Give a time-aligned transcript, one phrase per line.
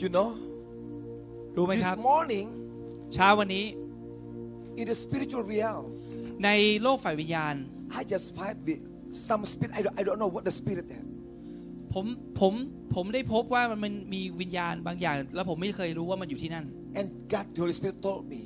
[0.00, 0.28] You know,
[1.56, 2.48] รู้ไหม this ครับ morning
[3.14, 3.66] เช้าวันนี้
[4.80, 5.84] in the spiritual realm,
[6.44, 6.50] ใน
[6.82, 7.54] โลกฝ่ายวิญญาณ
[7.98, 8.80] I just fight with
[9.28, 9.72] some spirit.
[9.78, 11.04] I don't, I don't know what the spirit is.
[11.94, 12.06] ผม
[12.40, 12.52] ผม
[12.94, 16.64] ผมได้พบว่ามันมีวิญญาณบางอย่าง แล้วผมไม่เคยรู้ว่ามันอยู่ที่นั่น
[17.00, 18.42] And God, the Holy Spirit told me,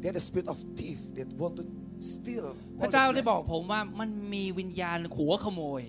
[0.00, 1.64] they're the spirit of thief that want to
[2.12, 2.46] steal.
[2.80, 3.52] พระ all เจ้า the ได้บอก blessing.
[3.52, 5.82] ผมว่ามันมีวิญญาณขัวขโมย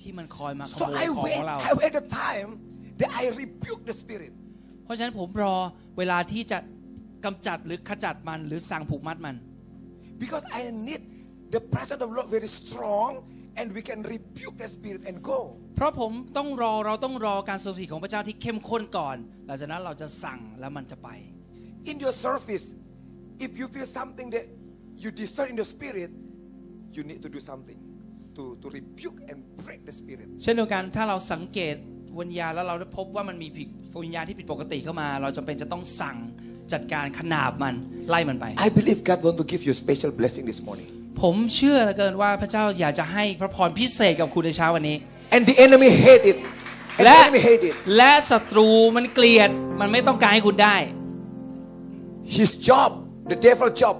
[0.00, 1.36] ที่มันคอยมาข So โมย I ของ wait.
[1.38, 2.50] ของเรา I wait the time
[3.00, 4.32] that I rebuke the spirit.
[4.84, 5.54] เพราะฉะนั้นผมรอ
[5.98, 6.58] เวลาที่จะ
[7.24, 9.36] กำจัดหรือขจัดมันหรือสั่งผูกมัดมัน
[10.22, 11.02] Because I need
[11.54, 13.10] the presence of the Lord very strong
[13.58, 15.38] and we can rebuke the spirit and go.
[15.76, 21.08] เพราะผมต้องรอเราต้องรอการทรงสถิตของพระเจ้าที่เข้มข้นก่อน หลังจากนั้นเราจะสั่งแล้วมันจะไป
[21.90, 22.66] In your service,
[23.46, 24.46] if you feel something that
[25.02, 26.10] you discern in the spirit,
[26.96, 27.78] you need to do something
[28.36, 30.26] to, to rebuke and break the spirit.
[30.42, 31.76] เช่นเดียวกันถ้าเราสังเกต
[32.18, 33.68] วิญญาณแล้วเราได้พบว่ามันมีผิด
[34.04, 36.16] วิญญาณที่ผิดปกติเข้ามา เราจำเป็นจะต้องสั่ง
[36.72, 37.74] จัดการขนาบมัน
[38.08, 40.88] ไล่มันไป I believe God want to give you a special blessing this morning.
[41.22, 44.96] ผมเชื่อเหลือเกินว่าพระเจ้าอยากจะให้พระพรพิเศษกับคุณในเช้าวันนี้
[45.34, 46.38] And the enemy hate it.
[46.98, 47.74] And the และ enemy hate it.
[47.96, 49.50] และศัตรูมันเกลียด
[49.80, 50.76] มันไม่ต้องการให้คุณได้
[52.38, 52.90] His job,
[53.32, 53.96] the devil job,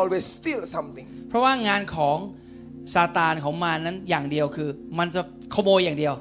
[0.00, 1.06] always steal something.
[1.28, 2.16] เพราะว่างานของ
[2.94, 5.22] ซาตานของมารนั้นอย่างเดียวคือ มันจะ
[5.54, 6.14] ขโมยอย่างเดียว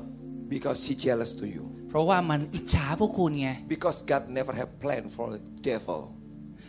[0.55, 1.64] Because he jealous to you.
[1.89, 6.00] เพราะว่ามันอิจฉาพวกคุณไง Because God never have plan for the devil.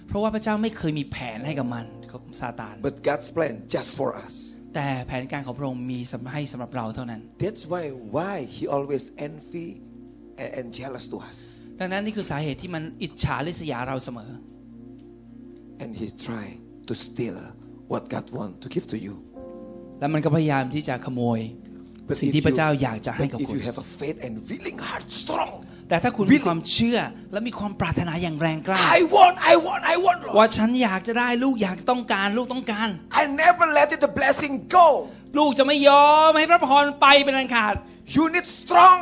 [0.08, 4.34] เพราะว่าพระเจ้าไม่เคยมีแผนให้กับมันกับซาตาน But God's plan just for us.
[4.74, 7.84] แต่แผนการของพระองค์มีสำหรับให้สำหรับเราเท่านั้น That's why
[8.16, 9.68] why he always envy
[10.42, 11.38] and, and jealous to us.
[11.80, 14.30] ดังนั้นนี่คือสาเหตุที่มันอิจฉาริษยาเราเสมอ
[15.82, 16.46] And he try
[16.88, 17.38] to steal
[17.92, 19.14] what God want to give to you.
[20.00, 21.69] และมันก็พยายามที่จะขโมย But
[22.20, 24.78] สิ่ง if ที่พระ you, เจ้าอยากจะให้ but กับ if คุณ you have a faith and willing
[24.88, 25.52] heart strong,
[25.88, 26.98] แต่ถ้าคุณมี Willing ความเชื่อ
[27.32, 30.36] และมีความปรารถนาอย่างแรงกล้า I want, I want, I want, Lord.
[30.38, 32.88] ว่าฉันอยากจะได้ลูกอยากต้องการลูกต้องการ
[33.20, 34.86] I never let it, the blessing go.
[35.38, 37.74] ลูกจะไม่ยอมให้พระพรไปเป็นอันขาด
[38.16, 39.00] You need strong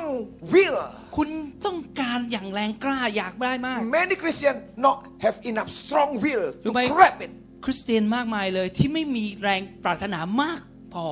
[0.54, 0.78] will.
[1.16, 1.28] คุณ
[1.66, 7.30] ต้องการอย่างแรงกล้าอยากได้มาก Many Christians not have enough strong will to รู้ไหม grab it.
[7.64, 10.60] คริสเตียนมากมายเลยที่ไม่มีแรงปรารถนามาก
[10.94, 11.06] พอ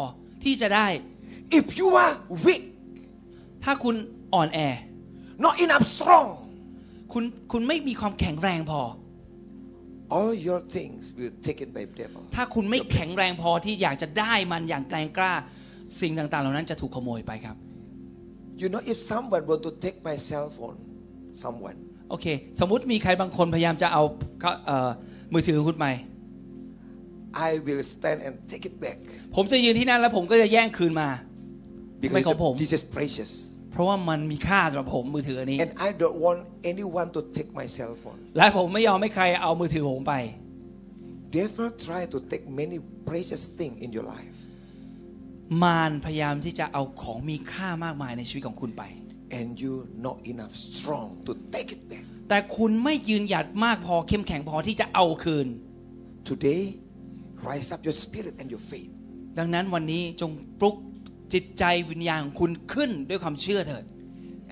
[0.45, 0.87] ที่จะได้
[1.59, 2.15] If you are
[2.47, 2.63] weak,
[3.65, 3.95] ถ้าคุณ
[4.35, 4.59] อ่อนแอ
[5.45, 6.29] not enough strong,
[7.13, 8.81] คุณคุณไม่มีความแข็งแรงพอ
[10.19, 12.21] all your things will taken by devil.
[12.37, 15.33] ถ้าคุณไม่แข็งแรงพอที่อยากจะได้มันอย่างแรงกล้า
[16.01, 17.57] สิ่งต่างๆ เหล่านั้นจะถูกขโมยไปครับ
[18.63, 20.79] You know, if someone want to take my cell phone,
[21.43, 21.79] someone,
[22.11, 22.27] โอเค
[22.61, 24.03] สมมุติมีใครบางคนพยายามจะเอา
[24.67, 24.91] เอ่อ
[25.33, 25.87] มือถือของคุณไป
[27.49, 28.97] I will stand and take it back
[29.37, 31.09] ผมจะยืนที่นั่นแล้วผมก็จะแย่งคืนมา
[32.01, 32.53] because Michael Pom.
[32.63, 33.33] this is precious.
[33.73, 36.41] เพราะว่ามันมีค่าสำหรับผมมือถืออันนี้ And I don't want
[36.73, 38.21] anyone to take my cell phone.
[38.37, 40.15] และผมไม่ยอมให้ใครเอามือถือผมไป
[41.39, 44.37] Devil try to take many precious things in your life.
[45.63, 48.85] มารพยายามที่จะเอาของมีค่ามากมายในชีวิตของคุณไป
[49.39, 49.75] And you
[50.07, 52.05] not enough strong to take it back.
[52.29, 55.47] แต่คุณไม่ยืนหยัดมากพอเข้มแข็งพอที่จะเอาคืน
[56.31, 56.63] Today,
[57.49, 58.93] rise up your spirit and your faith.
[59.39, 60.31] ดังนั้นวันนี้จง
[60.61, 60.77] ปลุก
[61.33, 63.85] จิตใจวิญญาณของคุณขึ้นด้วยความเชื่อเถิด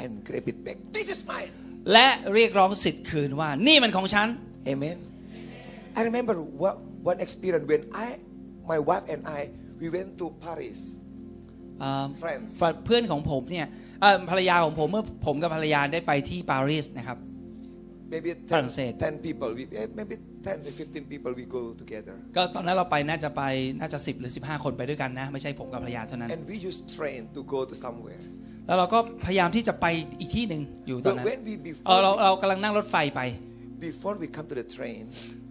[0.02, 0.78] and grab it back.
[0.96, 1.52] This is mine.
[1.92, 4.28] และเรียกร้องสิทธิ์คืนว่านี่มันของฉัน
[4.72, 4.96] Amen.
[5.98, 6.74] I remember what,
[7.10, 8.06] one experience when I,
[8.72, 9.40] my wife and I,
[9.80, 10.80] we went to Paris.
[11.80, 12.50] เอ่อ Friends.
[12.86, 13.66] เพื่อนของผมเนี่ย
[14.00, 17.18] เอ่อภรรยาของผมเมื่อผมกับภรรยาได้ไปที่ปารีสนะครับ
[18.12, 19.50] Maybe ฝรั่ 10, งเศส 10 people.
[19.58, 20.14] We, eh, maybe
[20.46, 22.14] 10 to 15 people we go together.
[22.36, 23.42] ก็ตอนนั้นเราไปน่าจะไป
[23.80, 28.22] น่าจะ 10 หรือ 15 คนไปด้วยกันนะ ไม่ใช่ผมกับภรรยาเท่านั้น And we use train to go to somewhere.
[28.66, 29.86] แล้วเราก็พยายามที่จะไป
[30.20, 31.54] อีกที่หนึ่งอยู่ตอน But นั้น when we
[31.86, 33.20] เออเรา before, เรากำลังนั่งรถไฟไป
[33.88, 35.02] before we come to the train,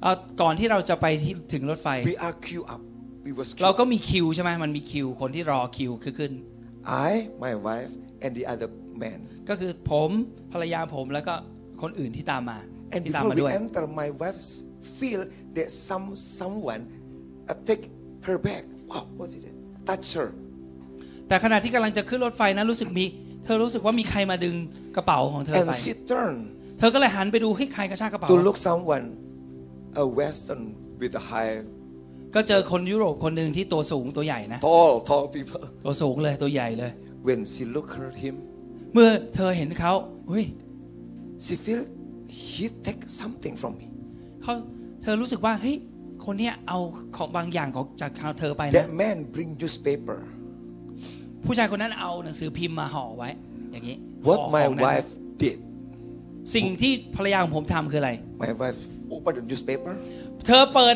[0.02, 2.82] เอ่อก่อนที่เราจะไปที่ถึงรถไฟ we are queue up.
[3.28, 3.80] We was เรา queue.
[3.80, 6.32] ก็มีคิวใช่ไหมมันมีคิวคนที่รอคิวคือขึ้น
[7.10, 7.12] I,
[7.46, 7.94] my wife,
[8.24, 8.70] and the other
[9.04, 9.20] man.
[9.50, 10.10] ก็คือผม
[10.52, 11.36] ภรรยาผมแล้วก็
[11.84, 12.60] คนอื่นที่ตามมา
[12.96, 14.40] And ที่ตาม before มา we ด้วย enter, my wife
[15.00, 15.22] feel
[15.58, 16.08] that some
[16.40, 16.84] someone
[17.50, 17.84] uh, take
[18.28, 18.64] her bag.
[18.90, 19.56] Wow, what is it?
[19.90, 20.30] Touch her.
[21.28, 23.06] แต่ขณะที่กำลังจะขึ้นรถไฟนั้นรู้สึกมี
[23.44, 24.56] เธอรู้สึกว่ามีใครมาดึง
[24.96, 26.36] กระเป๋าของเธอ And ไป she turn
[26.80, 29.06] เธอก็เลยหันไปดูให้ใครกระชากกระเป๋า to look someone,
[30.04, 30.64] a Western
[31.02, 31.54] with a high,
[32.36, 35.64] ก็เจอคนยุโรปคนหนึ่งที่ตัวสูงตัวใหญ่นะ tall, tall people.
[35.86, 36.92] ตัวสูงเลยตัวใหญ่เลย
[37.28, 38.36] When she look at him,
[38.94, 39.94] เมื่อเธอเห็นเขา
[40.30, 40.46] เฮ้ย
[41.46, 41.82] she feel
[42.42, 43.88] he take something from me.
[44.44, 44.54] เขา
[45.02, 45.76] เธอรู้สึกว่าเฮ้ย
[46.26, 46.80] คนเนี้ยเอา
[47.18, 50.20] ของบางอย่างของจากเธอไปนะ That man bring newspaper.
[51.46, 53.30] ผู้ชายคนนั้นเอาหนังสือพิมพ์มาห่อไว้
[53.72, 53.96] อย่างนี้
[54.28, 55.10] What ห่อ my ของนั้น wife
[55.42, 55.58] did,
[56.56, 58.12] สิ่งที่ภรรยาของผมทำคืออะไร
[58.44, 58.80] My wife
[59.16, 59.94] opened the newspaper
[60.48, 60.96] เธอเปิด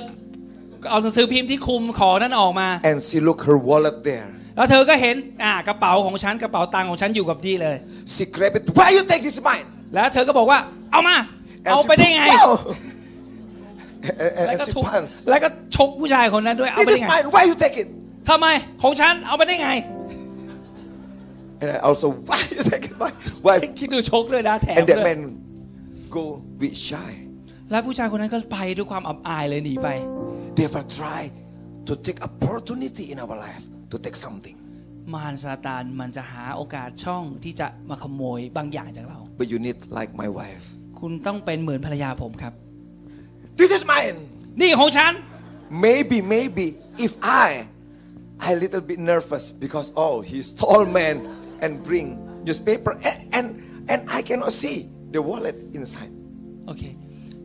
[0.90, 4.28] เอาหนังสือพิมพ์ที่คลุมของนั้นออกมา and she looked her wallet there.
[4.56, 7.76] แล้วเธอก็เห็นอ่ากระเป๋าของฉันกระเป๋าตังค์ของฉันอยู่กับที่เลย
[8.14, 8.64] She grabbed it.
[8.78, 9.68] Why you take this mine?
[9.94, 10.60] แล้วเธอก็บอกว่า
[10.92, 12.52] เอามา And เอา she ไปได้ไง Wow.
[14.10, 15.14] and, and- แล้ว and ก็ she ทุบ pants.
[15.30, 17.26] แล้วก็ชกผู้ชายคนนั้นด้วย เอา This ไปได้ is ไง mine.
[17.36, 17.88] Why you take it?
[18.30, 18.48] ทำไม
[18.84, 19.72] ของฉันเอาไปได้ไง
[21.62, 22.94] And I also, why you take it?
[23.02, 23.12] Why?
[23.46, 23.56] Why?
[23.80, 25.20] คิดดูชกด้วยนะแถม And ด้ that วย man
[26.16, 26.24] go
[26.62, 27.12] with shy.
[27.72, 29.88] แล้วผู้ชายคนนั้นก็ไปด้วยความอับอายเลยหนีไป
[30.56, 31.22] They ever try
[31.88, 34.56] to take opportunity in our life to take something.
[35.14, 40.66] มารซาตานมันจะหาโอกาสช่องที่จะมาขโมยบางอย่างจากเรา But you need like my wife.
[41.00, 42.54] คุณต้องเป็นเหมือนภรรยาผมครับ
[43.60, 44.18] This is mine.
[44.62, 45.14] นี่ของฉัน
[45.86, 46.66] Maybe, maybe
[47.06, 47.14] if
[47.46, 47.50] I,
[48.48, 51.16] I little bit nervous because oh, he's tall man
[51.64, 52.08] and bring
[52.48, 53.48] newspaper and and,
[53.92, 54.78] and I cannot see
[55.14, 56.14] the wallet inside.
[56.68, 56.84] โอเค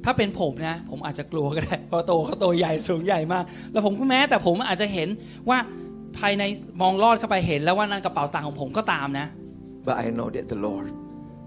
[0.05, 5.09] ถ้าเป็นผมนะ ผมอาจจะกลัวก็ได้เพราะโตเขาโตใหญ่สูงใหญ่มาก แล้วผมก็แม้แต่ผมอาจจะเห็น
[5.49, 5.59] ว่า
[6.19, 6.43] ภายใน
[6.82, 9.26] มองลอดเข้าไปเห็น แล้วว่านั่นกระเป๋าตังค์ของผมก็ตามนะ
[9.87, 10.87] But I know that the Lord,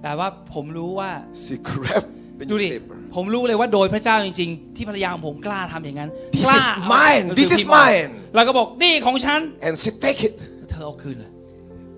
[0.03, 1.09] แต่ว่าผมรู้ว่า
[1.44, 2.09] she grabbed
[2.39, 2.97] the ดูดิ newspaper.
[3.15, 9.73] ผมรู้เลยว่าโดยพระเจ้าจริง ๆ ที่ภรรยาของผมกล้าทำอย่างนั้น This กล้า is เอา mine หนังสือ This is พิมพ์ออก mine แล้วก็บอกนี่ของฉัน And
[9.81, 10.35] she take it.
[10.69, 11.31] เธอเอาคืนเลย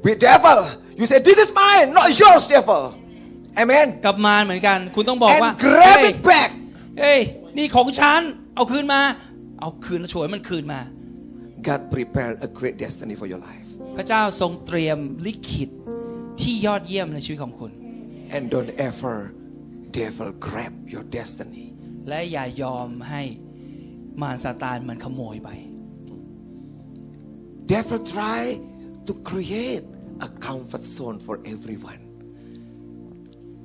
[0.05, 0.59] With devil,
[0.99, 2.81] you say, This is mine, not yours, devil.
[3.61, 3.87] Amen.
[4.05, 6.49] กับมารเหมือนกันคุณต้องบอกว่า And grab เฮ้ย it back.
[6.99, 7.19] เอ้ย
[7.57, 8.21] นี่ของฉัน
[8.55, 9.01] เอาคืนมา
[9.61, 10.79] เอาคืนแล้วช่วยมันคืนมา
[11.67, 13.67] God prepared a great destiny for your life.
[13.97, 15.69] พระเจ้าทรงเตรียมลิขิต
[16.41, 17.71] ที่ยอดเยี่ยมในชีวิตของคุณ
[18.35, 19.15] And don't ever,
[20.01, 21.65] devil, grab your destiny.
[22.09, 23.23] และอย่ายอมให้
[24.21, 25.49] มารซาตานมันขโมยไป
[27.73, 28.41] Devil try
[29.07, 29.85] to create
[30.27, 32.01] a comfort zone for everyone.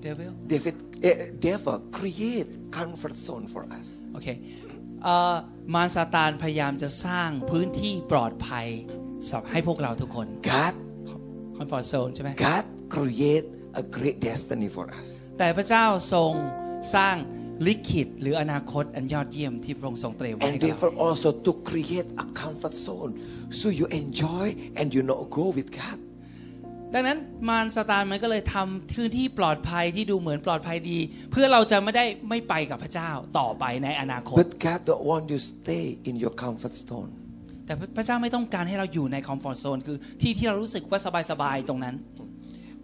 [0.03, 0.75] เดวิล David,
[1.09, 1.17] eh,
[1.49, 3.89] devil create comfort zone for us.
[4.15, 4.29] โอเค
[4.69, 4.72] เอ่อ
[5.75, 8.67] มารซาตานพยายามจะสร้างพื้นที่ปลอดภัย
[9.27, 10.75] สำหรับให้พวกเราทุกคน God,
[11.57, 12.65] คอนฟอร์ z โซนใช่ไหม God
[12.97, 13.47] create
[13.83, 15.09] a great destiny for us.
[15.39, 16.33] แต่พระเจ้าทรง
[16.95, 17.17] สร้าง
[17.67, 23.13] ลิขิตหรืออนาคตอันยอดเยี่ยมที่พระองค์ทรงเตรียมไว้ And ให้กับเรา devil also to create a comfort zone
[23.61, 24.47] so you enjoy
[24.79, 25.99] and you not go with God.
[26.95, 27.19] ดังนั้น
[27.49, 30.99] มารซาตานมันก็เลยทำพื้นที่ปลอดภัยที่ดูเหมือนปลอดภัยดี
[31.33, 37.11] เพื่อเราจะไม่ได้ไม่ไปกับพระเจ้าต่อไปในอนาคต But God don't want you stay in your comfort zone.
[37.67, 41.01] แต่พระเจ้าไม่ต้องการให้เราอยู่ในคอมฟอร์ z โซนคือที่ที่เรารู้สึกว่า
[41.31, 41.95] สบายๆตรงนั้น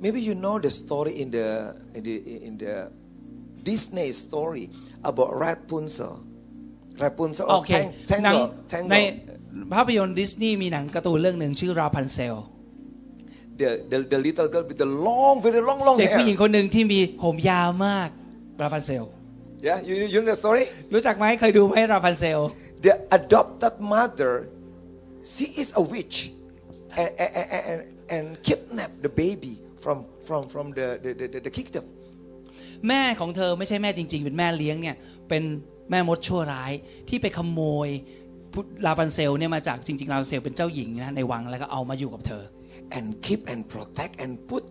[0.05, 1.49] Maybe you know the story in the
[1.96, 2.16] in the,
[2.49, 2.75] in the
[3.69, 4.64] Disney story
[5.10, 6.14] about Rapunzel.
[7.05, 7.72] Rapunzel โอ or เค
[8.10, 8.34] Tang- หนัง
[8.72, 8.90] Tangle.
[8.93, 9.72] ใน Tangle.
[9.75, 12.37] ภาพยนตร์ดิสนีย์มีหนังการ์ตูนเรื่องหนึ่งชื่อราพันเซล
[13.60, 16.43] The, the, the little girl with the long, very long, long เด็กผู้หญิง hair.
[16.43, 18.08] คนหนึ่งที่มีผมยาวมาก
[18.62, 19.05] ราพันเซล
[19.69, 20.64] Yeah, you, you know the story?
[20.94, 22.38] รู้จักไหมเคยดูไหมราพันเซล
[22.87, 24.32] The adopted mother,
[25.34, 26.16] she is a witch
[27.00, 27.81] and, and, and,
[28.16, 31.84] and kidnap the baby from, from, from the, the, the, the kingdom.
[32.88, 34.96] แม่ของเธอไม่ใช่แม่จริง ๆ เป็นแม่เลี้ยงเนี่ย
[35.28, 35.43] เป็น
[35.90, 36.72] แม่มดชั่วร้าย
[37.08, 37.88] ที่ไปขโมย
[38.52, 42.43] พุลาพันเซลเนี่ยมาจากจริงๆลาพันเซลเป็นเจ้าหญิงนะในวังแล้วก็เอามาอยู่กับเธอ
[42.95, 44.63] and keep and protect and put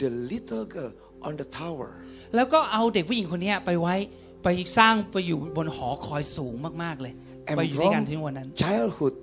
[0.00, 0.92] the little girl
[1.26, 1.90] on the tower.
[2.36, 3.94] แล้วก็เอาเด็กผู้หญิงคนเนี้ยไปไว้
[4.44, 7.14] ไปสร้างไปอยู่บนหอคอยสูงมากๆเลย
[7.50, 9.14] And ไปอยู่ด้วยกัน from ที่วันนั้น childhood,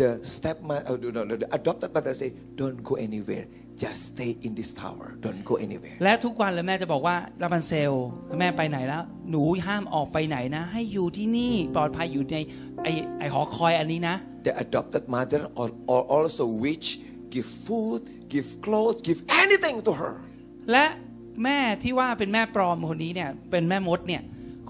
[0.00, 2.28] the stepmother, oh, no, no, the adopted mother say,
[2.60, 3.46] don't go anywhere.
[3.82, 5.06] Just stay in this tower.
[5.26, 5.96] Don't go anywhere.
[6.04, 7.92] และทุกวันเลยแม่จะบอกว่าลาพันเซล
[8.38, 12.36] แม่ไปไหนแล้ว หนูห้ามออกไปไหนนะ ให้อยู่ที่นี่ปลอดภัยอยู่ใน
[12.82, 12.86] ไอ
[13.18, 14.16] ไอหอคอยอันนี้นะ
[14.48, 16.88] The adopted mother or, or also witch
[17.35, 18.01] give food,
[18.33, 20.13] give clothes, give anything to her.
[20.71, 20.85] และ
[21.43, 24.23] แม่ที่ว่าเป็นแม่ปลอมคนนี้เนี่ยเป็นแม่มดเนี่ย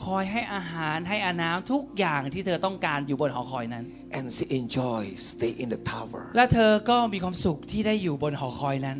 [0.04, 3.86] คอยให้อาหารให้อาน้ำทุกอย่างที่เธอต้องการอยู่บนหอคอยนั้น
[4.18, 8.98] And she enjoy stay in the tower และเธอก็มีความสุขที่ได้อยู่บนหอคอยนั้น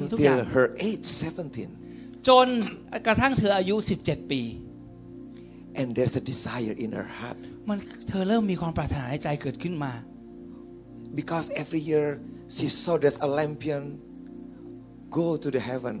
[0.00, 1.04] มีทุกอย่าง until her age
[1.66, 2.28] 17.
[2.28, 2.46] จน
[3.06, 3.76] กระทั่งเธออายุ
[4.06, 4.42] 17 ปี
[5.80, 7.38] And there's a desire in her heart
[7.68, 9.92] มันเธอเริ่มมีความปรารถนาในใจเกิดขึ้นมา
[11.20, 12.06] because every year
[12.56, 13.84] she saw there's a lampion
[15.18, 15.96] go to the heaven,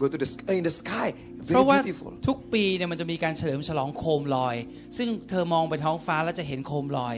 [0.00, 1.08] go to the sky, in the sky,
[1.46, 2.12] เพ very ราะว่า beautiful.
[2.28, 4.56] ทุกปีเนี่ยมันจะมีการเฉลิมฉลองโคมลอย
[4.96, 7.16] ซึ่งเธอมองไปท้องฟ้าแล้วจะเห็นโคมลอย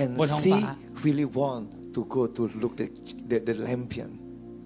[0.00, 0.72] And Bồn hông she phá.
[1.06, 1.66] really want
[1.96, 2.86] to go to look the,
[3.30, 4.10] the, the lampion.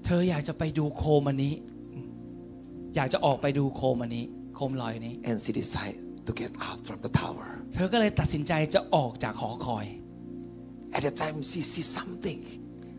[0.07, 1.55] เธออยากจะไปดูโคมอันนี้
[2.97, 4.25] อยากจะออกไปดูโคมอันนี้
[4.55, 7.49] โคมลอยนี้ And she decided to get out from the tower.
[7.75, 9.87] เธอก็เลยตัดสินใจจะออกจากหอคอย
[10.97, 12.38] At the time she see something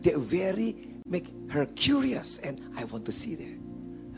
[0.06, 0.70] that very
[1.14, 3.56] make her curious and I want to see that.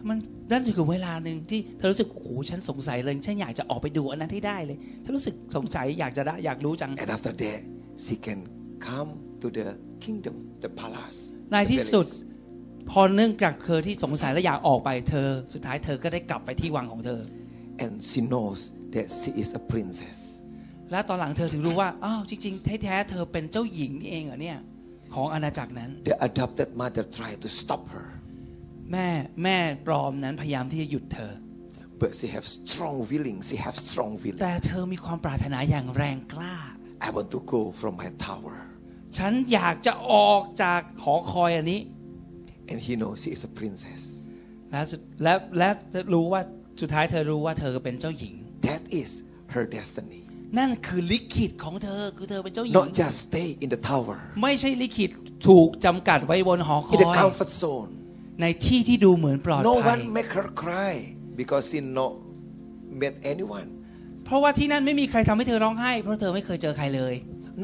[0.09, 0.19] มัน
[0.53, 7.61] นั่นคือเวลาหนึ่งที่เธอรู้สึกโอ้โหฉันสงสัยเลยฉันอยากจะออกไปดูอันนั้นให้ได้เลยฉันรู้สึกสงสัยอยากจะได้อยากรู้จัง And after that,
[8.05, 8.41] she can
[8.89, 9.11] come
[9.43, 9.69] to the
[10.05, 11.19] kingdom, the palace.
[11.53, 12.89] ใน the ที่สุด palace.
[12.91, 17.21] พอเนื่องจากเธอที่สงสัยและอยากออกไปเธอ สุดท้ายเธอก็ได้กลับไปที่วังของเธอ
[17.85, 18.61] And she knows
[18.95, 20.19] that she is a princess.
[20.91, 24.59] และตอนหลังเธอถึงรู้ว่าอ้าวจริงๆแท้ๆเธอเป็นเจ้าหญิงนี่เองเหรอเนี่ย
[25.15, 28.07] ของอาณาจักรนั้น The adopted mother tried to stop her,
[28.93, 29.09] แม่
[29.45, 31.33] แม่ปลอมนั้นพยายามที่จะหยุดเธอ
[31.99, 33.43] but she have strong willing.
[33.43, 34.41] She have strong willing.
[34.43, 36.57] แต่เธอมีความปรารถนาอย่างแรงกล้า
[37.07, 38.57] I want to go from my tower.
[39.19, 41.81] ฉันอยากจะออกจากหอคอยอันนี้
[42.71, 44.03] And he knows she is a princess.
[44.71, 45.69] และสุดและและ
[46.15, 46.43] รู้ว่า
[46.81, 48.35] สุดท้ายเธอรู้ว่าเธอเป็นเจ้าหญิง
[48.69, 49.11] That is
[49.55, 50.21] her destiny.
[50.59, 55.11] นั่นคือลิขิตของเธอคือเธอเป็นเจ้าหญิง Not just stay in the tower, ไม่ใช่ลิขิต
[55.49, 57.91] ถูกจำกัดไว้บนหอค in the อย comfort zone.
[58.41, 60.93] ในที่ที่ดูเหมือนปลอด No ภัย one make her cry
[61.41, 62.13] because she not
[63.03, 63.69] met anyone.
[64.27, 67.15] เพราะว่าที่นั่นไม่มีใครทำให้เธอร้องไห้ เพราะเธอไม่เคยเจอใครเลย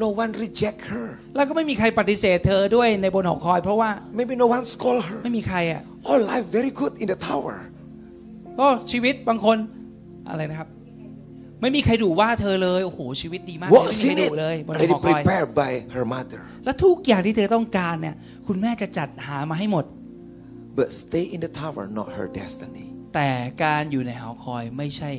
[0.03, 1.07] No one reject her.
[1.35, 3.89] แล้วก็ไม่มีใครปฏิเสธเธอด้วยในบนหอคอย เพราะว่า
[4.19, 5.17] Maybe no one scold her.
[5.23, 7.55] ไม่มีใครอะ All life very good in the tower.
[8.57, 9.57] โอ้ชีวิตบางคน
[10.29, 10.69] อะไรนะครับ
[11.61, 14.37] ไม่มีใครดุว่าเธอเลยโอ้โหชีวิตดีมากเลยไม่ What's มีใคร in ดุ it?
[14.39, 16.41] เลยบนห Already อคอย prepared by her mother.
[16.65, 18.15] และทุกอย่างที่เธอต้องการเนี่ย
[18.47, 19.85] คุณแม่จะจัดหามาให้หมด
[20.79, 22.85] But stay in the tower, not her destiny.
[23.15, 23.29] แต่
[23.63, 25.11] การอยู่ในหอคอยไม่ใช่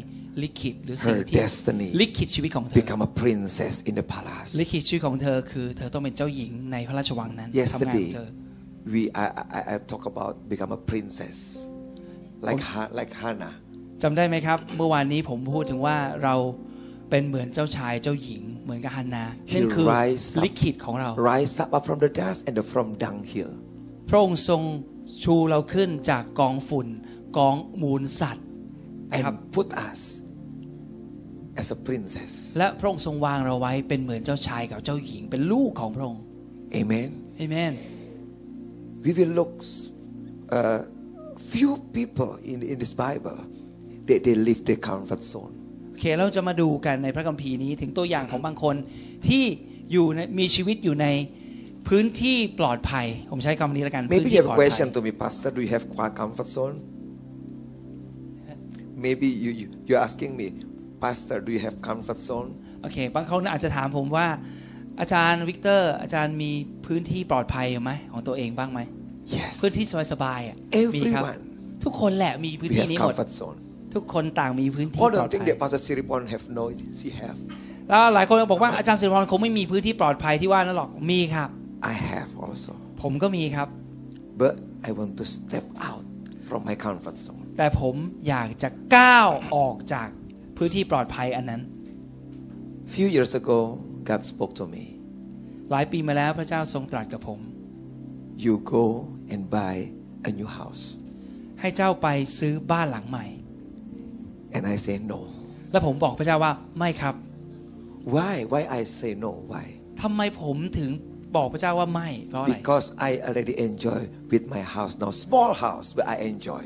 [0.43, 4.50] ลิขิตหรือสิ่ง Her ที่ destiny ลิขิตชีวิตของเธอ Become a princess in the palace.
[4.61, 8.28] ลิขิตชีวิตของเธอคือเธอต้องเป็นเจ้าหญิงในพระราชวังนั้นทำงานของ Yesterday, เธอ
[8.95, 9.26] we I,
[9.59, 11.38] I, I talk about become a princess,
[12.47, 13.55] like Ha- like Hannah.
[14.03, 16.35] จำได้ไหมครับ เมื่อวานนี้ผมพูดถึงว่าเรา
[17.11, 23.50] เป็นเหมือนเจ้าชายเจ้าหญิง เหมือนกับฮันนา He นั่นคือ rise up ลิขิตของเรา Rise up from the dust and from dunghill.
[24.09, 24.62] พระองค์ทรง
[25.23, 26.88] ชูเราขึ้นจากกองฝุ่น
[27.38, 28.47] กองมูลสัตว์
[29.12, 30.00] นะครับ and put us
[31.61, 32.33] as a princess.
[32.59, 36.23] และพระองค์ทรงวางเราไว้เป็นเหมือนเจ้าชายกับเจ้าหญิง เป็นลูกของพระองค์
[36.81, 37.11] Amen.
[37.37, 37.73] เอเมน
[39.05, 39.53] We will look
[40.57, 40.81] uh,
[41.53, 43.38] few people in in this Bible
[44.07, 45.53] they they leave their comfort zone.
[45.91, 48.77] โอเคเราจะมาดูกันในพระคัมภีร์นี้ถึงตัวอย่างของบางคน
[49.29, 49.45] ที่
[49.93, 51.07] อยู่ในมีชีวิตอยู่ใน
[51.89, 55.51] พื้นที่ปลอดภัย ผมใช้คำนี้แล้วกันพื้น Maybe ที่ you have ปลอ a ดภัย question to me, Pastor.
[55.57, 56.77] Do you have a comfort zone?
[59.07, 60.47] Maybe you, you you're asking me,
[61.05, 61.37] Pastor.
[61.47, 62.49] Do you have comfort zone?
[62.83, 64.27] โอเค บางคนอาจจะถามผมว่า
[65.01, 66.51] อาจารย์วิกเตอร์ อาจารย์มี
[66.87, 68.81] พื้นที่ปลอดภัยไหมของตัวเองบ้างไหม
[69.37, 69.53] Yes.
[69.61, 70.57] พื้นที่สบายๆอะ
[70.97, 71.41] มีครับ Everyone.
[71.85, 73.59] ทุกคนแหละมีพื้น We ที่ have นี้หมด comfort zone.
[73.97, 76.65] ทุกคนต่างมีพื้นที่ Oh, ปลอ don't ด think ภัย that Pastor Siripon have no.
[77.00, 77.38] She have.
[77.88, 81.49] แล้วหลายคนบอกว่าอาจารย์สิริพรคงไม่มีพื้นที่ปลอดภัยที่ว่านั่นหรอกมีครับ
[81.93, 82.73] I have also.
[83.03, 83.69] ผมก็มีครับ
[84.43, 84.55] But
[84.88, 86.05] I want to step out
[86.49, 87.43] from my comfort zone.
[87.59, 87.95] แต่ผม
[88.29, 90.09] อยากจะก้าวออกจาก
[90.57, 91.62] พื้นที่ปลอดภัยอันนั้น
[92.95, 93.59] Few years ago,
[94.09, 94.85] God spoke to me.
[95.71, 97.41] หลายปีมาแล้วพระเจ้าทรงตรัสกับผม
[98.45, 98.85] You go
[99.35, 99.75] and buy
[100.29, 100.83] a new house.
[101.61, 103.26] ให้เจ้าไปซื้อบ้านหลังใหม่
[104.55, 105.21] And I say no.
[105.73, 107.15] แล้วผมบอกพระเจ้าว่าไม่ครับ
[108.17, 108.35] Why?
[108.53, 109.33] Why I say no?
[109.53, 109.67] Why?
[110.03, 110.91] ทำไมผมถึง
[111.37, 114.00] บอกพระเจ้าว่าไม่เพราะอะไร Because I already enjoy
[114.33, 115.11] with my house now.
[115.25, 116.62] Small house, but I enjoy.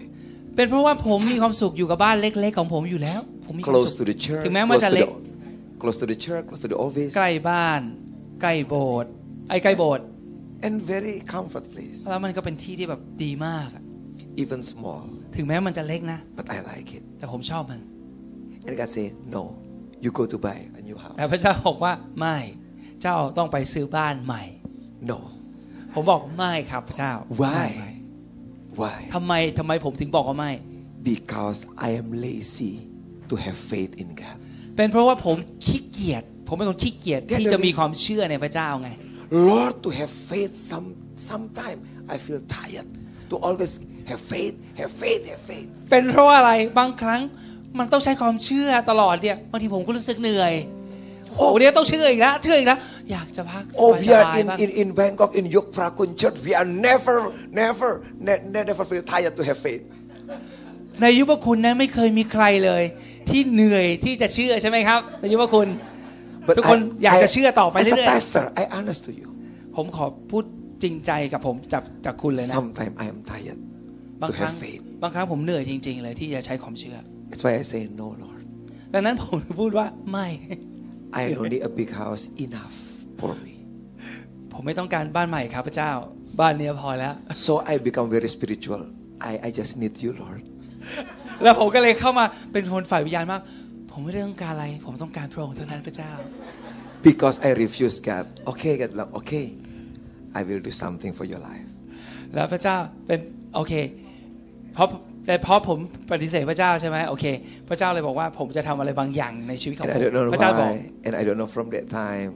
[0.57, 5.09] เป็นเพราะว่าผมมีความสุขอยู่กับบ้านเล็ก ๆ ของผมอยู่แล้ว ผมมีความ Close สุ to ข the church, ถึงแม้มัน close จะ to เล็ก
[5.11, 7.81] the, close to the church, close to the office, ใกล้บ้าน
[8.43, 9.11] ใกล้โบสถ์
[9.49, 10.05] ไอ้ใกล้โบสถ์
[10.67, 11.99] and very comfort place.
[12.11, 13.83] แล้วมันก็เป็นที่ที่แบบดีมากอะ
[14.43, 15.03] Even small,
[15.37, 17.03] ถึงแม้มันจะเล็กนะ but I like it.
[17.19, 17.81] แต่ผมชอบมัน
[18.67, 19.43] And God say, no,
[20.05, 21.31] you go to buy a new แต่ house.
[21.33, 22.37] พระเจ้าบอกว่าไม่
[23.03, 24.43] เจ้าต้องไปซื้อบ้านใหม่
[25.11, 25.19] No.
[25.95, 27.69] ผมบอกไม่ครับพระเจ้า Why?
[27.81, 27.91] ไม่
[28.81, 28.99] Why?
[29.15, 30.53] ทำไมทำไมผมถึงบอกว่าไม่
[31.11, 32.75] Because I am lazy
[33.31, 34.37] to have faith in God.
[34.77, 38.91] เป็นเพราะว่าผมขี้เกียจผมเป็นคนขี้เกียจ Yeah, ที่ the จะมี reason- ความเชื่อในพระเจ้าไง
[39.51, 40.87] Lord, to have faith some
[41.31, 41.79] sometime
[42.15, 42.89] I feel tired.
[43.31, 43.73] To always
[44.11, 45.69] have faith, have faith, have faith.
[45.91, 47.21] เป็นเพราะว่าอะไรบางครั้ง
[47.79, 50.53] มันต้องใช้ความเชื่อตลอดเนี่ยบางทีผมก็รู้สึกเหนื่อย
[51.37, 52.79] โอ้โหเดี๋ยวต้องเชื่ออีกแล้วเชื่ออีกแล้ว
[53.11, 56.37] อยากจะพัก Oh, ส we บา are ย in, ๆบ้าง in, in Bangkok, in Yuk Prakun Church.
[56.47, 57.17] We are never,
[57.63, 57.91] never,
[58.27, 59.83] ne- never feel tired to have faith.
[61.03, 62.85] ในยุวคุณนั้นไม่เคยมีใครเลย
[63.29, 65.69] ที่เหนื่อยที่จะเชื่อใช่ไหมครับ ในยุวคุณ
[66.47, 69.29] But ทุกคนอยากจะเชื่อต่อไป as เรื่ a อย pastor, I honest to you.
[69.53, 70.45] ๆผมขอพูด
[70.83, 73.61] จริงใจกับผมจากจากคุณเลยนะ Sometimes I am tired
[74.23, 74.83] บาง to ครั้ง have faith.
[75.03, 76.97] บางครั้งผมเหนื่อยจริง ๆ เลยที่จะใช้ความเชื่อ
[77.31, 78.43] That's why I say no, Lord.
[78.95, 80.29] ดังนั้นผมพูดว่าไม่
[81.21, 82.77] I don't need a big house enough
[83.21, 83.55] for me.
[84.53, 85.91] ผมไม่ต้องการบ้านใหม่ครับพระเจ้า
[86.41, 87.15] บ้านเนี้ยพอแล้ว
[87.47, 88.83] So I become very spiritual
[89.31, 90.41] I, I just need you, Lord.
[91.43, 93.41] แล้วผมก็เลยเข้ามาเป็นคนฝ่ายวิญญาณมาก
[93.91, 96.11] ผมไม่ได้ต้องการอะไร ผมต้องการพระองค์เท่านั้นพระเจ้า
[97.09, 98.27] Because I refuse God.
[98.51, 99.47] Okay, God, Lord, okay.
[100.39, 101.69] I will do something for your life.
[102.35, 103.21] แล้วพระเจ้าเป็น
[103.55, 103.73] โอเค
[104.75, 104.89] เพราะ
[105.27, 105.79] แต่เพราะผม
[106.11, 107.25] ปฏิเสธพระเจ้าใช่ไหมโอเค
[107.69, 111.07] พระเจ้าเลยบอกว่าผมจะทำอะไรบางอย่างในชีวิตของ And ผ I ม don't know พระเจ้าบอก why.
[111.07, 112.31] And I don't know from that time.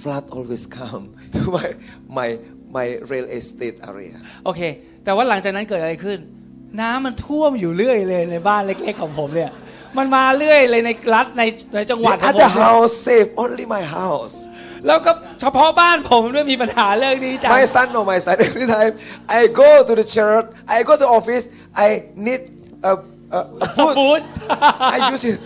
[0.00, 1.02] Flood always come
[1.36, 1.68] to my
[2.18, 2.28] my
[2.76, 4.14] my real estate area.
[4.44, 4.60] โอเค
[5.04, 6.18] แต่ว่าหลังจากนั้นเกิดอะไรขึ้น
[6.80, 9.50] น้ำมันท่วมอยู่เรื่อยเลยในบ้านเล็กๆของผมเนี่ย
[9.98, 11.42] มันมาเรื่อยเลยในรัฐใน
[11.74, 14.36] ในจังหวัด The ของผม other เนี่ย house save only my house.
[14.86, 18.36] แล้วก็เฉพาะบ้านผมด้วยมีปัญหาเรื่องนี้จ้ะ My son, no, my son.
[18.48, 18.92] Every time
[19.38, 20.46] I go to the church,
[20.76, 21.44] I go to office,
[21.86, 21.88] I
[22.26, 22.40] need
[22.90, 22.92] a,
[23.38, 23.94] a, a boot.
[23.98, 24.22] บูธ
[24.94, 25.38] I use it.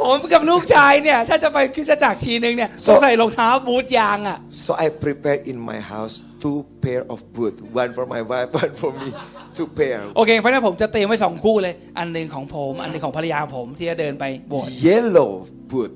[0.00, 7.90] ผมกับลูกชายเนี่ย ถ้าจะไปคริสตจักรทีนึงเนี่ย So- ต้องใส่รองเท้าบูทยางอะ So I prepare in my house two pair of boot, one
[7.96, 9.08] for my wife, one for me,
[9.56, 9.98] two pair.
[10.16, 15.30] โอเคเพราะฉะนั้นผมจะเตรียมไว้สองคู่เลย อันหนึ่งของผมอันหนึ่งของภรรยาผมที่จะเดินไปโบสถ์ Yellow
[15.70, 15.92] boot.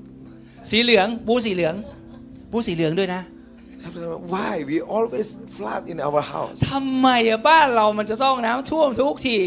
[0.70, 1.74] สีเหลืองบูธสีเหลือง
[2.50, 3.22] บูธสีเหลืองด้วยนะ
[4.34, 6.56] Why we always flood in our house?
[6.72, 9.38] ทำไมอะบ้านเรามันจะต้องน้ำท่วมทุกที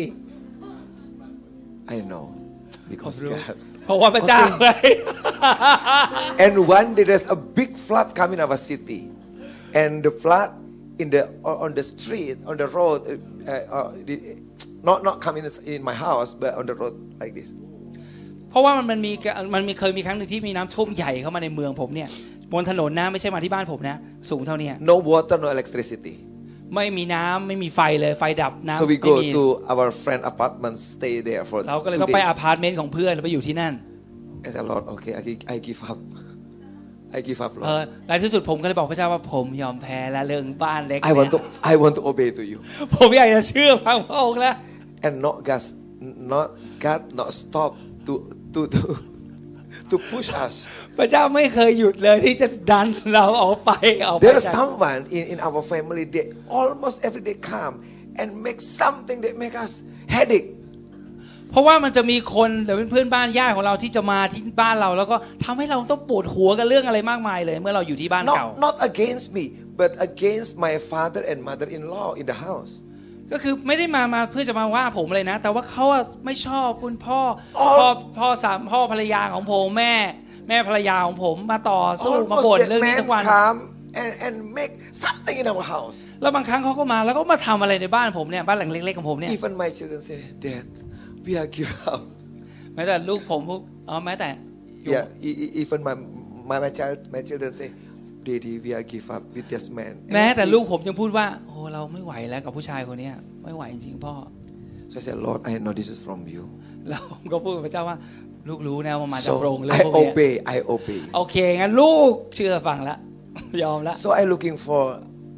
[1.96, 2.25] I know
[2.91, 3.56] because God.
[3.86, 4.68] เพราะว่าพระเจ้าไง
[6.44, 9.01] And one day there's a big flood coming in our city,
[9.82, 10.51] and the flood
[11.01, 13.00] in the on the street on the road,
[13.48, 14.15] uh, uh, the,
[14.89, 17.50] not not coming in my house, but on the road like this.
[18.50, 19.12] เพราะว่ามันมันมี
[19.56, 22.10] มันมีเคยมีครั้งหนึ่งที่มีน้ำท่วมใหญ่เข้ามาในเมืองผมเนี่ย
[22.53, 23.98] บนถนนนะไม่ใช่มาที่บ้านผมนะ
[24.29, 26.13] สูงเท่าเนี้ย No water, no electricity.
[26.75, 32.01] ไม่มีน้ำไม่มีไฟเลยไฟดับน้ำ So we ไม่ go มี to our friend apartment, stay there for เราก็เลย two
[32.03, 32.29] ต้องไป days.
[32.29, 33.74] อพาร์ตเมนต์ของเพื่อนแล้วไปอยู่ที่นั่น
[34.46, 36.00] I said, Lord, okay, I, gi- I give up.
[37.18, 37.68] I give up, เอ Lord.
[37.79, 42.60] อในที่สุดผมก็เลยบอกพระเจ้าว่าผมยอมแพ้และเรื่องบ้านเล็ก I want เนี่ย to I want to obey to you.
[42.96, 44.56] ผมอยากจะเชื่อฟังพระองค์แล้ว
[45.06, 45.62] And not God
[46.34, 46.48] not
[46.86, 47.72] God not stop
[48.08, 48.13] to
[48.53, 48.84] to to
[49.91, 50.53] to push us.
[50.98, 53.72] พระเจ้าไม่เคยหยุดเลยที่จะดันเราออกไป
[54.07, 56.25] ออกไป There is จาก someone in, in our family they
[56.59, 57.74] almost every day come
[58.20, 59.72] and make something that make us
[60.16, 60.50] headache.
[61.51, 69.44] เพราะว่ามันจะมีคนหรือเป็นเพื่อนบ้านญาติของเราที่จะมาที่บ้านเรา แล้วก็ทำให้เราต้องปวดหัวกับเรื่องอะไรมากมายเลย เมื่อเราอยู่ที่บ้านเก่า Not not against me,
[69.81, 72.74] but against my father and mother-in-law in the house.
[73.31, 77.20] ก็คือไม่ได้มามาเพื่อจะมาว่าผมเลยนะ แต่ว่าเขาอะไม่ชอบคุณพ่อ
[77.59, 77.87] อ๋อพ่อ
[78.20, 79.94] พ่อสามพ่อภรรยาของผมแม่
[80.48, 83.59] แม่ภรรยาของผมมาต่อสู้มาบ่น Almost เรื่ that องนี้ man ทุกวัน come
[84.01, 86.00] and, and make something in our house.
[86.22, 90.65] แล้วบางครั้งเขาก็มาแล้วก็มาทำอะไรในบ้านผมเนี่ยบ้านหลังเล็กๆของผมเนี่ย Even my children say, Dad,
[91.25, 92.01] we are give up.
[92.75, 94.29] แม้แต่ลูกผมพวกอ๋อแม้แต่
[94.94, 95.96] Yeah, e- e- even my
[96.50, 97.68] my, my child my children say,
[98.27, 99.94] Daddy, we are give up with this man.
[100.14, 104.16] แม้แต่ And ลูกผมยังพูดว่าโอ้เราไม่ไหวแล้วกับผู้ชายคนเนี้ยไม่ไหวจริงๆพ่อ
[104.92, 106.44] So I said, Lord, I know this is from you.
[106.90, 107.98] แล้วผมก็พูดกับพระเจ้าว่า
[108.50, 111.01] ลูกรู้นะว่ามาจาก So พระองค์เรื่อง I พวกเนี้ย obey, I obey.
[111.16, 112.98] โอเคงั้นลูกเชื่อฟังละ
[113.64, 114.84] ยอมละ So I looking for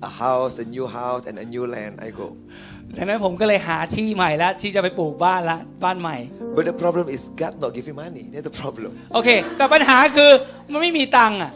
[0.09, 1.93] a house, a new house, and a new land.
[2.07, 2.27] I go.
[2.97, 6.17] ดังนั้นผมก็เลยหาที่ใหม่แล้วที่จะไปปลูกบ้านละบ้านใหม่
[6.55, 8.23] But the problem is God not giving money.
[8.33, 8.91] That's the problem.
[9.13, 10.31] โอเค แต่ปัญหาคือ
[10.71, 11.51] มันไม่มีตังค์อะ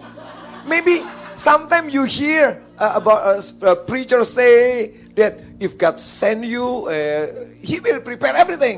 [0.72, 0.96] Maybe
[1.38, 6.66] sometimes you hear uh, about a, s- a preacher say that if God send you,
[6.88, 6.94] uh,
[7.62, 8.78] He will prepare everything.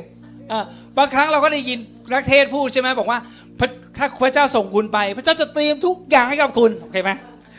[0.51, 0.61] อะ
[0.97, 1.79] บางครั้งเราก็ได้ยิน
[2.13, 3.19] นักเทศน์พูดใช่ไหมบอกว่า
[3.59, 3.67] พระ
[3.97, 7.11] ถ้าพระเจ้าส่งคุณไป พระเจ้าจะเตรียมทุกอย่างให้กับคุณโอเคไหม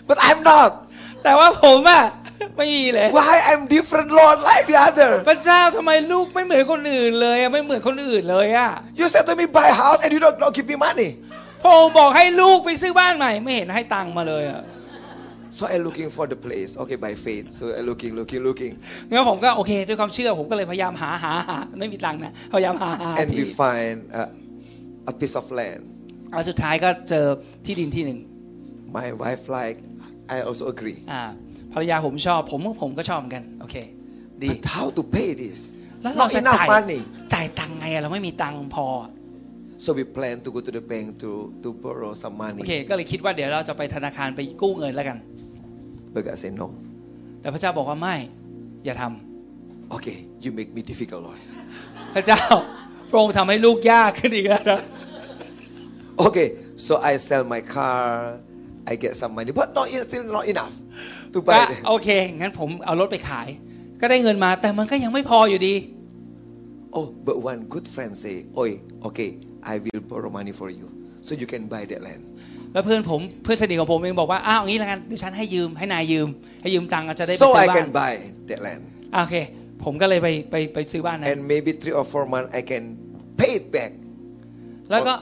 [0.08, 0.70] But I'm not.
[1.24, 2.02] แต่ว่าผมอะ
[2.56, 5.10] ไม่มีเลย Why I'm different, Lord, like the other?
[5.28, 11.10] พระเจ้าทำไมลูกไม่เหมือนคนอื่นเลยอะไม่เหมือนคนอื่นเลยอะ You said to me buy a house and you don't, don't give me money.
[11.62, 14.62] พระองค์บอกให้ลูกไปซื้อบ้านใหม่ ไม่เห็นให้ตังค์มาเลยอะ
[15.56, 16.76] So I'm looking for the place.
[16.82, 17.46] Okay, by faith.
[17.58, 18.72] So I'm looking, looking, looking.
[19.10, 25.80] งั้นผมก็โอเคด้วยความเชื่อผมก็เลยพยายามหาหาหาไม่มีตังค์นะพยายามหาหา And ที่ we find uh, a piece of land.
[26.32, 27.26] เอาสุดท้ายก็เจอ
[27.66, 28.18] ที่ดินที่หนึ่ง
[28.98, 29.78] My wife like,
[30.34, 30.98] I also agree.
[31.12, 31.22] อ่า
[31.72, 33.76] ภรรยาผมชอบผมผมก็ชอบเหมือนกันโอเค
[34.42, 35.58] ดี But how to pay this?
[36.02, 37.00] แล้วเรา Not จะ enough จ่าย money.
[37.34, 38.86] จ่ายตังค์ไงอะเราไม่มีตังค์พอ
[39.84, 41.30] So we plan to go to the bank to,
[41.62, 42.88] to borrow some โอเค money.
[42.88, 45.18] ก็เลยคิดว่าเดี๋ยวเราจะไปธนาคารไปกู้เงินแล้วกัน
[46.14, 46.66] But God said, no.
[47.40, 48.16] แต่พระเจ้าบอกว่าไม่
[48.84, 51.40] อย่าทำ Okay, you make me difficult, Lord.
[52.14, 52.40] พระเจ้า
[53.10, 54.80] พระองค์ทำให้ลูกยากขึ้นอีกแล้วนะ
[56.26, 56.48] Okay,
[56.86, 58.00] so I sell my car.
[58.90, 60.74] I get some money, but not still not enough
[61.34, 61.64] to ก็ buy.
[61.88, 62.08] โอเค
[62.40, 63.48] งั้นผมเอารถไปขาย
[64.00, 65.74] ก็ได้เงินมาแต่มันก็ยังไม่พออยู่ดี
[66.98, 68.70] Oh, but one good friend say, "Oi,
[69.08, 69.30] okay,
[69.72, 70.86] I will borrow money for you,
[71.26, 72.22] so you can buy that land."
[72.72, 76.28] แล้วเพื่อนผมเพื่อนสนิทของผมเองบอกว่าอ้าวอย่างนี้แล้วกันเดี๋ยวฉันให้ยืมให้นายยืม
[76.62, 78.12] ให้ยืมตังค์อาจจะได้ไป So ซื้อ I บ้าน can buy
[78.50, 78.82] that land.
[79.14, 79.36] อะโอเค
[79.84, 82.84] ผมก็เลยไปไปไปซื้อบ้านนั้น and maybe three or four months I can
[83.40, 83.90] pay it back.
[84.90, 85.14] แล้วก็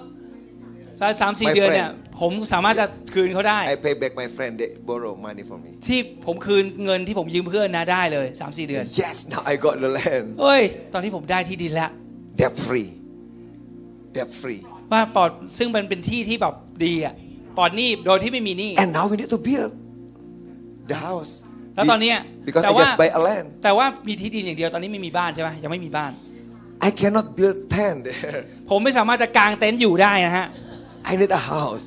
[0.99, 4.53] แล้วสามสี่ My เดือนเนี่ย friend ผมสามารถจะคืนเขาได้ I pay back my friend.
[4.61, 5.71] They borrow money from me.
[5.89, 10.27] ที่ผมคืนเงินที่ผมยืมเพื่อนนะได้เลย3ามสี่เดือน Yes, now I got the land.
[10.41, 11.91] เอ้ย ตอนที่ผมได้ที่ดินแล้ว
[12.41, 12.89] Debt free.
[14.17, 14.61] Debt free.
[14.93, 17.15] ว่าปลอดซึ่งมันเป็นที่ที่แบบดีอะ
[17.59, 19.71] ปลอดหนี้โดยที่ไม่มีหนี้ And now we need to build
[20.91, 21.33] the house.
[21.75, 23.47] แล้วตอนเนี้ย Because แต่ I ว่า just buy a land.
[23.65, 26.13] แต่ว่ามีที่ดินอย่างเดียวตอนนี้ไม่มีบ้านใช่ไหมยังไม่มีบ้าน
[26.89, 28.41] I cannot build tent there.
[28.71, 30.47] ผมไม่สามารถจะกางเต็นท์อยู่ได้นะฮะ
[31.11, 31.87] I need a house.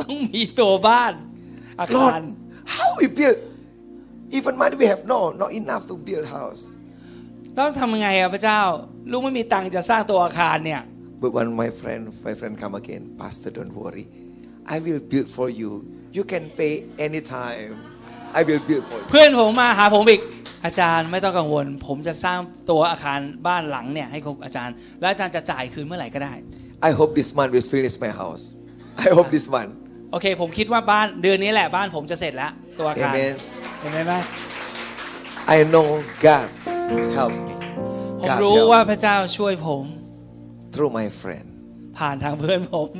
[0.00, 1.12] ต้องมีตัวบ้าน
[1.80, 2.24] อาคาร Lord,
[2.74, 3.38] how we build?
[4.36, 6.62] Even money we have no, not enough to build house.
[7.54, 8.60] แล้วทำยังไงอะพระเจ้า
[9.10, 10.82] ลูกไม่มีตังค์จะสร้างตัวอาคารเนี่ย
[11.22, 14.04] But when my friend, my friend come again, Pastor, don't worry.
[14.74, 15.70] I will build for you.
[16.16, 16.74] You can pay
[17.06, 17.72] anytime.
[18.38, 19.06] I will build for you.
[19.10, 20.22] เพื่อนผมมาหาผมอีก
[20.64, 22.38] อาจารย์ไม่ต้องกังวล ผมจะสร้าง
[22.70, 26.34] ตัวอาคารบ้านหลังเนี่ยให้กับอาจารย์ แล้วอาจารย์จะจ่ายคืนเมื่อไหร่ก็ได้
[26.88, 28.44] I hope this month will finish my house.
[29.06, 29.72] I hope this month.
[30.12, 33.34] โอเค ผมคิดว่าบ้านเดือนนี้แหละบ้านผมจะเสร็จแล้วตัวอาคาร Amen.
[33.80, 34.12] เห็นไหมไหม
[35.54, 35.88] I know
[36.26, 36.62] God's
[37.16, 37.52] help me.
[38.20, 39.84] ผม God รู้ help ว่าพระเจ้าช่วยผม
[40.74, 41.46] through my friend.
[41.98, 42.90] ผ่านทางเพื่อนผม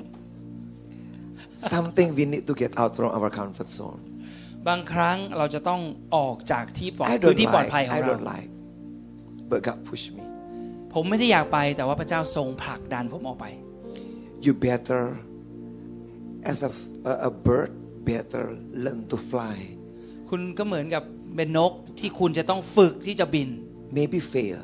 [1.75, 4.01] Something we need to get out from our comfort zone.
[4.69, 5.81] บางครั้งเราจะต้อง
[6.17, 7.73] ออกจากที่ปลอด I พื้น don't ที่ปลอด like.
[7.75, 8.51] ภัยของ I เรา don't like.
[9.51, 10.23] But God push me.
[10.95, 13.47] ผมไม่ได้อยากไปแต่ว่าพระเจ้าทรงผลักดันผมออกไป
[14.47, 15.03] You better,
[16.53, 16.71] as a,
[17.13, 17.71] a, a bird,
[18.11, 18.45] better
[18.85, 19.57] learn to fly.
[20.31, 21.03] คุณก็เหมือนกับ
[21.37, 23.49] เป็นนกที่คุณจะต้องฝึกที่จะบิน
[23.99, 24.61] Maybe fail.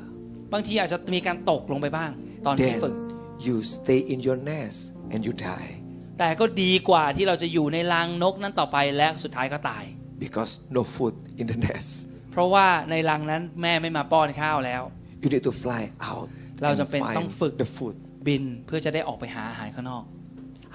[0.53, 2.11] บางทีอาจจะมีการตกลงไปบ้าง
[2.47, 4.79] ตอนที่ฝึก Then you stay in your nest
[5.13, 5.71] and you die
[6.19, 9.85] แต่ก็ดีกว่าที่เราจะอยู่ในรังนกนั้นต่อไปและสุดท้ายก็ตาย
[10.25, 11.91] because no food in the nest.
[12.33, 14.83] เพราะว่าในรังนั้นแม่ไม่มาป้อนข้าวแล้ว
[15.23, 16.27] You need to fly out
[16.63, 17.95] เรา and จำเป็นต้อง find ฝึก the food.
[18.27, 20.05] บินเพื่อจะได้ออกไปหาอาหารข้างนอก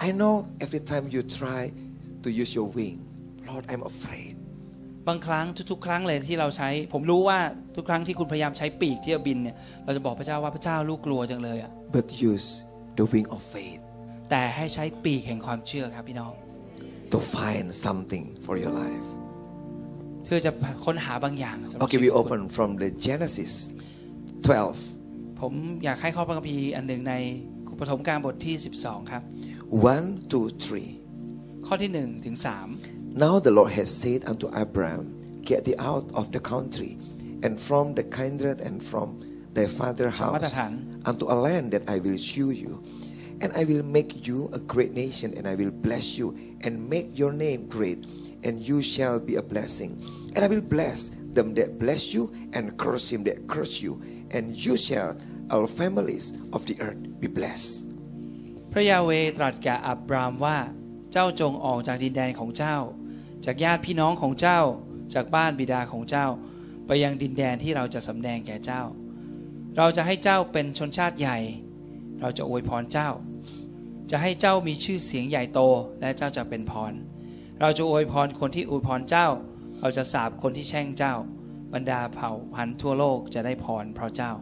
[0.05, 1.61] I know every time you try
[2.23, 2.97] to use your wing,
[3.49, 4.33] Lord, I'm afraid.
[5.07, 7.39] บางครั้งทุกๆ ครั้งเลยที่เราใช้ ผมรู้ว่า
[7.75, 12.47] ทุกครั้งที่คุณพยายามใช้ปีกที่จะบินเนี่ยเราจะบอกพระเจ้าว่าพระเจ้าลูกกลัวจังเลยอะ But use
[12.97, 13.81] the wing of faith
[14.29, 16.33] แต่ให้ใช้ปีกแห่งความเชื่อครับพี่น้อง
[17.13, 19.07] to find something for your life.
[20.25, 20.51] เพื่อจะ
[20.85, 23.53] ค้นหาบางอย่างสำหรับ Okay, ชี we วิตคุณ open from the Genesis
[24.31, 27.13] 12, ผมอยากให้ข้อพระคัมภีร์อันหนึ่งใน
[27.79, 29.23] ปฐมกาลบทที่ 12 ครับ
[29.81, 30.37] 1, 2,
[30.83, 31.67] 3.
[31.67, 35.04] ข้อที่1ถึง3 Now the Lord has said unto Abraham,
[35.48, 36.92] Get thee out of the country,
[37.44, 39.08] and from the kindred, and from
[39.56, 40.72] thy father's มาตร house, ฐาน
[41.10, 42.72] unto a land that I will shew you.
[43.42, 46.26] And I will make you a great nation, and I will bless you,
[46.64, 48.00] and make your name great,
[48.46, 49.90] and you shall be a blessing.
[50.34, 50.98] And I will bless
[51.36, 52.22] them that bless you,
[52.56, 53.92] and curse him that curse you,
[54.36, 55.10] and you shall,
[55.52, 56.26] all families
[56.56, 57.72] of the earth, be blessed.
[58.72, 60.58] พระยาเวตรัสแก่อับรามว่า
[61.12, 62.76] เจ้าจงออกจากดินแดนของเจ้า
[63.45, 64.59] จากญาติพี่น้องของเจ้า
[65.13, 66.27] จากบ้านบิดาของเจ้า
[66.87, 68.83] ไปยังดินแดนที่เราจะสำแดงแก่เจ้า
[69.77, 71.37] เราจะให้เจ้าเป็นชนชาติใหญ่
[72.21, 73.09] เราจะอวยพรเจ้า
[74.11, 75.59] จะให้เจ้ามีชื่อเสียงใหญ่โต
[76.01, 76.93] และเจ้าจะเป็นพร
[77.61, 79.27] เราจะอวยพรคนที่อวยพรเจ้า
[79.81, 81.13] เราจะสาบคนที่แช่งเจ้า
[81.73, 84.33] บรรดาเผ่าพันธุ์ทั่วโลกจะได้พรเพราะเจ้า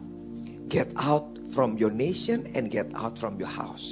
[0.74, 3.86] Get out from your nation and get out from your house.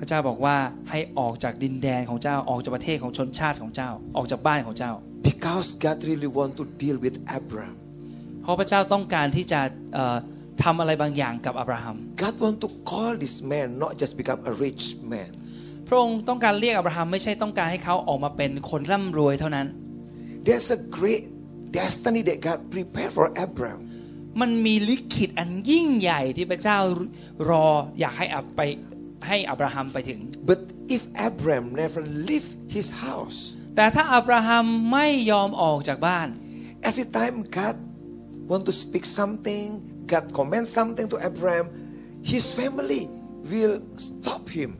[0.00, 0.56] พระเจ้าบอกว่า
[0.90, 4.92] ให้ออกจากดินแดนของเจ้าออกจากประเทศของชนชาติของเจ้า ออกจากบ้านของเจ้า
[5.28, 7.76] Because God really want to deal with Abraham.
[8.42, 9.60] เพราะพระเจ้าต้องการที่จะ
[9.94, 10.16] เอ่อ
[10.62, 15.30] ทำอะไรบางอย่างกับอับราฮัม God want to call this man not just become a rich man.
[15.88, 19.66] พระองค์ต้องการเรียกอับราฮัมไม่ใช่ต้องการให้เขาออกมาเป็นคนร่ำรวยเท่านั้น
[20.46, 21.24] There's a great
[21.80, 23.80] destiny that God prepared for Abraham.
[24.40, 26.78] มันมีลิขิตอันยิ่งใหญ่ที่พระเจ้า
[27.48, 27.66] รอ
[28.00, 28.60] อยากให้อับไป
[29.28, 30.60] ให้อับราฮัมไปถึง But
[30.96, 33.38] if Abraham never leave his house,
[33.76, 36.28] แต่ถ้าอับราฮัมไม่ยอมออกจากบ้าน
[36.88, 37.76] every time God
[38.50, 39.66] want to speak something,
[40.12, 41.66] God command something to Abraham,
[42.30, 43.02] his family
[43.50, 43.76] will
[44.08, 44.70] stop him.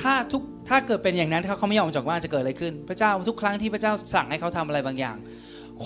[0.00, 5.16] ถ้าทุกถ้าเกิดเป็นอย่างนั้นถ้าเขาไม่ยอมออกจากบ้านจะเกิดอะไรขึ้น พระเจ้าทุกครั้งที่พระเจ้าสั่งให้เขาทำอะไรบางอย่าง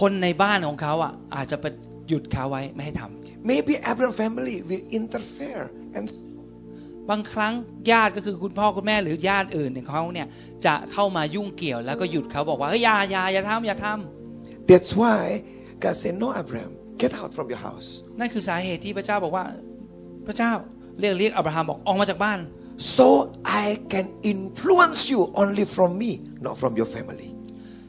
[0.01, 1.65] คนในบ้านของเขาอะอาจจะไป
[2.09, 5.65] หยุดเขาไว้ไม่ให้ทำ Maybe Abraham family will interfere
[5.97, 6.05] and
[7.11, 7.53] บางครั้ง
[7.91, 10.27] ญาติก็คือคุณพ่อคุณแม่หรือญาติอื่นของเขาเนี่ย
[10.67, 15.23] จะเข้ามายุ่งเกี่ยวแล้วก็หยุดเขาบอกว่าเฮ้ยอย่าอย่าอย่าทำอย่าทำ that's why
[15.83, 17.89] God said, No, Abraham, get out from your house.
[18.21, 19.45] นั่นคือสาเหตุที่พระเจ้าบอกว่า
[20.27, 20.53] พระเจ้า
[21.01, 22.39] เรียกเรียกอับราฮัมบอกออกมาจากบ้าน
[22.97, 23.07] So
[23.63, 26.11] I can influence you only from me,
[26.47, 27.29] not from your family.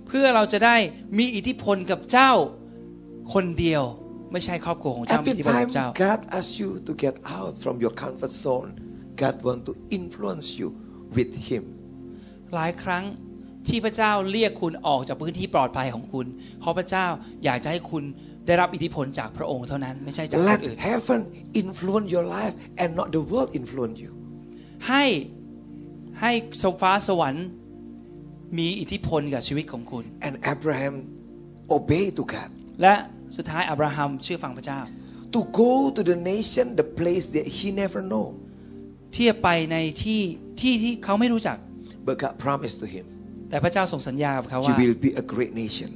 [0.07, 0.75] เพื่อเราจะได้
[1.17, 2.31] มีอิทธิพลกับเจ้า
[3.33, 3.83] คนเดียว
[4.31, 8.69] ไม่ใช่ครอบครัวของเจ้ามี Every อิทธิพล time กับเจ้า God asks you to get out from your comfort zone,
[9.21, 10.67] God want to influence you
[11.15, 11.63] with Him.
[12.55, 13.03] หลายครั้ง
[13.67, 16.25] ที่พระเจ้าเรียกคุณออกจากพื้นที่ปลอดภัยของคุณ
[16.59, 17.05] เพราะพระเจ้า
[17.45, 18.03] อยากจะให้คุณ
[18.47, 21.19] ได้รับอิทธิพลจากพระองค์เท่านั้นไม่ใช่จากคน Let อื่น heaven
[21.61, 24.11] influence your life and not the world influence you.
[24.89, 25.03] ให้
[26.21, 27.45] ให้สฟ้าสวรรค์
[28.57, 30.95] มีอิทธิพลกับชีวิตของคุณ And Abraham
[31.77, 32.49] obeyed to God.
[32.81, 32.93] และ
[33.37, 34.79] สุดท้ายอับราฮัมเชื่อฟังพระเจ้า
[35.35, 38.27] To go to the nation, the place that he never know.
[39.13, 40.21] ที่จะไปในที่
[40.61, 41.57] ที่ที่เขาไม่รู้จัก
[42.07, 43.05] But God promised to him,
[43.49, 45.89] แต่พระเจ้าทรงสัญญากับเขา you ว่า will be a great nation.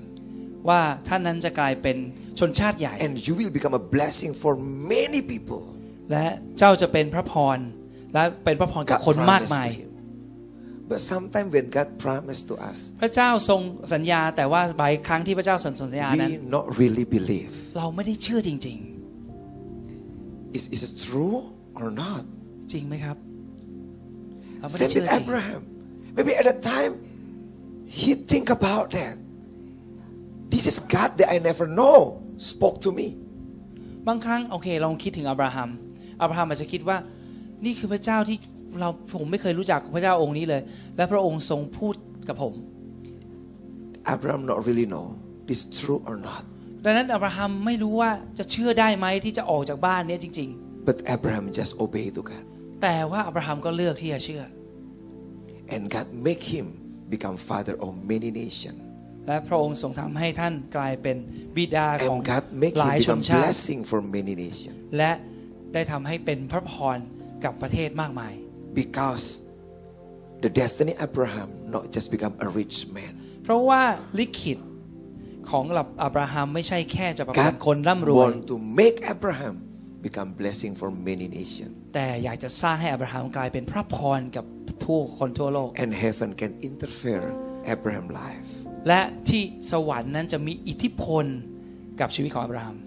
[0.69, 1.97] ว่าท่านนั้นจะกลายเป็น
[2.39, 4.53] ชนชาติใหญ่ And you will become a blessing for
[4.93, 5.61] many people.
[6.11, 6.25] และ
[6.59, 7.57] เจ้าจะเป็นพระพร
[8.13, 9.89] และเป็นพระพรกับ God คนมาก promised มาย to him.
[10.91, 13.61] But sometimes when God promised to us, พระเจ้าทรง
[13.93, 17.51] สัญญาแต่ว่าบางครั้งที่พระเจ้าทรงสัญญานั้น we not really believe.
[17.77, 18.79] เราไม่ได้เชื่อจริง
[20.57, 21.37] Is, is it true
[21.79, 22.23] or not?
[22.69, 23.17] ๆจริงไหมครับ
[24.59, 25.61] เราไม่ได้ Same เชื่อ with จริง Abraham.
[26.15, 26.93] Maybe at that time,
[27.99, 29.15] he think about that.
[30.53, 31.97] This is God that I never know
[32.51, 33.07] spoke to me.
[34.07, 35.69] บางครั้งโอเคลองคิดถึงอับราฮัม
[36.21, 36.97] อับราฮัมอาจจะคิดว่า
[37.65, 38.37] นี่คือพระเจ้าที่
[38.79, 40.61] เราผมไม่เคยรู้จักพระเจ้าองค์นี้เลย
[40.97, 41.95] และพระองค์ทรงพูด
[42.27, 42.53] กับผม
[44.13, 45.05] Abraham not really know
[45.49, 46.43] this true or not.
[46.85, 50.49] ดังนั้นอับราฮัมไม่รู้ว่าจะเชื่อได้ไหมที่จะออกจากบ้านเนี้ยจริง
[50.89, 52.45] But Abraham just obeyed to God.
[52.79, 54.43] ๆแต่ว่าอับราฮัมก็เลือกที่จะเชื่อ
[55.73, 56.67] And God make him
[57.13, 58.79] become father of many nations.
[59.27, 61.17] และพระองค์ทรงทำให้ท่านกลายเป็น
[61.57, 64.77] บิดาของ And God make ห him ลายชน become ชาติ blessing for many nations.
[64.97, 65.11] และ
[65.73, 66.97] ได้ทำให้เป็นพระพร
[67.43, 68.33] กับประเทศมากมาย
[68.81, 69.23] Because
[70.43, 73.13] the destiny Abraham not just become a rich man.
[73.43, 73.81] เพราะว่า
[74.19, 74.59] ลิขิต
[75.49, 75.65] ของ
[76.03, 79.55] อับราฮัมไม่ใช่แค่จะเป็น God คนร่ำรวย want to make Abraham
[80.05, 81.73] become blessing for many nations.
[81.93, 84.45] แต่อยากจะสร้างให้อับราฮัมกลายเป็นพระพรกับ
[84.83, 87.25] ทั่วคนทั่วโลก And heaven can interfere
[87.73, 88.49] Abraham life.
[88.87, 91.25] และที่สวรรค์นั้นจะมีอิทธิพล
[91.99, 92.77] กับชีวิตของอับราฮัม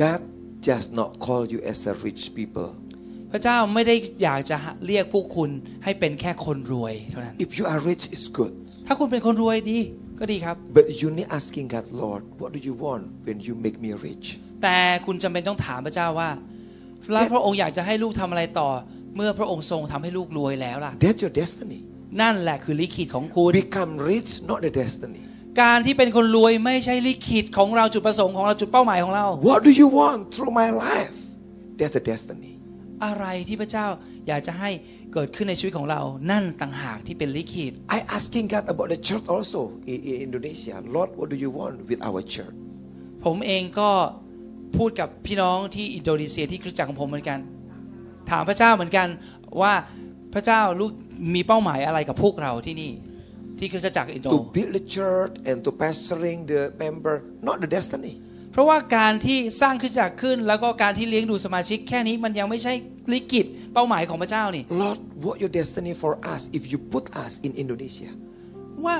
[0.00, 0.20] God
[0.68, 2.70] just not call you as a rich people.
[3.32, 4.56] พระเจ้าไม่ได้อยากจะ
[4.86, 5.50] เรียกพวกคุณ
[5.84, 8.52] ให้เป็นแค่คนรวยเท่านั้น If you are rich, it's good.
[8.86, 9.78] ถ้าคุณเป็นคนรวยดี
[10.20, 14.26] ก็ดีครับ But you need asking God, Lord, what do you want when you make me rich?
[14.62, 16.30] แต่คุณจำเป็นต้องถามพระเจ้าว่า
[17.12, 18.68] แล้วพระองค์อยากจะให้ลูกทำอะไรต่อ
[19.16, 21.78] เมื่อพระองค์ทรงทำให้ลูกรวยแล้วล่ะ That's your destiny.
[22.20, 25.20] นั่นแหละคือลิขิตของคุณ Become rich, not the destiny.
[25.62, 31.16] การที่เป็นคนรวยไม่ใช่ลิขิตของเราจุดประสงค์ของเราจุดเป้าหมายของเรา What do you want through my life?
[31.78, 32.52] That's the destiny.
[33.04, 33.86] อะไรที่พระเจ้า
[34.28, 34.70] อยากจะให้
[35.12, 39.60] เกิดขึ้นในชีวิตของเรานั่นต่างหากที่เป็นลิขิต I asking God about the church also
[39.92, 40.74] in, in Indonesia.
[40.96, 42.56] Lord, what do you want with our church?
[43.24, 43.90] ผมเองก็
[44.78, 47.38] พูดกับพี่น้องที่อินโดนีเซียที่คริสตจักรของผมเหมือนกัน
[48.30, 49.08] ถามพระเจ้าเหมือนกัน
[49.62, 49.72] ว่า
[50.34, 50.90] พระเจ้าลูก
[51.34, 52.90] มีเป้าหมายอะไรกับพวกเราที่นี่
[53.58, 57.14] ที่คริสตจักรอินโด To build the church and to pastoring the member,
[57.48, 58.14] not the destiny.
[58.52, 62.72] เพราะว่าการที่สร้างคริสตจักรขึ้น แล้วก็การที่เลี้ยงดูสมาชิกแค่นี้มันยังไม่ใช่
[63.12, 68.10] ลิขิตเป้าหมายของพระเจ้านี่ Lord, what your destiny for us if you put us in Indonesia?
[68.84, 68.96] ว่า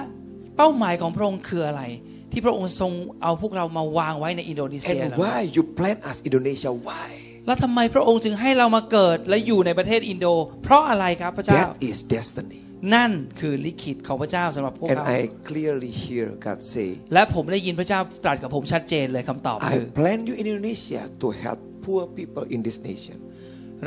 [0.56, 1.82] เป้าหมายของพระองค์คืออะไร
[2.32, 6.70] ที่พระองค์ทรงเอาพวกเรามาวางไว้ในอินโดนีเซีย And เหรอ why you plant us Indonesia?
[6.88, 7.10] Why?
[7.46, 10.26] แล้วทำไมพระองค์จึงให้เรามาเกิดและอยู่ในประเทศอินโด
[10.64, 12.60] เพราะอะไรครับพระเจ้า That is destiny.
[12.94, 21.26] นั่นคือลิขิตของพระเจ้าสำหรับพวก And เรา I clearly hear God say, และผมได้ยินพระเจ้าตรัสกับผมชัดเจนเลยคำตอบคือ I plan you in Indonesia to
[21.44, 23.16] help poor people in this nation.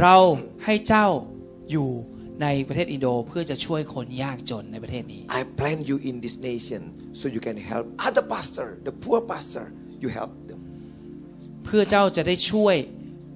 [0.01, 0.15] เรา
[0.65, 1.05] ให้เจ้า
[1.71, 1.89] อยู่
[2.41, 6.81] ในประเทศอินโดเพื่อจะช่วยคนยากจนในประเทศนี้ I plan you in this nation
[7.19, 9.65] so you can help other pastor, the poor pastor.
[10.03, 10.59] You help them.
[11.65, 12.75] เพื่อเจ้าจะได้ช่วย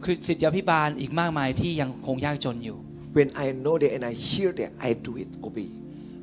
[0.03, 2.77] คือสิทธิพิบาลอีกมากมายที่ยังคงยากจนอยู่
[3.17, 5.69] When I know that and I hear that, I do it, obey.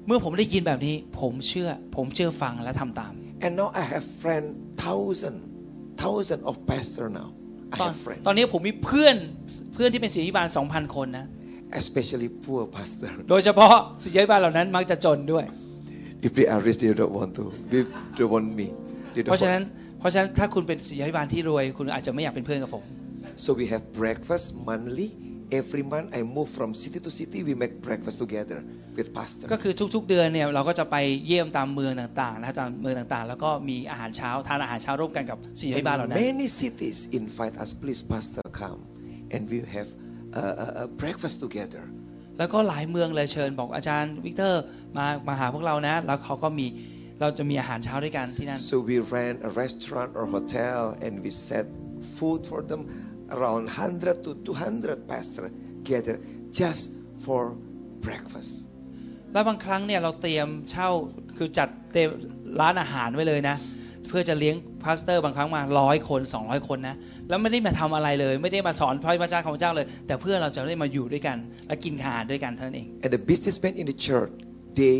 [0.06, 3.12] เมื่อผมได้ยินแบบนี้ผมเชื่อผมเชื่อฟังและทำตาม
[3.44, 4.46] And now I have friend
[4.84, 5.36] thousand,
[6.02, 7.28] thousand of pastor now.
[7.74, 9.16] I ตอน have friend, ตอนนี้ผมมีเพื่อน
[9.74, 11.26] เพื่อนที่เป็นศิทธิพิบาล2,000 คนนะ
[11.82, 13.10] especially poor pastor.
[13.30, 15.44] โดยเฉพาะศิทธิพิบาลเหล่านั้นมักจะจนด้วย
[16.26, 17.44] If they are rich, they don't want to.
[17.72, 17.82] They
[18.18, 18.66] don't want me.
[19.14, 19.98] They เพราะ don't ฉะนั้น want.
[19.98, 22.84] เพราะฉะนั้นถ้าคุณเป็นศิทธิพิบาลที่รวย คุณอาจจะไม่อยากเป็นเพื่อนกับผม
[23.44, 25.08] So we have breakfast monthly.
[25.62, 27.38] Every month I move from city to city.
[27.48, 28.58] We make breakfast together
[28.96, 29.46] with pastor.
[29.52, 38.80] ก็คือทุกๆเดือนเนี่ยเราก็จะไปเยี่ยมตามเมืองต่างๆนะตามเมืองต่างๆ แล้วก็มีอาหารเช้าทานอาหารเช้าร่วมกันกับศิทธิพิบาลเหล่า And นั้น many cities invite us, please, pastor, come,
[39.34, 39.88] and we have
[40.42, 41.84] a, a, a breakfast together.
[42.38, 44.62] แล้วก็หลายเมืองเลยเชิญบอกอาจารย์วิกเตอร์
[44.96, 46.66] มามาหาพวกเรานะ แล้วเขาก็มี
[47.20, 51.66] เราจะมีอาหารเช้าด้วยกันที่นั่น So we rent a restaurant or hotel, and we set
[52.16, 52.82] food for them.
[53.36, 55.44] Around 100 to 200 pastor
[55.88, 56.16] gather
[56.60, 56.82] just
[57.24, 57.42] for
[58.06, 58.52] breakfast.
[59.32, 60.88] แล้วบางครั้งเนี่ยเราเตรียมเช่า
[61.36, 62.10] คือจัดเตรียม
[62.60, 66.96] ร้านอาหารไว้เลยนะเพื่อจะเลี้ยงพาสเตอร์บางครั้งมาร้อยคน 200 คนนะ
[67.28, 71.36] แล้วไม่ได้มาทำอะไรเลย ไม่ได้มาสอนพระวจนะของพระเจ้าเลย แต่เพื่อเราจะได้มาอยู่ด้วยกัน
[71.68, 74.32] และกินอาหารด้วยกันเท่านั้นเอง And the businessmen in the church,
[74.80, 74.98] they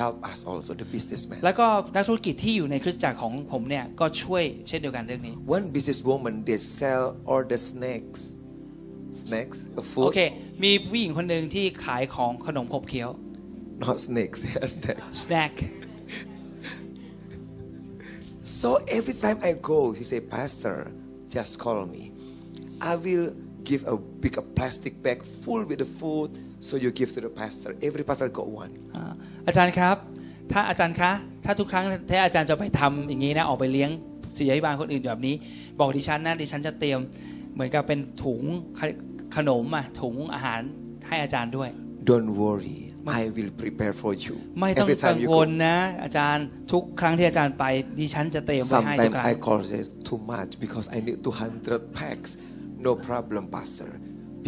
[0.00, 1.38] help us also, the businessmen.
[1.44, 8.20] แล้วก็นักธุรกิจที่อยู่ในคริสตจักรของผมเนี่ยก็ช่วยเช่นเดียวกันเรื่องนี้ One businesswoman, they sell all the snacks.
[9.22, 9.58] Snacks?
[9.64, 10.10] A โอ food?
[10.14, 10.20] เค
[10.64, 13.10] มีผู้หญิงคนหนึ่งที่ขายของขนมขบเคี้ยว
[13.84, 14.38] Not snakes.
[14.74, 15.08] snacks.
[15.24, 15.54] snack
[18.62, 20.76] So every time I go, he say, Pastor,
[21.34, 22.12] just call me.
[22.90, 27.10] I will give a big a plastic bag full with the food, so you give
[27.16, 27.70] to the pastor.
[27.88, 28.72] Every pastor got one.
[28.94, 29.12] อ่า
[29.46, 29.96] อาจารย์ครับ
[30.52, 31.12] ถ้าอาจารย์คะ
[31.44, 33.90] ถ้าทุกครั้งถ้าอาจารย์จะไปทำอย่างนี้นะ ออกไปเลี้ยง
[34.36, 35.34] ศิษยาภิบาลคนอื่นแบบนี้
[35.80, 37.00] บอกดิฉันนะดิฉันจะเตรียม
[37.54, 38.42] เหมือนกับเป็นถุง
[38.78, 38.80] ข
[39.36, 40.60] ขนมอะถุงอาหาร
[41.08, 41.70] ให้อาจารย์ด้วย
[42.10, 42.78] Don't worry,
[43.20, 44.34] I will prepare for you.
[44.60, 45.40] ไม่ต้อง Every กัง time you ว go.
[45.48, 47.64] ลนะ อาจารย์ทุกครั้งที่อาจารย์ไป
[47.98, 52.30] ดิฉันจะเตรียมไว้ให้ทุก Sometimes ครั้ง I call say too much because I need 200 packs.
[52.86, 53.90] No problem, Pastor,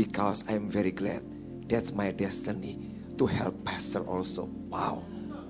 [0.01, 1.23] because I'm very glad.
[1.71, 2.75] That's my destiny
[3.19, 4.43] to help Pastor also.
[4.75, 4.95] Wow.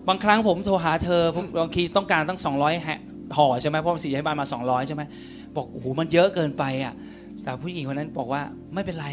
[0.09, 3.01] บางครั้งผมโทรหาเธอผมบางทีต้องการตั้ง 200แฮะ
[3.37, 5.03] ห่อใช่ไหมเพราะศิษยาภิบาลมา 200 ใช่ไหม
[5.57, 6.95] บอกโอ้โหมันเยอะเกินไปอะ
[7.43, 8.43] แต่ผู้หญิงคนนั้นบอกว่า
[8.75, 9.09] ไม่เป็นไร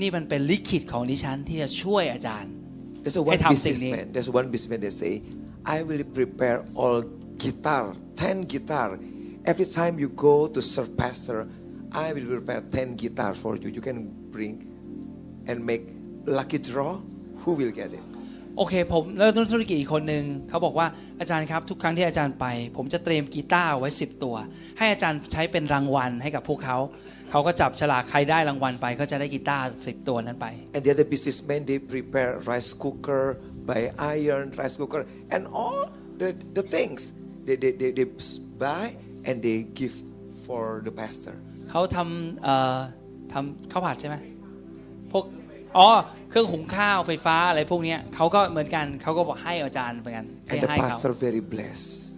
[0.00, 2.52] นี่มันเป็นลิขิตของดิฉันที่จะช่วยอาจารย์
[3.02, 4.06] There's a one ให้ทำสิ่งนี้ businessman.
[4.14, 5.14] There's one businessman that say,
[5.74, 6.98] I will prepare all
[7.44, 7.84] guitar,
[8.16, 8.88] 10 guitar.
[9.50, 11.38] Every time you go to serve pastor,
[12.04, 13.68] I will prepare 10 guitar for you.
[13.76, 13.98] You can
[14.34, 14.54] bring
[15.48, 15.84] and make
[16.38, 16.92] lucky draw.
[17.42, 18.04] Who will get it?
[18.58, 20.86] โอเคผมแล้วธุรกิจอีกคนหนึ่งเขาบอกว่า
[21.20, 24.36] อาจารย์ครับทุกครั้งที่อาจารย์ไป ผมจะเตรียมกีตาร์ไว้ 10 ตัว
[24.78, 26.78] ให้อาจารย์ใช้เป็นรางวัลให้กับพวกเขา
[27.30, 33.24] เขาก็จับฉลากใครได้รางวัลไปก็จะได้กีตาร์10ตัวนั้นไป And the other businessmen, they prepare rice cooker,
[33.68, 33.82] buy
[34.16, 35.02] iron, rice cooker,
[35.34, 35.82] and all
[36.20, 37.00] the, the things
[37.46, 38.06] they, they, they, they
[38.64, 38.84] buy
[39.28, 39.94] and they give
[40.44, 41.34] for the pastor.
[41.70, 42.78] เขาทำเอ่อ
[43.32, 44.16] ทำข้าวผัดใช่ไหม
[45.12, 45.24] พวก
[45.76, 45.88] อ๋อ
[46.30, 52.09] เครื่องหุงข้าวไฟฟ้าอะไรพวกเนี้ยเขาก็เหมือนกันเขาก็บอกให้อาจารย์เหมือนกันให้ And the ให้เขา pastor very blessed.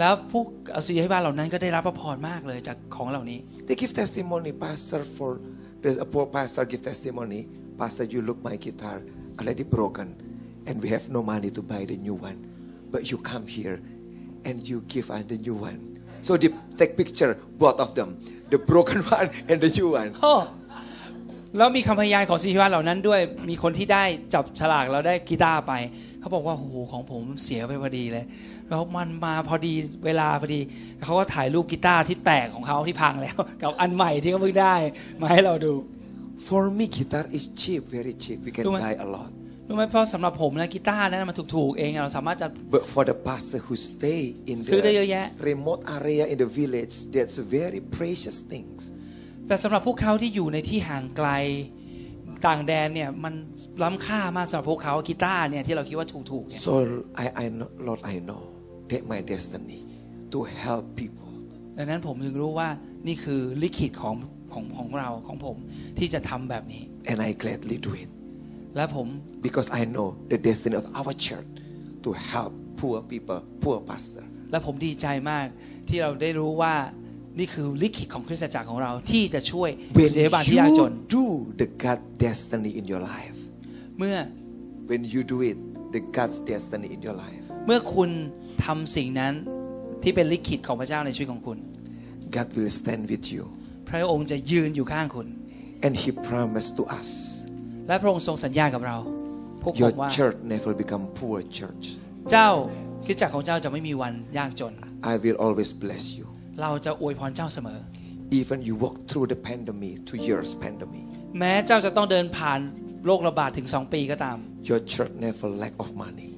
[0.00, 0.46] แล้วพวก
[0.86, 5.30] ศิษยาภิบาลเหล่านั้นก็ได้รับพระพรมากเลยจากของเหล่านี้ They give testimony, Pastor, for
[5.82, 7.40] there's a poor pastor give testimony.
[7.80, 8.96] Pastor, you look my guitar
[9.38, 10.08] already broken,
[10.68, 12.38] and we have no money to buy the new one.
[12.92, 13.76] But you come here
[14.48, 15.78] and you give us the new one.
[16.26, 17.32] So they take picture,
[17.62, 18.08] both of them,
[18.52, 20.10] the broken one and the new one.
[20.22, 20.34] โอ้
[21.56, 25.72] แล้วมีคำพยานของศิษยาภิบาลเหล่านั้นด้วย มีคนที่ได้จับฉลากแล้วได้กีตาร์ไป
[26.20, 28.24] เขาบอกว่าโอ้โหของผมเสียไปพอดีเลย
[28.70, 30.60] แล้วมันมาพอดีเวลาพอดี
[31.02, 34.76] เขาก็ถ่ายรูปกีตาร์ที่แตกของเขาที่พังแล้ว กับอันใหม่ที่เขาเพิ่งได้
[35.20, 35.74] มาให้เราดู
[36.48, 38.38] For me, guitar is cheap, very cheap.
[38.46, 38.82] We can Đúng rồi.
[38.86, 39.30] buy a lot.
[39.68, 46.94] รู้ไหมเพราะสำหรับผมนะกีตาร์นั้นมันถูกๆเองเราสามารถจะ But for the pastor who stay in ซื้อได้เยอะแยะ the remote area in the village,
[47.14, 48.80] that's very precious things.
[49.48, 51.30] แต่สำหรับพวกเขาที่อยู่ในที่ห่างไกล
[52.46, 53.34] ต่างแดนเนี่ยมัน
[53.82, 56.72] ล้ำค่ามากสำหรับพวกเขากีตาร์เนี่ยที่เราคิดว่าถูกๆเนี่ย So
[57.24, 58.42] I, I know, Lord, I know
[58.90, 59.80] that my destiny
[60.32, 61.30] to help people.
[61.78, 62.68] ดังนั้นผมจึงรู้ว่า
[63.06, 64.16] นี่คือลิขิตของ
[64.52, 65.56] ของของเราของผม
[65.98, 68.08] ที่จะทำแบบนี้ And I gladly do it
[68.76, 69.06] และผม
[69.46, 71.48] because I know the destiny of our church
[72.04, 74.24] to help poor people, poor pastor.
[74.50, 75.46] และผมดีใจมาก
[75.88, 76.74] ที่เราได้รู้ว่า
[77.38, 81.26] นี่คือลิขิตของคริสตจักรของเราที่จะช่วย When เสียบาลที่ยากจน you do
[81.60, 83.38] the God destiny in your life,
[83.98, 84.16] เมื่อ
[84.90, 85.58] when you do it,
[85.94, 88.10] the God's destiny in your life, เมื่อคุณ
[88.66, 89.34] ทำสิ่งนั้น
[90.02, 91.58] ที่เป็นลิขิตของพระเจ้าในชีวิตของคุณ
[92.36, 93.42] God will stand with you.
[93.88, 95.28] พระองค์จะยืนอยู่ข้างคุณ
[95.86, 97.10] And He promised to us,
[97.88, 98.98] และพระองค์ทรงสัญญากับเรา
[99.62, 101.84] พวกผ your มว่า church never become poor church.
[102.32, 102.50] เจ้า
[103.06, 104.74] คริสตจักรของเจ้าจะไม่มีวันยากจน
[105.12, 106.26] I will always bless you.
[106.62, 107.78] เราจะอวยพรเจ้าเสมอ
[108.40, 111.06] Even you walk through the pandemic, two years pandemic,
[111.38, 112.60] แม้เจ้าจะต้องเดินผ่าน
[113.06, 116.29] โรคระบาดถึง2ปีก็ตาม your church never lack of money.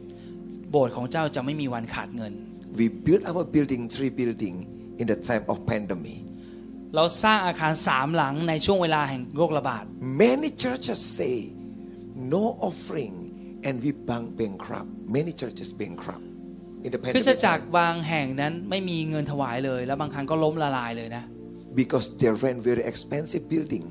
[0.72, 2.32] โบสถ์ของเจ้าจะไม่มีวันขาดเงิน
[2.80, 4.56] We built our building, three building,
[5.00, 6.20] in the time of pandemic.
[6.96, 9.84] เราสร้างอาคารสามหลังในช่วงเวลาแห่งโรคระบาด
[10.24, 11.36] Many churches say
[12.34, 13.14] no offering,
[13.66, 14.90] and we bank bankrupt.
[15.16, 16.24] Many churches bankrupt
[16.84, 21.24] in the คริสต pandemic จักร time บางแห่งนั้นไม่มีเงินถวายเลย แล้วบางครั้งก็ล้มละลายเลยนะ
[21.82, 23.86] because they rent very expensive building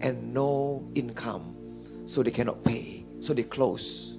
[0.00, 1.56] and no income,
[2.06, 4.15] so they cannot pay, so they close.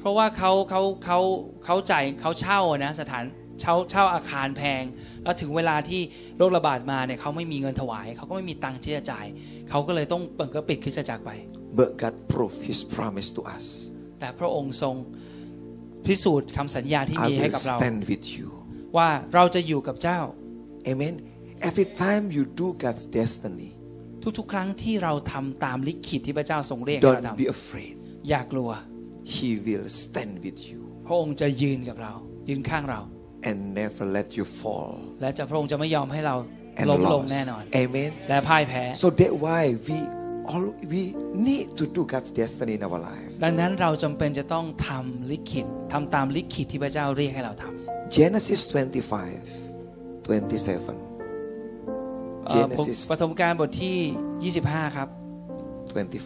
[0.00, 1.18] เพราะว่าเขาเขาเขา
[1.64, 3.24] เขาจ่ายเขาเช่านะสถาน
[3.60, 4.82] เช่าเช่าอาคารแพง
[5.22, 6.00] แล้วถึงเวลาที่
[6.38, 9.26] โรคระบาดมาเนี่ยเขาไม่มีเงินถวายเขาก็ไม่มีตังค์ที่จะจ่าย
[9.70, 11.30] เขาก็เลยต้องเปิดก็ปิดคริสตจักรไป
[11.80, 13.64] But God proved His promise to us.
[14.20, 14.94] แต่พระองค์ทรง
[16.06, 18.48] พิสูจน์คำสัญญาที่ I มีให้ will กับเรา stand with you.
[18.96, 20.20] ว่าเราจะอยู่กับเจ้า
[20.90, 21.14] Amen.
[21.68, 23.68] Every time you do God's destiny,
[24.38, 27.94] ทุกๆ ครั้งที่เราทำตามลิขิตที่พระเจ้าทรงเรียกให้เรา don't ท be afraid.
[28.12, 28.70] ำอย่ากลัว
[29.34, 32.12] He will stand with you พระองค์จะยืนกับเรา
[32.48, 33.00] ยืนข้างเรา
[33.48, 36.36] and never let you fall และจะพระองค์จะไม่ยอมให้เรา
[36.80, 37.30] and ล้มลง lost.
[37.32, 38.10] แน่นอน Amen.
[38.28, 39.98] และพ่ายแพ้ So that's why we
[40.50, 41.02] all we
[41.48, 43.28] need to do God's destiny in our life.
[43.44, 48.72] ดังนั้นเราจำเป็นจะต้องทำลิขิตทำตามลิขิตที่พระเจ้าเรียกให้เราทำ Genesis 25,
[50.28, 50.28] 27.
[52.46, 55.08] เอ่อ Genesis ปฐมกาลบทที่ 25 ครับ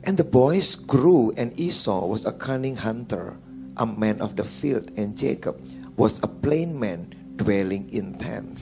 [0.07, 3.25] And the boys grew, and Esau was a cunning hunter,
[3.83, 5.55] a man of the field, and Jacob
[6.01, 6.99] was a plain man
[7.41, 8.61] dwelling in tents.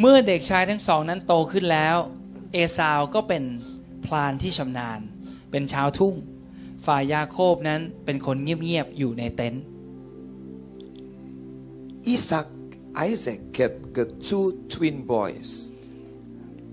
[0.00, 1.96] เมื่อเด็กชายทั้งสองนั้นโตขึ้นแล้ว
[2.52, 3.44] เอซาวก็เป็น
[4.06, 5.00] พลานที่ชำนาญ
[5.50, 6.14] เป็นชาวทุ่ง
[6.86, 9.62] ฝ่ายยาโคบนั้นเป็นคนเงียบๆอยู่ในเต็นท์
[12.14, 12.46] Isaac,
[12.96, 15.48] Isaac had got two twin boys,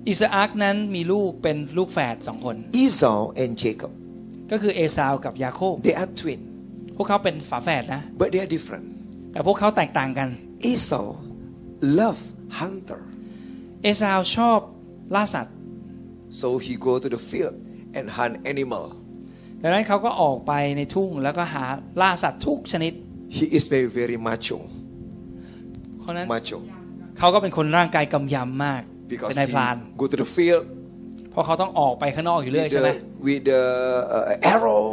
[0.10, 3.92] อิสอักนั้นมีลูกเป็นลูกแฝดสองคน Esau and Jacob.
[4.52, 6.42] ก็คือเอซาวกับยาโคบ They are twin,
[6.96, 8.86] พวกเขาเป็นฝาแฝดนะ but they are different.
[9.32, 10.28] แต่พวกเขาแตกต่างกัน
[10.72, 11.06] Esau
[12.00, 12.28] loved
[12.60, 13.02] hunter,
[13.84, 14.60] เอซาวชอบ
[15.16, 15.56] ล่าสัตว์
[16.40, 17.56] so he go to the field
[17.98, 18.86] and hunt animal.
[19.62, 21.64] ดังนั้นเขาก็ออกไปในทุ่งแล้วก็หา
[22.02, 22.94] ล่าสัตว์ทุกชนิด
[23.38, 24.58] He is very very macho,
[26.06, 26.58] คนนั้น macho,
[27.20, 30.64] เขาก็เป็นคนร่างกายกำยำมากเป็ because นนายพราน he go to the field
[31.32, 33.62] เพราะเขาต้องออกไปข้างนอกอยู่เรื่อย with ใช่ไหม the, with the
[34.18, 34.84] uh, arrow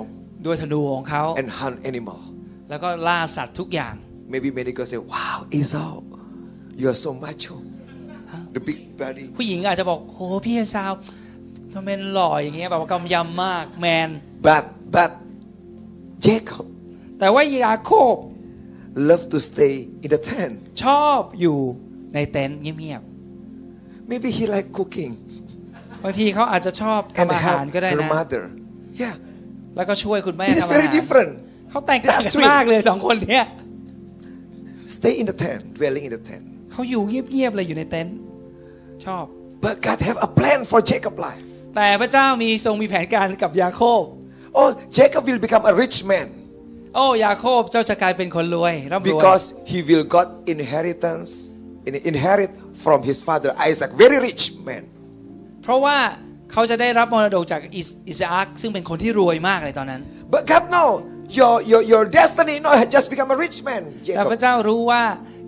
[0.46, 2.18] ด้วยธนูของเขา and hunt animal.
[2.70, 3.94] แล้วก็ล่าสัตว์ทุกอย่าง
[4.32, 5.90] Maybe many girls say, "Wow, Esau,
[6.80, 7.54] you are so macho,
[8.54, 10.92] the big body." ผู้หญิงอาจจะบอกโหพี่เอซาว
[11.74, 14.08] ทำไมหล่ออย่างเงี้ยแบบว่ากำยำมากแมน
[14.46, 14.64] But
[14.96, 15.10] but
[16.26, 16.64] Jacob
[17.18, 18.14] แต่ว่ายาโคบ
[19.10, 19.74] loved to stay
[20.04, 20.54] in the tent.
[20.84, 21.58] ชอบอยู่
[22.14, 23.02] ในเต็นท์เงียบ
[24.10, 25.12] Maybe he like cooking
[25.58, 28.42] ๆบางทีเขาอาจจะชอบ and ทำอาหาร help ก็ได้ her นะ mother.
[29.02, 29.14] Yeah,
[29.76, 31.32] แล้วก็ช่วยคุณแม่ it is ทำอา very หาร different.
[31.70, 33.44] เขาแตกต่างกัน They are twin มากเลยสองคนเนี้ย
[34.96, 36.44] Stay in the tent, dwelling in the tent.
[36.72, 38.16] เขาอยู่เงียบๆเลยอยู่ในเต็นท์
[39.04, 39.24] ชอบ
[39.66, 41.44] But God have a plan for Jacob life.
[41.76, 44.02] แต่พระเจ้ามีทรงมีแผนการกับยาโคบ
[44.60, 44.68] Oh,
[44.98, 46.26] Jacob will become a rich man
[46.94, 51.30] โอ้ยาโคบเจ้าจะกลายเป็นคนรวยร่ำรวย because he will got inheritance,
[51.88, 52.50] in- inherit
[52.84, 54.82] from his father Isaac, very rich man.
[55.62, 55.98] เพราะว่า
[56.52, 60.00] เขาจะได้รับมรดกจากอิสอิสอักซึ่งเป็นคนที่รวยมากเลยตอนนั้น
[60.34, 60.88] But God know
[61.38, 63.82] your your your destiny not just become a rich man,
[64.16, 64.42] แต่พระ Jacob.
[64.42, 65.02] เจ้ารู้ว่า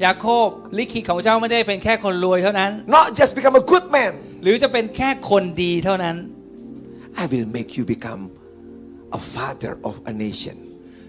[0.05, 4.13] ยาโคบลิขิตของเจ้าไม่ได้เป็นแค่คนรวยเท่านั้น Not just become a good man.
[4.43, 6.17] หรือจะเป็นแค่คนดีเท่านั้น
[7.23, 8.23] I will make you become
[9.19, 10.57] a father of a nation.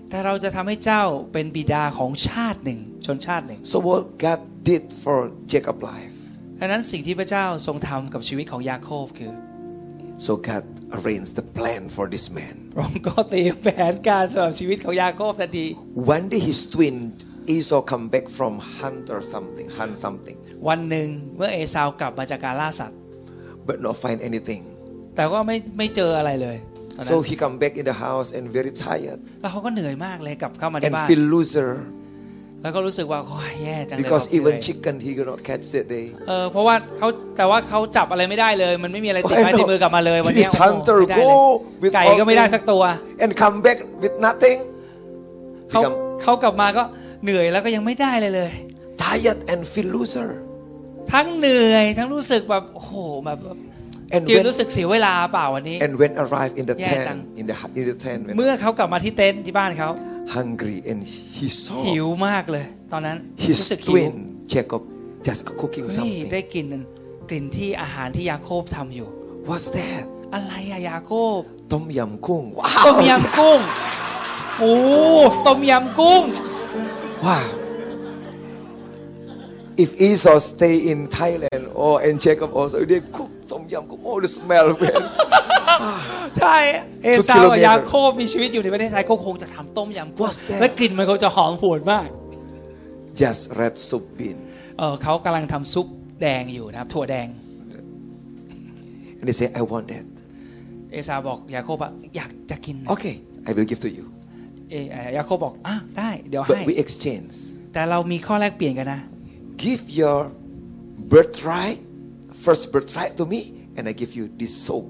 [0.09, 1.03] แต่เราจะทำให้เจ้า
[1.33, 5.17] เป็นบิดาของชาติหนึ่ง ชนชาติหนึ่ง So what God did for
[5.53, 6.15] Jacob life.
[6.59, 9.31] ดังนั้นสิ่งที่พระเจ้าทรงทำกับชีวิตของยาโคบคือ
[10.25, 10.65] So God
[10.97, 12.55] arranged the plan for this man.
[12.75, 15.65] พระองค์ก็เตรียมแผนการสำหรับชีวิตของยาโคบทันที
[16.15, 16.97] One day his twin
[17.55, 20.37] Esau come back from hunt or something, hunt something,
[20.67, 22.99] วันหนึ่งเมื่อเอซาวกลับมาจากการล่าสัตว์
[23.67, 24.63] but not find anything.
[25.15, 26.74] แต่ก็ไม่ไม่เจออะไรเลยตอนนั้น
[27.09, 31.71] So he come back in the house and very tired แล้วเขาก็เหนื่อยมากเลยกลับเข้ามาที่ and บ้าน feel loser
[32.63, 36.05] แล้วก็รู้สึกว่าโอ้ยแย่จังเลย because แบบเหนื่ even อย chicken he cannot catch that day.
[36.27, 39.71] เออเพราะว่าเขาแต่ว่าเขาจับอะไรไม่ได้เลย มันไม่มีอะไรติด I ไม้ติด know.
[39.71, 42.83] มือกลับมาเลยวันเนี้ย His โอ้โห hunter ไม่ได้เลย go with ไก่ all ก็ไม่ได้ things สักตัว
[43.23, 44.57] and come back with nothing.
[45.71, 45.93] เขา Become
[46.23, 46.83] เขากลับมาก็
[47.23, 48.51] เหนื่อยแล้วก็ยังไม่ได้เลยเลย
[49.03, 50.29] tired and feel loser.
[51.13, 52.93] ทั้งเหนื่อยทั้งรู้สึกแบบโอ้โห
[53.25, 57.05] แบบ And เกีย when รู้สึกเสียเวลาเปล่าวันนี้ and when arrive in the Yeah, Chang.
[57.07, 59.89] tent in the in the tent when เมื่อเขากลับมาที่เต็นท์ที่บ้านเขา
[60.35, 60.99] hungry and
[61.37, 64.13] he saw หิวมากเลย ตอนนั้น his รู้สึกหิว twin
[64.53, 64.81] Jacob
[65.27, 66.31] just cooking นี่ something.
[66.33, 66.67] ได้กลิ่น
[67.29, 69.07] กลิ่นที่อาหารที่ยาโคบทำอยู่
[69.49, 70.03] What's that?
[70.33, 71.41] อะไรอะยาโคบ
[71.71, 72.45] Tom yum kung.
[72.85, 73.09] ต้ม Wow.
[73.09, 73.59] ยำกุ้ง
[74.59, 74.73] โอ้
[75.45, 76.23] ต้มยำกุ้ง
[77.25, 77.47] Wow.
[79.83, 84.01] If Esau stay in Thailand or and Jacob also, they cook tom yum kung.
[84.09, 85.01] Oh, the smell, man.
[86.39, 86.57] ใช่
[87.03, 90.59] เอ Two ซาวกับ kilometer ยาโคบมีชีวิตอยู่ในประเทศไทยก็คงจะทำต้มยำกุ้ง What's that?
[90.61, 92.07] และกลิ่นมันคงจะหอมหวนมาก
[93.21, 94.37] Just red soup bean.
[94.77, 95.87] เออเขากำลังทำซุป
[96.21, 97.27] แดงอยู่นะครับ ถั่วแดง
[99.19, 100.05] And they say, I want that.
[100.91, 103.15] เอซาวบอกยาโคบอะอยากจะกินนะ Okay,
[103.47, 104.05] I will give to you.
[104.71, 107.35] เอเอ่อยาโคบบอกอะได้เดี๋ยวให้ But we exchange.
[107.73, 109.01] แต่เรามีข้อแลกเปลี่ยนกันนะ
[109.63, 110.19] Give your
[111.11, 111.79] birthright,
[112.45, 113.41] first birthright to me,
[113.75, 114.85] and I give you this soap.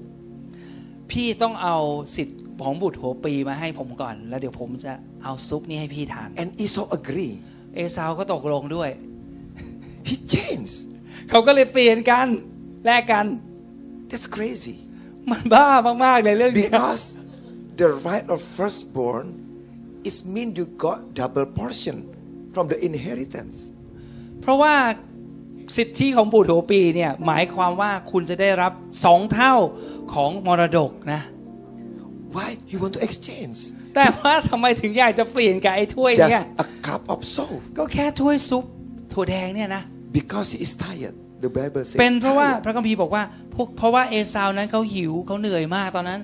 [1.10, 1.76] พี่ต้องเอา
[2.16, 4.92] สิทธิ์ของบุตรหัวปีมาให้ผมก่อน แล้วเดี๋ยวผมจะ
[5.24, 7.34] เอาซุปนี้ให้พี่ทาน And Esau agree.
[7.74, 8.90] เอซาวก็ตกลงด้วย
[10.08, 10.76] He changed.
[11.28, 12.26] เขาก็เลยเปลี่ยนกัน
[12.86, 13.26] แลกกัน
[14.10, 14.76] That's crazy.
[15.30, 15.66] มันบ้า
[16.04, 17.04] มากๆเลยเรื่องนี้ Because
[17.82, 19.26] the right of firstborn
[20.08, 21.96] is mean you got double portion
[22.54, 23.56] from the inheritance.
[24.40, 24.74] เพราะว่า
[25.76, 28.72] สิทธิของบุตรหัวปีเนี่ยหมายความว่าคุณจะได้รับ
[29.04, 29.54] สองเท่า
[30.12, 31.22] ของมรดกนะ
[32.36, 33.58] Why you want to exchange?
[33.94, 37.60] แต่ว่าทำไมถึงอยากจะเปลี่ยนกับไอ้ถ้วย Just เนี่ย a cup of soap.
[37.78, 38.64] ก็แค่ถ้วยซุป
[39.12, 39.82] ถั่วแดงเนี่ยนะ
[40.18, 41.16] Because he is tired.
[41.44, 42.64] The Bible says เป็นเพราะว่า tired.
[42.64, 43.22] พระคัมภีร์บอกว่า
[43.54, 46.20] พวกเพราะว่าเอซาวนั้นเขาหิวเขาเหนื่อยมากตอนนั้น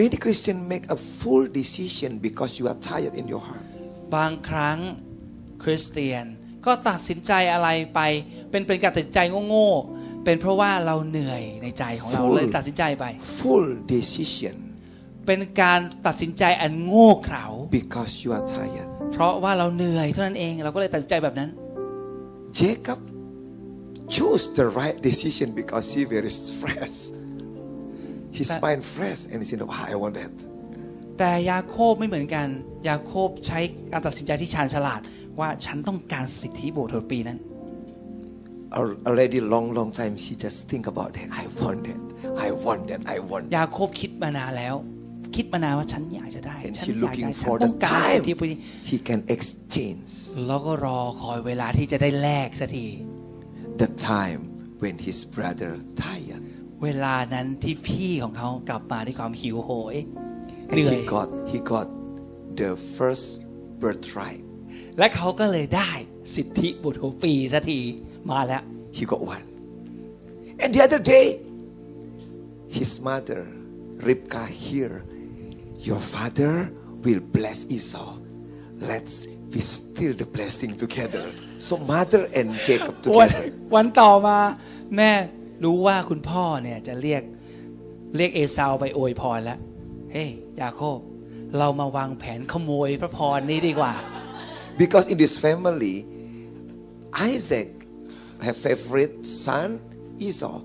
[0.00, 3.66] Many Christians make a full decision because you are tired in your heart.
[4.14, 4.78] บางครั้ง
[5.62, 6.24] คริสเตียน
[6.66, 8.00] ก็ตัดสินใจอะไรไป
[8.50, 13.04] เป็นเป็นการตัดสินใจโง่ๆเป็นเพราะว่าเราเหนื่อยในใจของเรา Full เลยตัดสินใจไป
[13.38, 14.56] Full decision
[15.26, 17.44] เป็นการตัดสินใจอันโง่เขลา
[17.80, 18.88] because you are tired.
[19.12, 21.50] เพราะว่าเราเหนื่อยเท่านั้นเองเราก็เลยตัดสินใจแบบนั้น
[22.60, 22.98] Jacob
[24.16, 27.14] chose the right decision because he very stressed.
[28.38, 30.30] His But- mind fresh and he said, oh, I want that.
[31.22, 32.46] แต่ยาโคบไม่เหมือนกัน
[32.88, 33.58] ยาโคบใช้
[33.92, 35.00] การตัดสินใจที่ชาญฉลาด
[35.38, 37.38] ว่าฉันต้องการสิทธิโบสถ์ปีนั้น
[38.80, 41.28] Al- Already long, long time, she just think about that.
[41.42, 42.00] I want that.
[42.46, 43.00] I want that.
[43.14, 43.54] I want that.
[43.56, 44.74] ยาโคบคิดมานานแล้ว
[45.36, 48.58] คิดมานานว่าฉันอยากจะได้ And ฉัน she อยากได้ looking ฉัน for ต้ the องการสิท time ธิปีนี้
[48.90, 50.10] he can exchange
[50.46, 52.86] แล้วก็รอคอยเวลาที่จะได้แลกสักที
[53.82, 54.40] the time
[54.82, 55.72] when his brother
[56.04, 56.42] tired
[56.82, 60.29] เวลานั้นที่พี่ของเขากลับมาด้วยความหิวโหย and
[60.70, 61.88] เหนื่อย he got he got
[62.60, 63.26] the first
[63.82, 64.42] birthright
[64.98, 65.90] และเขาก็เลยได้
[66.34, 67.80] สิทธิบุตรหัวปีสักที
[68.30, 68.62] มาแล้ว
[68.96, 69.44] he got one
[70.62, 71.26] and the other day
[72.76, 73.40] his mother
[74.06, 74.90] Ribka hear
[75.88, 76.54] your father
[77.04, 78.10] will bless Esau
[78.90, 79.16] let's
[79.52, 81.24] we steal the blessing together
[81.66, 83.44] so mother and Jacob วัน together
[83.74, 84.38] วันต่อมา
[84.96, 85.10] แม่
[85.64, 87.22] รู้ว่าคุณพ่อเนี่ยจะเรียก
[88.16, 89.58] เรียกเอซาวไปอวยพรแล้ว
[90.12, 90.30] เฮ้ย
[90.62, 90.98] ยาโคบ
[91.58, 93.94] เรามาวางแผนขโมยพระพรนี้ดีกว่า
[94.82, 95.96] Because in this family,
[97.34, 97.68] Isaac
[98.46, 99.68] have favorite son
[100.26, 100.56] Esau,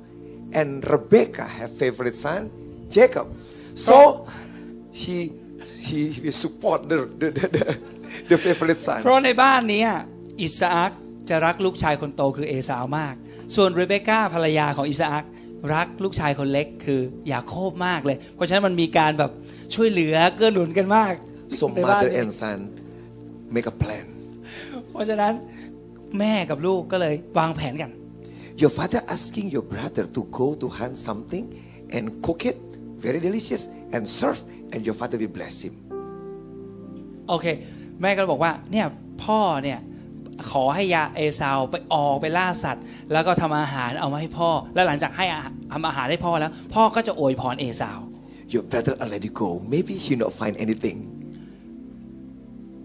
[0.60, 2.41] and Rebecca have favorite son
[2.98, 3.28] Jacob.
[3.88, 3.98] So
[5.02, 5.18] he
[5.86, 7.64] he, he support the the, the, the,
[8.32, 9.00] the favorite เพ son.
[9.10, 9.89] ราะในบ้านเนี้ย
[10.41, 10.91] อิสอัก
[11.30, 13.16] จะรักลูกชายคนโตคือเอสาวมาก
[13.56, 15.26] ส่วนเรเบคก้าภรรยาของอิสอัก
[15.74, 16.99] รักลูกชายคนเล็กคือ
[17.32, 19.32] ยาโคบมากเลย เพราะฉะนั้นมันมีการแบบ
[19.76, 21.13] ช่วยเหลือเกื้อหนุนกันมาก
[21.59, 22.59] So ในบ้าน mother นี้ and son
[23.55, 24.05] make a plan.
[24.91, 25.34] เพราะฉะนั้น
[26.20, 27.91] แม่กับลูกก็เลยวางแผนกัน
[28.61, 31.45] Your father asking your brother to go to hunt something
[31.95, 32.57] and cook it
[33.05, 33.63] very delicious
[33.95, 34.41] and serve,
[34.74, 35.74] and your father will bless him.
[37.30, 37.45] โอเค
[38.01, 38.86] แม่ก็บอกว่าเนี่ย
[39.24, 39.80] พ่อเนี่ย
[40.52, 48.00] ขอให้ยาเอซาวไปออกไปล่าสัตว์ แล้วก็ทำอาหารเอามาให้พ่อ แล้วหลังจากให้อาหารทำอาหารให้พ่อแล้ว พ่อก็จะอวยพรเอซาว
[48.54, 49.50] Your brother already go.
[49.74, 50.98] Maybe he not find anything.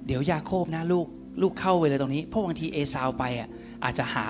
[0.06, 1.06] เดี๋ยวยาโคบนะลูก
[1.42, 3.48] ลูกเข้าไปเลยตรงนี้เพราะบางทีเอซาวไปอะ
[3.84, 4.24] อาจจะหา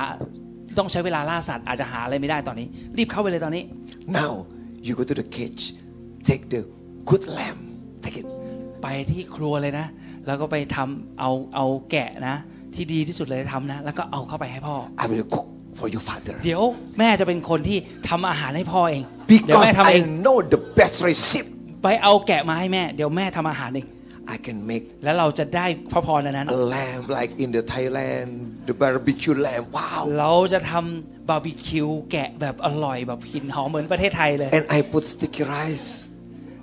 [0.79, 2.67] ต้องใช้เวลาล่าสัตว์อาจจะหาอะไรไม่ได้ตอนนี้
[2.97, 3.63] รีบเข้าไปเลยตอนนี้
[4.19, 4.33] Now
[4.87, 5.65] you go to the cage,
[6.29, 6.61] take the
[7.11, 7.59] good lamb,
[8.05, 8.27] take it.
[8.83, 9.87] ไปที่ครัวเลยนะ
[10.27, 12.37] แล้วก็ไปทำเอาเอาแกะนะ
[12.81, 15.47] ที่ดีที่สุดเลยทำนะ แล้วก็เอาเข้าไปให้พ่อ I will cook
[15.79, 16.63] for your father เดี๋ยว
[16.99, 17.79] แม่จะเป็นคนที่
[18.09, 19.03] ทำอาหารให้พ่อเอง
[19.47, 21.49] เดี๋ยว because แม่ทำเอ I ง know the best recipe.
[21.83, 23.87] ไปเอาแกะมาให้แม่ เดี๋ยวแม่ทำอาหารเอง
[24.35, 28.29] I can make แล้วเราจะได้พระพรอันนั้น a lamb like in the Thailand,
[28.69, 29.65] the barbecue lamb.
[29.77, 30.01] Wow!
[30.19, 35.89] เราจะทำบาร์บีคิวแกะแบบอร่อยแบบกลิ่นหอมเหมือนประเทศไทยเลย And I put sticky rice.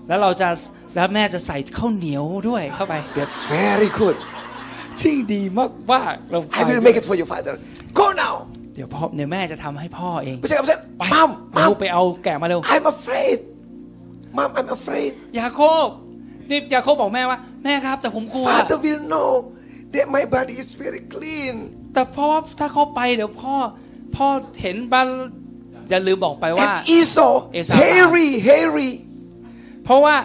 [0.07, 0.49] แล้วเราจะ
[0.95, 4.18] แล้วแม่จะใส่ข้าวเหนียวด้วยเข้าไป That's very good.
[5.02, 7.54] ซึ่งดีมากมากๆเราไป I will make it for your father.
[8.00, 8.36] Go now.
[8.76, 13.39] เดี๋ยวพ่อเดี๋ยวแม่จะทำให้พ่อเอง But Jacob said, ไป Mom, เร็ว Mom, ไปเอาแกะมาเร็ว I'm afraid.
[14.38, 15.12] Mom, I'm afraid.
[15.39, 15.88] ยาโคบ
[16.50, 19.32] นี่ยาโคบบอกแม่ว่า แม่ครับ แต่ผมกลัว Father will know
[19.93, 21.56] that my body is very clean.
[21.93, 23.56] แต่เพราะว่าถ้าเขาไปเดี๋ยวพ่อ
[24.16, 24.28] พ่อ
[24.62, 25.08] เห็นบ้าน
[25.89, 27.30] อย่าลืมบอกไปว่า And Esau,
[27.60, 27.76] Esau.
[27.84, 28.91] hairy, hairy.
[29.86, 30.16] เพราะว่า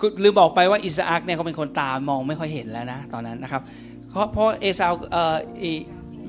[0.00, 3.62] คือลืมบอกไปว่าอิสอักเนี่ยเขาเป็นคนตามองไม่ค่อยเห็นแล้วนะ ตอนนั้นนะครับ
[4.10, 5.70] เพราะเพราะเอซาวเอ่ออี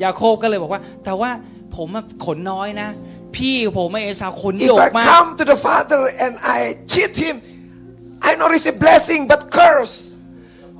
[0.03, 1.29] ยาโคบก็เลยบอกว่า แต่ว่า
[1.75, 2.89] ผมอะขนน้อยนะ
[3.35, 6.57] พพี่ผมเอซาวขน If โยก I มาก come to the Father and I
[6.91, 7.35] cheat him,
[8.27, 9.95] I not receive blessing but curse.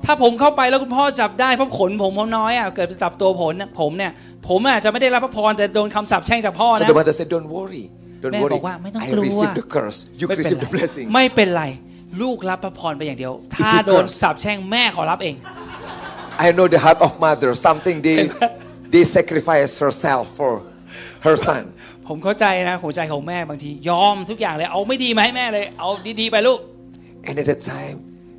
[0.04, 4.12] ถ้าผมเข้าไปแล้วคุณพ่อจับได้เพราะขนผมผมน้อยอะเกิดจับตัวผมเนี่ยผมเนี่ย
[4.48, 7.84] ผมอาจจะไม่ได้รับพระพรแต่โดนคำสาปแช่งจากพ่อ So นะ the mother said, Don't worry.
[8.22, 8.54] Don't แม่ worry.
[8.54, 9.98] บอกว่าไม่ต้อง I กลัว receive the curse.
[10.20, 11.06] You ไม่เป็น receive ไร the blessing.
[11.14, 11.64] ไม่เป็นไร
[12.22, 15.34] ลูกรับพระพรไปอย่างเดียว ถ้า you โดน curse สาปแช่งแม่ขอรับเอง
[16.44, 17.50] I know the heart of mother.
[17.66, 18.18] Something they
[18.92, 20.52] they sacrifice herself for
[21.26, 21.64] her son.
[22.08, 25.88] ผมเข้าใจนะหัวใจของแม่บางทียอมทุกอย่างเลยเอาไม่ดีมาให้แม่เลยเอา
[26.20, 26.60] ดีๆไปลูก
[27.28, 27.96] And at that time,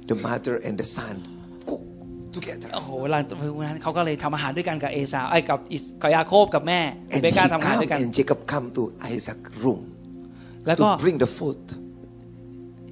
[0.10, 1.16] the mother and the son
[1.70, 1.84] cook
[2.36, 2.70] together.
[2.76, 3.38] โอ้โหหลังจาก
[3.68, 6.82] นั้นเขาก็เลยทำอาหารด้วยกันกับเอซาวไอ้ยกับอิสกับยาโคบกับแม่
[7.14, 8.84] And เบ he ก้าทำอาหาร come ด้วยกัน and Jacob come to
[9.14, 9.82] Isaac room
[10.68, 11.62] แล้วก็ to bring the food.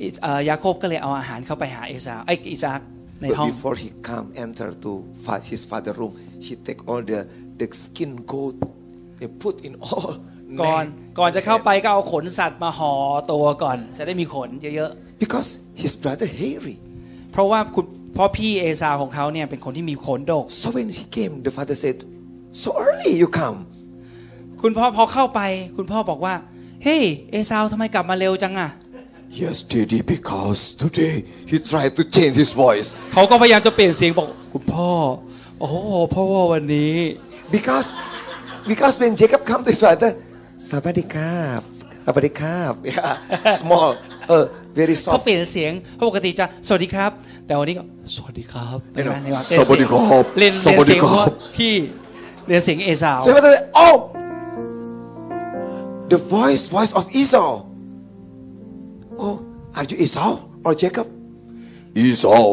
[0.02, 2.82] อิสเอ่อยาโคบก็เลยเอาอาหารเข้าไปหาเอซาวไอ้ยอิสอัก
[3.22, 4.92] ใน But ห้อง before he come enter to
[5.26, 6.14] fa- his father room,
[6.46, 7.20] he take all the
[7.60, 8.56] the skin goat
[9.24, 10.12] and put in all.
[10.62, 12.94] ก่อน neck ก่อนจะเข้าไปก็เอาขนสัตว์มาห่อ
[13.32, 14.92] ตัวก่อน จะได้มีขนเยอะ
[15.24, 15.50] because
[15.82, 16.76] his brother hairy.
[17.06, 17.86] ๆเพราะว่าคุณ
[18.18, 21.98] พ่อพี่เอซาวของเขาเนี่ยเป็นคนที่มีขนดก So when he came, the father said,
[22.62, 23.58] "So early you come."
[24.62, 25.42] คุณพ่อพอเข้าไป
[25.78, 26.34] คุณพ่อบอกว่า
[26.84, 28.70] เฮ้ยเอซาวทำไมกลับมาเร็วจังอะ
[29.32, 32.90] Yes, Daddy, because today he tried to change his voice.
[33.14, 34.92] เขาก็พยายามจะเปลี่ยนเสียงบอกคุณพ่อ
[35.60, 35.76] โอ้โห
[36.14, 36.24] พ่อ
[36.54, 36.96] วันนี้
[37.56, 37.88] Because
[38.72, 40.12] because when Jacob come to his father,
[40.70, 41.62] Sabadikap,
[42.06, 43.14] Sabadikap, yeah,
[43.62, 43.90] small,
[44.34, 44.46] uh,
[44.78, 45.24] very เขา soft.
[45.26, 47.12] เปลี่ยนเสียงเพราะปกติจะสวัสดีครับ
[47.46, 47.84] แต่วันนี้ก็
[48.16, 51.28] สวัสดีครับไม่หรอกเห็นไหมสวัสดีครับเรียนสวัสดีเรียนเสียงครับว่า
[51.58, 51.76] พี่
[52.48, 53.96] เรียนเสียงเอซาว So father said, oh,
[56.14, 57.50] the voice, voice of Esau.
[59.22, 59.36] Oh,
[59.78, 60.32] are you Esau
[60.66, 61.08] or Jacob?
[62.06, 62.44] Esau.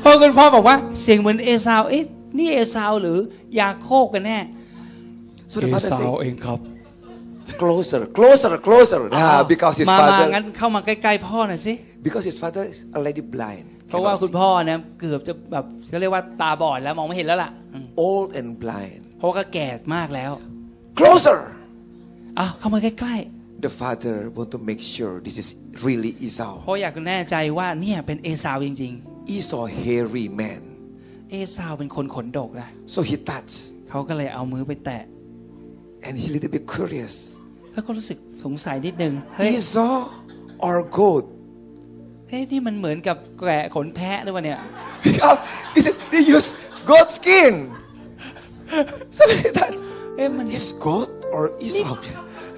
[0.00, 2.04] เพราะคุณพ่อบอกว่าเสียงเหมือนเอซาวเอ๊ะ
[2.38, 3.18] นี่เอซาวหรือ
[3.60, 4.38] ยาโคบกันแน่
[5.52, 5.90] So the father
[6.22, 6.58] เองครับ
[7.48, 9.00] said, closer, closer, closer.
[9.12, 11.72] Ah, because his มามา father, งั้นเข้ามาใกล้ๆพ่อหน่อยสิ
[12.06, 13.64] because his father is already blind.
[13.88, 14.38] เพราะว่า cannot คุณ see.
[14.40, 19.00] พ่อเนี่ยเกือบจะแบบเขาเรียกว่าตาบอดแล้วมองไม่เห็นแล้วล่ะอืม Old and blind.
[19.18, 20.32] เพราะว่าก็แก่มากแล้ว
[20.98, 21.38] Closer.
[22.38, 23.16] อ้าวเข้ามาใกล้
[23.66, 25.48] The father want to make sure this is
[25.86, 26.52] really ๆ Esau.
[26.64, 28.92] เพราะอยากแน่ใจว่าเนี่ยเป็นเอซาวจริง
[29.36, 30.62] Esau hairy man.
[30.96, 33.58] ๆ เอซาวเป็นคนขนดกนะ So he touched
[33.88, 35.02] เขาก็เลยเอามือไปแตะ
[36.06, 37.14] and he little bit curious.
[37.72, 39.94] แล้วก็รู้สึกสงสัยนิดนึง เฮ้ย Esau
[40.66, 41.24] or goat?
[42.28, 44.60] เฮ้ยนี่มันเหมือนกับแกะขนแพะหรือเปล่าเนี่ย
[45.06, 45.40] Because
[45.74, 46.48] this is they use
[46.90, 47.54] goat skin.
[49.16, 49.80] So he touched.
[50.16, 51.94] เอ้ยมัน Is goat or Esau?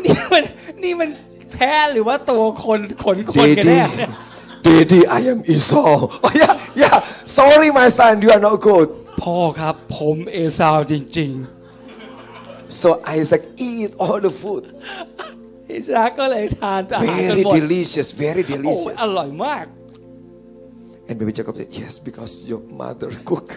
[0.04, 0.44] นี่มัน
[0.82, 1.08] นี่มัน
[1.52, 3.84] แพะหรือว่าตัวคนขนคนกันแน่
[4.66, 5.90] Daddy, Daddy, I am Esau.
[6.26, 6.96] Oh yeah, yeah.
[7.38, 8.88] Sorry, my son, you are not goat.
[9.22, 11.32] พ่อครับ ผมเอซาวจริง
[12.80, 12.88] So
[13.18, 14.64] Isaac eat all the food.
[15.18, 18.96] ๆอิสาก็เลยทานอาหารจน Very หมด delicious, very โอ้ย delicious.
[19.02, 19.64] อร่อยมาก
[21.08, 23.48] And maybe Jacob said, Yes, because your mother cook.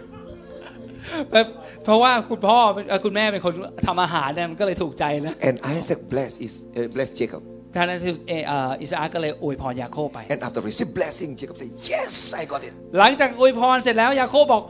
[1.32, 1.48] แบบ
[1.84, 3.54] เพราะว่าคุณพ่อเป็นเอ่อคุณแม่เป็นคน
[3.88, 7.42] ทำอาหารเนี่ยมันก็เลยถูกใจนะ And Isaac blessed is uh, blessed Jacob.
[7.76, 12.74] ท่านนั้นคือเอเอ่ออิสาก็เลยอวยพรยาโคบไป And after receive blessing, Jacob said, Yes, I got it.
[13.00, 14.64] หลังจากอวยพรเสร็จแล้วยาโคบบอก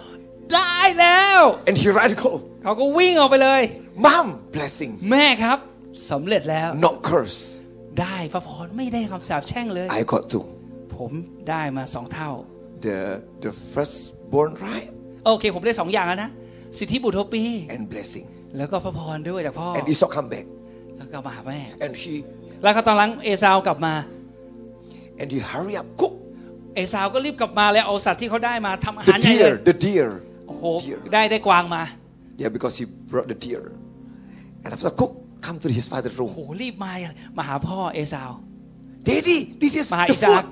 [0.55, 2.41] ได้แล้ว And he ran home.
[2.63, 3.61] เขาก็วิ่งออกไปเลย
[4.05, 5.57] Mom, blessing, แม่ครับ
[6.11, 7.39] สำเร็จแล้ว not curse.
[8.01, 10.43] ได้พระพรไม่ได้คำสาปแช่งเลย I got two.
[10.95, 11.11] ผม
[11.49, 12.31] ได้มาสองเท่า
[12.85, 12.99] The
[13.43, 14.89] the firstborn right
[15.25, 16.29] โอเค ผมได้สองอย่างแล้วนะ
[16.77, 17.41] สิทธิบุตรปี
[17.75, 18.25] and blessing.
[18.57, 20.45] แล้วก็พระพรด้วยจากพ่อ And Esau come back.
[20.97, 22.13] แล้วก็มาหาแม่ And he
[22.63, 23.93] แล้วก็ตอนหลังเอซาวกลับมา
[25.21, 26.13] and he hurry up, cook
[26.75, 30.09] เอซาวก็รีบกลับมาแล้วเอาสัตว์ที่เขาได้มาทำอาหา the รใหญ่เลย deer, the deer.
[30.47, 30.99] โอ้โห deer.
[31.13, 31.83] ได้ได้กวางมา
[32.41, 33.63] Yeah, because he brought the deer.
[34.63, 35.11] And after cook,
[35.45, 36.49] come to his father's โอ้โห room.
[36.61, 36.91] รีบมา
[37.37, 38.31] มาหาพ่อเอซาว
[39.07, 40.45] Daddy, this is มาหา the อิสา food.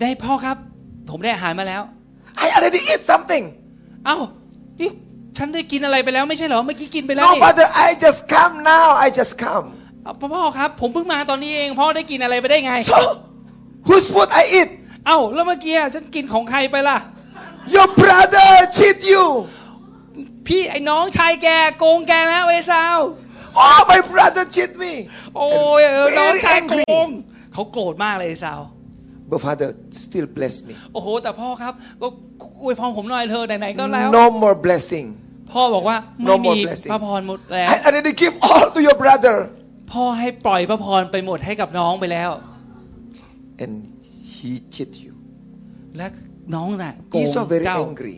[0.00, 0.56] ได้พ่อครับ
[1.10, 1.82] ผมได้อาหารมาแล้ว
[2.44, 3.44] I already eat something.
[4.06, 4.16] เอ้า
[4.80, 4.90] นี่
[5.36, 8.86] ฉันได้กินอะไรไปแล้วไม่ใช่เหรอเมื่อกี้กินไปแล้ว No, นี่ father, I just come now.
[9.04, 9.66] I just come.
[10.02, 13.00] เอาพ่อพ่อครับ ผมเพิ่งมาตอนนี้เองพ่อได้กินอะไรไปได้ไง So,
[13.88, 14.68] whose food I eat?
[15.06, 16.98] เอ้าแล้วเมื่อกี้ฉันกินของใครไปล่ะ
[17.74, 19.24] Your brother cheat you.
[20.46, 21.48] พี่ไอ้น้องชายแก
[21.78, 22.98] โกงแกแล้วเอซาว
[23.64, 24.92] Oh, my brother cheat me.
[25.36, 25.46] โอ้
[25.78, 26.84] ยเออ Very น้องชายโก angry.
[27.06, 27.08] ง
[27.52, 28.60] เขาโกรธมากเลยเอซาว
[29.32, 29.68] But father
[30.04, 30.74] still bless me.
[30.94, 32.06] โอ้โห แต่พ่อครับ ก็
[32.62, 35.06] อวยพรผมหน่อยเธอะไหนๆก็แล้ว No more blessing.
[35.52, 35.96] พ่อบอกว่า
[36.28, 36.90] No ไม่ more มี blessing.
[36.92, 39.36] พระพรหมดแล้ว I already give all to your brother.
[39.92, 42.30] พ่อให้ปล่อยพระพรไปหมดให้กับน้องไปแล้ว
[43.62, 43.74] And
[44.34, 45.12] he cheat you.
[45.96, 46.06] และ
[46.54, 48.16] น้องน่ะโกง Esau very เจ้า angry.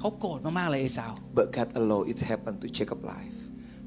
[0.00, 3.36] เขาโกรธมากๆเลยเอสาว But God allowed it happen to Jacob's life.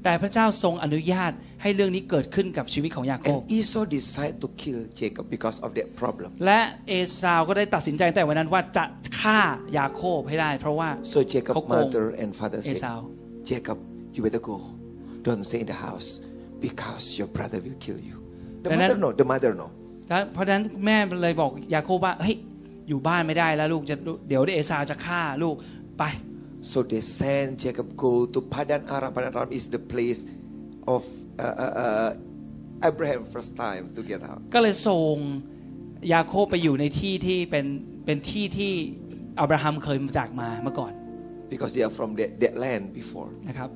[0.06, 1.32] แต่พระเจ้าทรงอนุญาต
[1.62, 6.30] ให้เรื่องนี้เกิดขึ้นกับชีวิตของยาโคบ And Esau decided to kill Jacob because of that problem.
[6.46, 6.92] และเอ
[7.22, 8.84] สาวก็ได้ตัดสินใจตั้งแต่วันนั้นว่าจะ
[9.20, 9.40] ฆ่า
[9.78, 13.00] ยาโคบให้ได้ เพราะว่า So Jacob's เขาโกง mother and father เอ said, สาว
[13.50, 13.78] Jacob,
[14.14, 14.56] you better go.
[15.26, 16.08] Don't stay in the house
[16.66, 18.16] because your brother will kill you.
[18.64, 19.66] The And mother then- no, the mother no.
[20.08, 22.36] แล้วเพราะฉะนั้นแม่เลยบอกยาโคบว่าเฮ้ย
[22.88, 23.96] อยู่บ้านไม่ได้แล้วลูกจะ
[24.28, 25.54] เดี๋ยวเอสาวจะฆ่าลูก
[25.98, 26.04] ไป
[26.72, 29.10] So they sent Jacob go to Padan Aram.
[29.16, 30.20] Padan Aram is the place
[30.94, 31.02] of
[31.38, 34.40] uh, uh, uh, Abraham first time to get out.
[34.54, 35.16] ก็เลยส่ง
[36.14, 37.66] ยาโคบไปอยู่ในที่ที่เป็น
[38.04, 38.72] เป็นที่ที่
[39.40, 40.92] อับราฮัมเคยมาจากมาเมื่อก่อน
[41.52, 43.30] Because they are from that, that land before.
[43.48, 43.70] นะครับ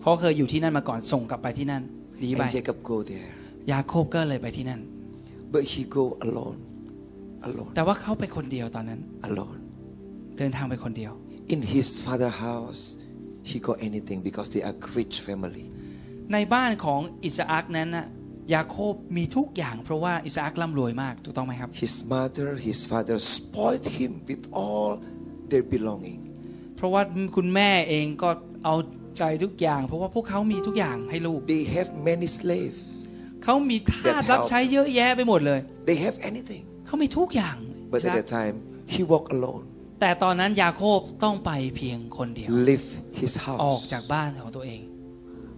[0.00, 1.82] เพราะเคยอยู่ที่นั่นมาก่อนส่งกลับไปที่นั่น
[2.20, 3.30] หนีไป And Jacob go there.
[3.72, 4.80] ยาโคบก็เลยไปที่นั่น
[5.54, 6.58] But he go alone.
[7.48, 7.72] Alone.
[7.76, 9.58] แต่ว่าเขาไปคนเดียวตอนนั้น Alone.
[10.38, 11.12] เดินทางไปคนเดียว
[11.53, 12.81] In his father house,
[13.49, 15.65] he got anything because they are rich family.
[16.33, 18.05] ในบ้านของอิสอักนั้นนะ
[18.53, 24.91] ยาโคบมีทุกอย่างเพราะว่าอิสอักร่ำรวยมากถูกต้องไหมครับ His mother, his father spoiled him with all
[25.51, 26.19] their belonging.
[26.77, 27.01] เพราะว่า
[27.35, 28.29] คุณแม่เองก็
[28.65, 28.75] เอา
[29.17, 32.79] ใจทุกอย่าง เพราะว่าพวกเขามีทุกอย่างให้ลูก They have many slaves.
[33.43, 35.59] เขามีทาส That รับ help ใช้เยอะแยะไปหมดเลย
[35.89, 36.63] They have anything.
[36.85, 37.55] เขามีทุกอย่าง
[37.91, 38.55] But ใช่ at ไหม that time,
[38.93, 39.63] he walked alone.
[40.06, 42.88] แต่ตอนนั้นยาโคบต้องไปเพียงคนเดียว Leave
[43.20, 43.32] his
[43.62, 43.92] ออก house.
[43.92, 44.80] จากบ้านของตัวเอง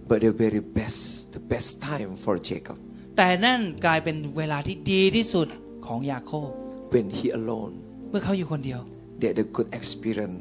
[0.09, 1.01] But the very best,
[1.35, 2.77] the best time for Jacob
[3.17, 5.47] แต่นั่นกลายเป็นเวลาที่ดีที่สุด
[5.87, 6.49] ของยาโคบ
[6.93, 7.73] when he alone,
[8.09, 8.79] เมื่อเขาอยู่คนเดียว
[9.19, 10.39] they had a good experience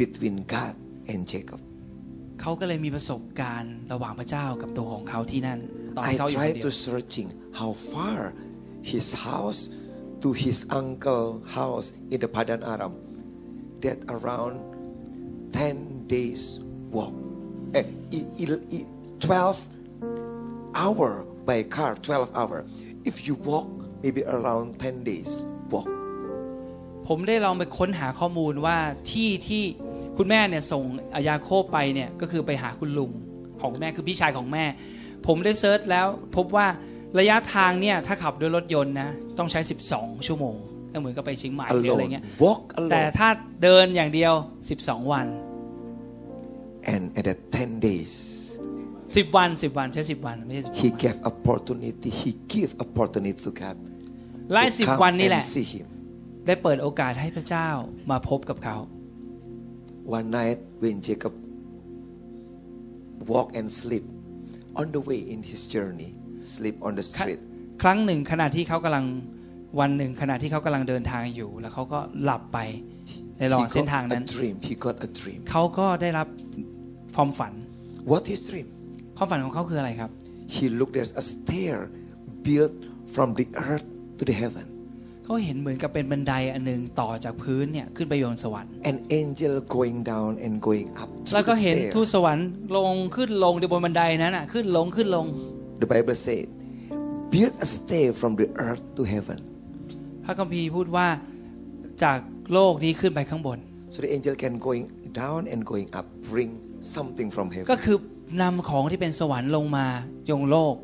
[0.00, 0.74] between God
[1.12, 1.60] and Jacob.
[2.40, 5.58] เขาก็เลยมีประสบการณ์ระหว่างพระเจ้ากับตัวของเขาที่นั่น
[5.96, 7.28] ตอน I ที่เขาอยู่คน tried เดียว to searching
[7.60, 8.18] how far
[8.92, 9.60] his house
[10.22, 11.26] to his uncle
[11.58, 12.94] house in the Padan Aram.
[13.82, 14.56] That around
[15.52, 16.60] 10 days
[16.96, 17.14] walk.
[17.74, 17.84] Eh,
[19.18, 19.68] 12
[20.74, 22.64] hour by car, 12 hour.
[23.04, 23.68] If you walk,
[24.02, 25.30] maybe around 10 days
[25.72, 25.88] walk.
[27.08, 28.76] ผมได้ลองไปค้นหาข้อมูลว่า
[29.10, 29.64] ที่ที่
[30.16, 30.84] คุณแม่เนี่ยส่ง
[31.28, 33.10] ยาโคบไปเนี่ยก็คือไปหาคุณลุง
[33.60, 34.64] ของแม่คือพี่ชายของแม่
[35.26, 36.06] ผมได้เซิร์ชแล้ว
[36.36, 36.66] พบว่า
[37.18, 39.60] ระยะทางเนี่ยถ้าขับด้วยรถยนต์นะต้องใช้
[39.92, 40.56] 12 ชั่วโมง
[40.92, 42.42] ก็เหมือนกับไปเชียงใหม่หรืออะไรเงี้ย Alone.
[42.44, 43.16] Walk แต่ alone.
[43.18, 43.28] ถ้า
[43.62, 44.32] เดินอย่างเดียว
[44.72, 45.26] 12 วัน
[46.94, 48.12] And at that 10 days,
[49.14, 52.10] 10วัน10วันใช้10วันไม่ใช่ he gave opportunity.
[52.22, 53.76] He gave opportunity to God
[54.52, 55.86] ไล่ to สิบ come วันนี่แหละ and see him.
[56.46, 57.68] ได้เปิดโอกาสให้พระเจ้า
[58.10, 58.76] มาพบกับเขา
[60.18, 61.34] One night when Jacob
[63.32, 64.04] walked and sleep
[64.80, 66.10] on the way in his journey,
[66.54, 67.40] sleep on the ครั้ง street.
[67.82, 69.04] ครั้งหนึ่งขณะที่เขากำลัง
[69.80, 72.58] วันหนึ่งขณะที่เขากำลังเดินทางอยู่ แล้วเขาก็หลับไป
[73.38, 74.56] ในระห He ว่างเส้นทาง got นั้ a น dream.
[74.68, 75.40] He got a dream.
[75.50, 76.26] เขาก็ได้รับ
[77.14, 77.52] ความฝัน
[78.12, 78.66] What his dream?
[79.16, 80.10] ความฝันของเขาคืออะไรครับ
[80.54, 80.94] He looked.
[80.96, 81.76] There's a stair
[82.46, 82.74] built
[83.14, 84.66] from the earth to the heaven.
[85.24, 92.14] เขาเห็นเหมือนกับเป็นบันไดอันหนึงต่อจากพื้นเนี่ยขึ้นไปบนสวรรค์ An angel going down and going up แล้ว through ก็ the เห็นทูต stair.
[92.14, 95.26] สวรรค์ลงขึ้นลงในบนบันไดนั้นอะขึ้นลงขึ้นลง
[95.82, 96.46] The Bible said,
[97.32, 99.38] build a stair from the earth to heaven.
[100.24, 101.06] พระคัมภีร์พูดว่า
[102.04, 102.18] จาก
[102.52, 103.58] โลกนี้ขึ้นไปข้างบน
[103.94, 104.84] So the angel can going
[105.22, 106.50] down and going up, bring
[106.96, 107.84] something from ก็ heaven.
[107.84, 107.96] คือ
[108.42, 109.86] นำของที่เป็นสวรรค์ลงมา
[110.30, 110.74] ยงโลก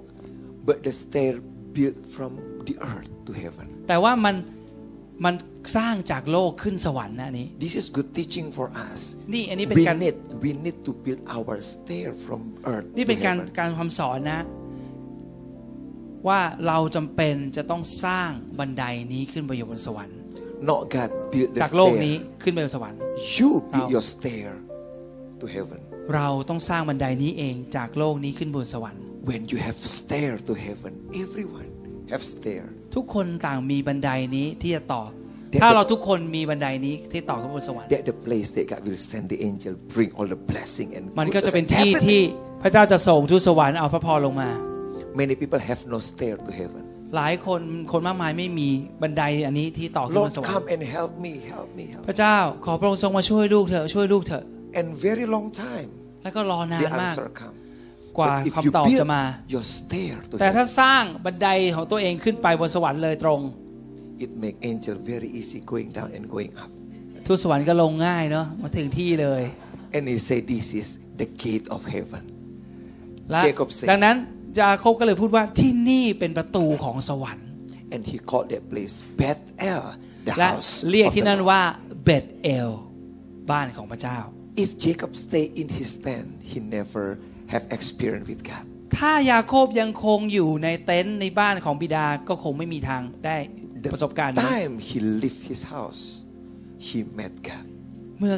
[0.68, 1.32] But the stair
[1.76, 2.32] built from
[2.68, 3.66] the earth to heaven.
[3.88, 4.36] แต่ว่ามัน
[5.24, 5.34] มัน
[5.76, 9.00] สร้างจากโลกขึ้นสวรรค์นะอันนี้ This is good teaching for us.
[9.32, 12.40] นี่อันนี้เป็น We การ need we need to build our stair from
[12.72, 13.56] earth นี่ to เป็นการ heaven.
[13.58, 14.40] การความสอนนะ
[16.26, 20.16] ว่าเราจำเป็นจะต้องสร้างบันไดนี้ขึ้นไปอยู่บนสวรรค์
[20.70, 22.40] Not God build the จากโลกนี้ stair.
[22.42, 22.98] ขึ้นไปบนสวรรค์
[23.36, 24.50] You build Now- your stair
[25.40, 25.80] to heaven.
[26.14, 30.92] เราต้องสร้างบันไดนี้เองจากโลกนี้ขึ้นบนสวรรค์ When you have stair to heaven,
[31.24, 31.70] everyone
[32.12, 32.62] have stair.
[32.94, 35.02] ทุกคนต่างมีบันไดนี้ที่จะต่อ
[35.50, 41.50] เดี๋ยวถ้าเราทุกคนมีบันไดนี้ที่ต่อขึ้นบนสวรรค์ That the place that God will send the angel, bring all the blessing and มันก็จะ
[41.50, 42.06] goodness เป็น and ที่ everything.
[42.06, 42.22] ที่
[42.62, 44.50] พระเจ้าจะส่งทูตสวรรค์เอาพระพรลงมา
[45.20, 46.82] Many people have no stair to heaven.
[47.16, 47.60] หลายคน
[47.92, 48.68] คนมากมายไม่มี
[49.02, 52.04] บันไดอันนี้ที่ต่อขึ้นบ Lord, นสวรร come ค์ and help me, help me, help.
[52.08, 54.44] พระเจ้าขอพระองค์ทรงมาช่วยลูกเถอะช่วยลูกเถอะ
[54.80, 55.88] And very long time,
[56.22, 57.54] แล้วก็รอนาน the มาก answer come.
[58.18, 59.22] กว่า But if คำ you ตอบ build จะมา
[59.54, 63.40] your stair to แต่ถ้า heaven, สร้างบันไดของตัวเองขึ้นไปบนสวรรค์เลยตรง
[64.24, 66.70] it make angel very easy going down and going up.
[67.26, 69.42] ทูตสวรรค์ก็ลงง่ายเนาะมาถึงที่เลย
[69.96, 70.88] And he said, this is
[71.20, 72.22] the gate of heaven.
[73.30, 74.16] และ Jacob said ดังนั้น
[74.60, 77.46] ยาโคบก็เลยพูดว่าที่นี่เป็นประตูของสวรรค์
[77.94, 79.82] And he called that place Bethel,
[80.26, 81.48] the และ house เรียก of ที่ the นั่น Lord.
[81.50, 81.62] ว่า
[82.04, 82.70] เบธเอล
[83.50, 84.18] บ้านของพระเจ้า
[84.64, 87.04] If Jacob stay in his tent, he never
[87.52, 88.64] have experience with God.
[88.98, 93.36] ถ้ายาโคบยังคงอยู่ในเต็นท์ในบ้านของบิดาก็คงไม่มีทางได้
[93.84, 96.02] The ประสบการณ์นี้ time he left his house,
[96.86, 97.66] he met God.
[98.18, 98.34] เมื่อ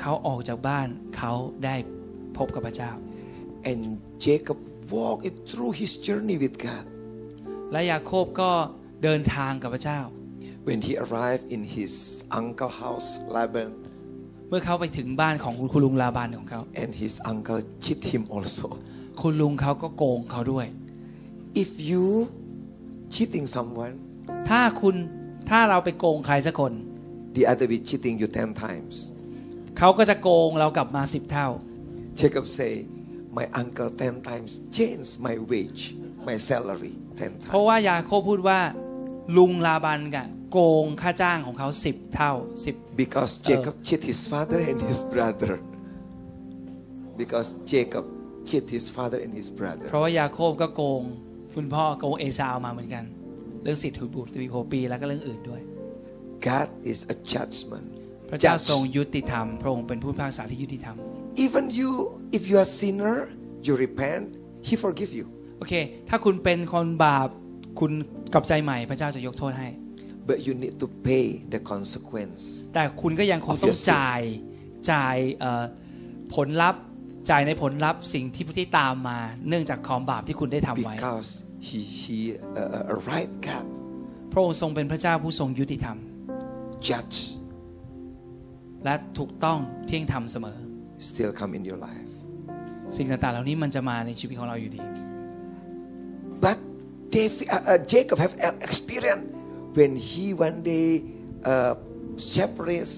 [0.00, 1.32] เขาออกจากบ้านเขา
[1.64, 1.76] ได้
[2.36, 2.92] พบกับพระเจ้า
[3.70, 3.82] And
[4.26, 4.58] Jacob
[4.96, 6.84] walked it through his journey with God.
[7.72, 8.50] และยาโคบก็
[9.02, 10.00] เดินทางกับพระเจ้า
[10.68, 11.92] When he arrived in his
[12.40, 13.70] uncle house, Laban,
[14.48, 18.66] เมื่อเขาไปถึงบ้านของคุณลุงลาบานของเขา and his uncle cheat him also.
[19.20, 20.66] คุณลุงเขาก็โกงเขาด้วย
[21.62, 22.04] If you
[23.14, 23.94] cheating someone,
[24.48, 24.94] ถ้าคุณ
[25.50, 26.72] ถ้าเราไปโกงใครสักคน
[27.36, 28.94] the other will cheating you ten times.
[29.78, 31.48] เขาก็จะโกงเรากลับมาสิบเท่า
[32.20, 32.72] Jacob say,
[33.38, 35.82] my uncle ten times changed my wage,
[36.28, 37.68] my salary ten เพราะ times.
[37.68, 38.60] ว่ายาโคบพูดว่า
[39.36, 42.32] ลุงลาบันกะโกงค่าจ้างของเขาสิบเท่า
[42.64, 45.52] สิบ Because Jacob cheat his father and his brother.
[47.20, 48.04] Because Jacob
[48.48, 49.86] cheat his father and his เพ brother.
[49.94, 51.02] ราะว่ายาโคบก็โกง
[51.54, 53.04] คุณพ่อโกงเอซาวมาเหมือนกัน
[53.62, 55.62] เรื่องสิทธิบุตรทวีโพปีแล้วก็เรื่องอื่นด้วย
[56.48, 57.86] God is a judgment.
[58.30, 58.64] พระเจ้า Judge.
[58.70, 60.96] ทรงยุติธรรม พระองค์เป็นผู้พิพากษาที่ยุติธรรม
[61.36, 63.16] Even you, if you are sinner,
[63.62, 64.36] you repent,
[64.68, 65.26] He forgive you.
[65.58, 65.74] โอเค
[66.08, 67.28] ถ้าคุณเป็นคนบาป
[67.80, 67.92] คุณ
[68.32, 69.68] กลับใจใหม่พระเจ้าจะยกโทษให้
[70.30, 72.42] But you need to pay the consequence.
[72.74, 74.20] แต่คุณก็ยังคง Of ต้อง your sin จ่าย
[74.90, 75.64] จ่ายเอ่อ
[76.34, 76.82] ผลลัพธ์
[77.30, 79.18] จ่ายในผลลัพธ์สิ่งที่ที่ตามมา
[79.48, 81.30] เนื่องจากความบาปที่คุณได้ทำไว้ Because
[81.68, 82.18] He, he
[82.60, 83.66] uh, a right God,
[84.32, 85.96] พระองค์ทรงเป็นพระเจ้าผู้ทรงยุติธรรม
[86.88, 87.18] judge,
[88.84, 90.58] และถูกต้องเที่ยงธรรมเสมอ
[91.10, 92.10] still come in your life.
[92.96, 94.80] สิ่งต่างๆเหล่านี้มันจะมาในชีวิตของเราอยู่ดี
[96.44, 96.58] But
[97.14, 99.24] David, uh, uh, Jacob have an experience
[99.78, 100.88] when he one day
[101.50, 101.74] uh,
[102.16, 102.94] separates,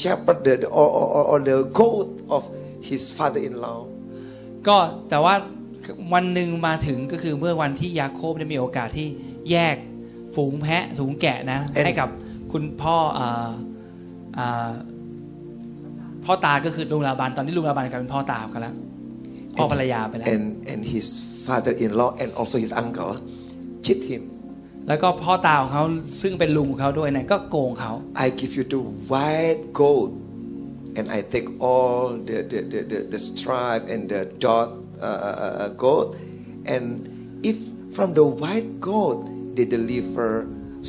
[0.00, 2.42] shepherded or, or, or the goat of
[2.88, 3.80] his father-in-law.
[4.68, 4.76] ก็
[5.10, 5.34] แต่ว่า
[6.14, 9.08] วันหนึ่งมาถึงก็คือเมื่อวันที่ยาโคบได้มีโอกาสที่
[9.50, 9.76] แยก
[10.34, 12.08] ฝูงแพะฝูงแกะนะ And- ให้กับ
[12.52, 13.50] คุณพ่ออ่า
[14.38, 14.70] อ่า
[16.26, 18.74] พ่อตาก็คือลุงลาบานตอนนี้ลุงลาบานกลายเป็นพ่อตากันแล้ว
[19.56, 21.06] พ่อภรรยาไปแล้ว And, and his
[21.46, 23.14] father-in-law and also his uncle
[23.84, 24.22] cheat him.
[24.88, 25.84] แล้วก็พ่อตาของเขา
[26.22, 27.92] ซึ่งเป็นลุงของเขาด้วยเนี่ยก็โกงเขา
[28.24, 30.10] I give you the white goat,
[30.98, 34.68] and I take all the the, the, the, the stripe and the dot
[35.02, 36.06] uh, uh, uh, goat,
[36.74, 36.84] and
[37.50, 37.56] if
[37.96, 39.18] from the white goat
[39.56, 40.30] they deliver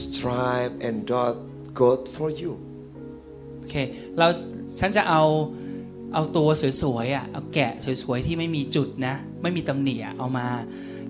[0.05, 1.35] stripe and dot
[1.79, 2.53] goat for you.
[3.59, 3.75] โอเค
[4.19, 4.27] เรา
[4.80, 5.23] ฉันจะเอา
[6.13, 6.47] เอาตัว
[6.82, 7.71] สวยๆอะเอาแกะ
[8.03, 10.47] สวยๆที่ไม่มีจุดนะ ไม่มีตำหนิอะเอามา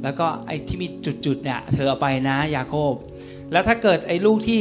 [0.03, 0.88] แล้วก็ไอ้ที่มี
[1.26, 2.93] จุดๆเนี่ยเธอเอาไปนะยาโคบ
[3.51, 4.59] แล้วถ้าเกิดไอ้ลูกที่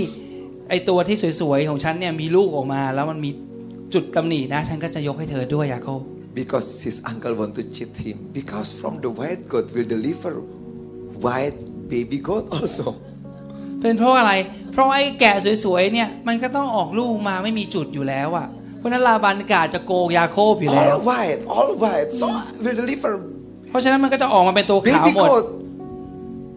[0.68, 3.30] ไอ้ตัวที่สวยๆของฉันเนี่ยมีลูกออกมา แล้วมันมี
[3.94, 6.00] จุดตำหนินะ ฉันก็จะยกให้เธอด้วยยาโคบ
[6.40, 8.16] Because his uncle want to cheat him.
[8.38, 10.32] Because from the white goat will deliver
[11.24, 11.58] white
[11.92, 12.86] baby goat also.
[13.80, 14.32] เป็นเพราะอะไร
[14.72, 18.46] เพราะไอ้แกะสวยๆเนี่ยมันก็ต้องออกลูกมาไม่มีจุดอยู่แล้วอะ
[18.78, 22.08] เพราะฉะนั้นลาบันกาจะโกงยาโคบอยู่แล้ว All white, all white.
[22.20, 22.26] So
[22.64, 23.12] will deliver
[23.70, 25.46] เพราะฉะนั้นมันก็จะออกมาเป็นตัวขาว baby หมด goat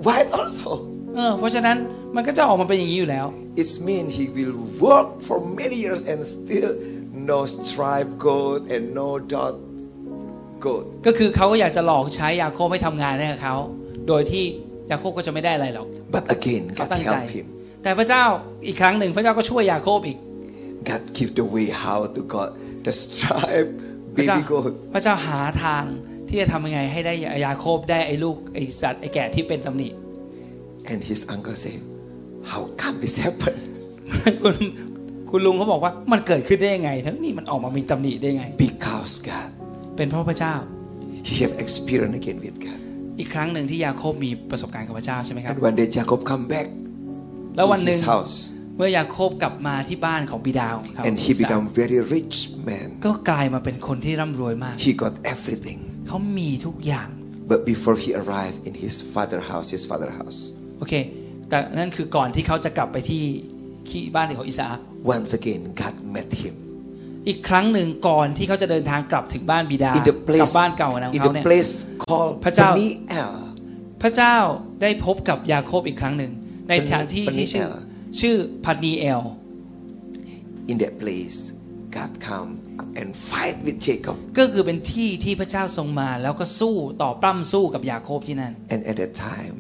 [0.08, 0.70] white also.
[1.16, 1.78] เออเพราะฉะนั้น
[2.16, 3.26] มันก็จะออกมาเป็นอย่างนี้อยู่แล้ว
[3.64, 4.56] It means he will
[4.88, 6.72] work for many years and still
[7.32, 9.54] no stripe goat and no dot
[10.66, 10.84] goat.
[11.06, 13.56] ก็คือเขาก็อยากจะหลอกใช้ยาโคบให้ทำงานให้กับเขา
[14.08, 14.44] โดยที่
[14.92, 17.46] ยาโคบก็จะไม่ได้อะไรหรอก But again, เขา God ตั้งใจ help him.
[17.84, 18.24] แต่พระเจ้า
[18.68, 20.18] อีกครั้งหนึ่งพระเจ้าก็ช่วยยาโคบอีก
[20.88, 22.50] God give the way how to got
[22.86, 23.72] the stripe
[24.16, 24.72] พระเจ้า baby goat.
[24.94, 25.84] พระเจ้าหาทาง
[26.30, 27.14] ที่จะทำยังไงให้ได้
[27.46, 29.90] ยาโคบได้ไอ้ลูกไอ้สัตว์ไอ้แกะที่เป็นตำหนิ
[30.92, 31.76] And his uncle say,
[32.52, 33.60] How come this happened?
[34.44, 34.56] คุณ
[35.30, 39.50] คุณลุงเขาบอกว่ามันเกิดขึ้นได้ยังไง ทั้งนี้มันออกมามีตำหนิได้ยังไง Because God,
[39.96, 40.56] เป็นเพราะพระเจ้า
[41.28, 42.80] he have experience again with God.
[43.20, 46.68] อีกครั้งหนึ่งที่ยาโคบมีประสบการณ์กับพระเจ้าใช่ไหมครับ And one day Jacob come back
[47.56, 48.36] แล้ววัน to หนึ่ง his house
[48.80, 52.38] เมื่อยาโคบกลับมาที่บ้านของบิดาของเขา and he become very rich
[52.70, 52.88] man.
[53.06, 55.80] ก็กลายมาเป็นคนที่ร่ำรวยมาก He got everything.
[56.08, 57.10] เขามีทุกอย่าง
[57.52, 60.40] But before he arrived in his father house, his father house,
[60.80, 60.94] โอเค
[61.50, 63.24] แต่นั่นคือก่อนที่เขาจะกลับไปที่
[63.90, 64.80] ที่บ้านของอิสอัก
[65.16, 66.56] once again God met him
[67.28, 71.72] อีกครั้งหนึ่งก่อนที่เขาจะเดินทางกลับถึงบ้านบิดา in the กลั place บ้านเก่าของ in เขา the เนี่ย place
[72.06, 73.32] called พระเจ้า Peniel.
[74.02, 74.36] พระเจ้า
[74.82, 76.32] ได้พบกับยาโคบอีกครั้งหนึ่ง
[76.70, 77.89] ในทางที่ที่ชื่อ Peniel
[78.20, 78.36] ชื่อ
[78.66, 79.22] พันีเอล
[80.72, 81.38] In that place,
[81.98, 82.50] God come
[83.00, 84.16] and fight with Jacob.
[84.40, 89.56] ก็คือเป็นที่ที่พระเจ้าทรงมา แล้วก็สู้ต่อปล้ำสู้กับยาโคบที่นั่น And at that time,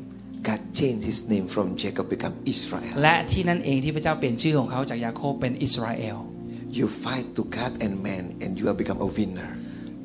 [0.47, 2.93] God changed his name from Jacob become Israel.
[3.03, 6.17] และที่นั่นเองที่พระเจ้าเปลี่ยนชื่อของเขาจากยาโคบเป็นอิสราเอล
[6.79, 9.49] You fight to God and man, and you have become a winner.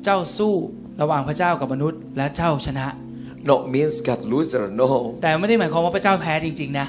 [0.05, 0.53] เจ้าสู้
[1.01, 2.87] ระหว่างพระเจ้ากับมนุษย์และเจ้าชนะ
[3.51, 4.89] Not means God loser, no.
[5.21, 6.87] แต่ไม่ได้หมายความว่าพระเจ้าแพ้จริงๆนะ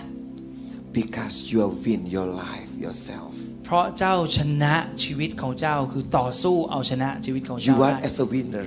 [1.00, 3.32] Because you have win your life yourself.
[3.64, 8.66] เพราะเจ้าชนะชีวิตของเจ้าคือต่อสู้เอาชนะชีวิตของเจ้า You ได้ are as a winner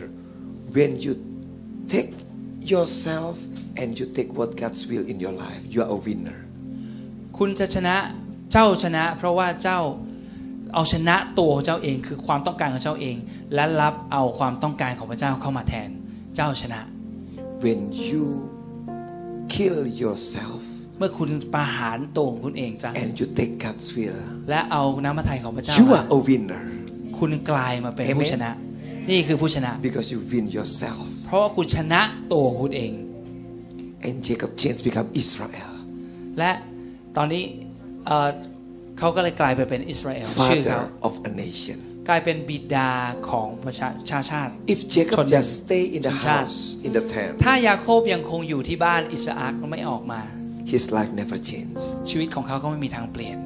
[0.76, 1.14] when you
[1.94, 2.12] take
[2.72, 3.34] yourself
[3.80, 5.62] and you take what God's will in your life.
[5.74, 6.38] You are a winner.
[7.38, 7.96] คุณจะชนะ
[8.52, 9.80] เจ้าชนะ เพราะว่าเจ้า
[10.74, 13.18] เอาชนะตัวของเจ้าเองคือความต้องการของเจ้าเอง
[13.54, 15.90] และรับเอาความต้องการของพระเจ้าเข้ามาแทน
[16.36, 16.82] เจ้าชนะ
[17.64, 18.26] When you
[19.56, 20.62] kill yourself
[21.00, 24.20] เมื่อคุณประหารตัวของคุณเองจ้ะ and you take God's will,
[24.50, 26.62] และเอาน้ำพระทัยของพระเจ้า you มา are a winner
[27.20, 28.52] คุณกลายมาเป็น Amen ผู้ชนะ
[29.10, 31.06] นี่คือผู้ชนะ because you win yourself.
[31.26, 32.92] เพราะว่าคุณชนะตัวของคุณเอง
[34.08, 35.72] And Jacob changed become Israel,
[36.40, 36.52] และ
[37.18, 37.44] ตอนนี้
[38.06, 38.30] เอ่อ
[39.00, 41.78] เขาก็เลยกลายไปเป็นอิสราเอลชื่อเขา father of a nation.
[42.10, 42.92] กลายเป็นบิดา
[43.30, 50.22] ของประชาชาชาติ If Jacob Chọn just stay in the chọn house, in the tent, ถ้ายาโคบยังคงอยู่ที่บ้านอิสอักไม่ออกมา
[50.73, 51.85] his life never changed.
[52.11, 53.37] ชีวิตของเขาก็ไม่มีทางเปลี่ยน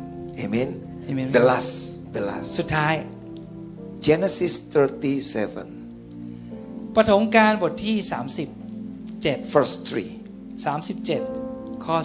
[0.44, 0.68] Amen.
[1.10, 1.28] Amen.
[1.38, 1.72] The last,
[2.16, 2.22] the
[2.56, 2.74] สุด last.
[2.76, 2.94] ท้าย
[4.06, 4.54] Genesis
[5.74, 7.96] 37, ปฐมกาลบทที่
[8.74, 10.64] 37 verse 3.
[10.64, 11.96] 37 ข้อ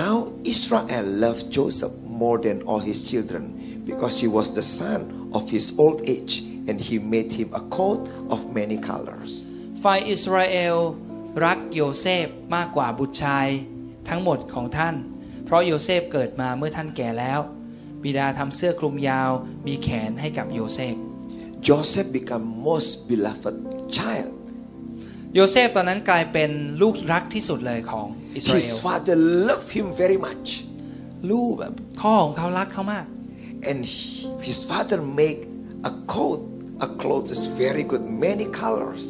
[0.00, 0.14] Now
[0.52, 3.44] Israel loved Joseph more than all his children
[3.90, 5.00] because he was the son
[5.36, 6.34] of his old age
[6.68, 8.02] and he made him a coat
[8.34, 9.30] of many colors.
[9.46, 10.76] 3 ฝ่ายอิสราเอล
[11.44, 13.48] รักโยเซฟมากกว่าบุตรชาย
[14.09, 14.95] ทั้งหมดของท่าน
[15.45, 17.39] เพราะโยเซฟเกิดมาเมื่อท่านแก่แล้ว
[18.03, 19.29] บิดาทำเสื้อคลุมยาว
[19.67, 20.95] มีแขนให้กับโยเซฟ
[21.67, 23.55] Joseph became most beloved
[23.97, 24.31] child.
[25.35, 26.51] โยเซฟตอนนั้นกลายเป็น
[26.81, 30.47] ลูกรักที่สุดเลยของอิสราเอ His ล father loved him very much.
[31.31, 33.05] ลูกแบบพ่อของเขารักเขามาก
[33.69, 35.39] And he- his father make
[35.91, 36.41] a coat,
[36.87, 39.03] a cloth is very good, many colors.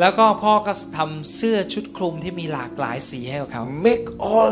[0.00, 4.50] แล้วก็พ่อก็ทำเสื้อชุดคลุมที่มีหลากหลายสีให้กับเขา Make all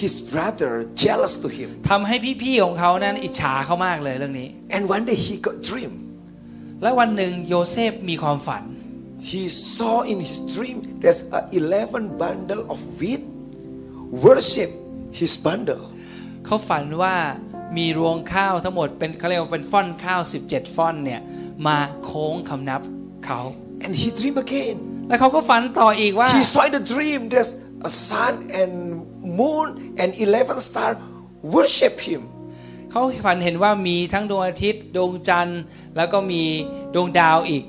[0.00, 0.72] his brother
[1.04, 1.68] jealous to him.
[1.90, 5.92] ทำให้พี่ๆของเขานั้นอิจฉาเขามากเลยเรื่องนี้ And one day he got dream.
[6.82, 8.62] และวันหนึ่งโยเซฟมีความฝัน
[9.30, 9.42] He
[9.76, 13.22] saw in his dream there's a 11 bundle of wheat.
[14.26, 14.70] Worship
[15.20, 15.84] his bundle.
[16.44, 17.14] เขาฝันว่า
[17.76, 21.20] มีรวงข้าวทั้งหมดเป็นเขาเรียกว่าเป็นฟ่อนข้าว 17 ฟ่อนเนี่ย
[21.66, 22.80] มาโค้งคำนับ
[23.26, 23.40] เขา
[23.84, 24.76] And he dream again.
[25.08, 27.52] แล้วเขาก็ฝันต่ออีกว่า He saw in the dream there's
[27.90, 28.72] a sun and
[29.40, 29.66] moon
[30.00, 30.90] and 11 star
[31.54, 32.22] worship him.
[32.90, 35.62] เขาฝันเห็นว่ามีทั้งดวงอาทิตย์ดวงจันทร์
[35.96, 36.42] แล้วก็มี
[36.94, 37.64] ดวงดาวอีก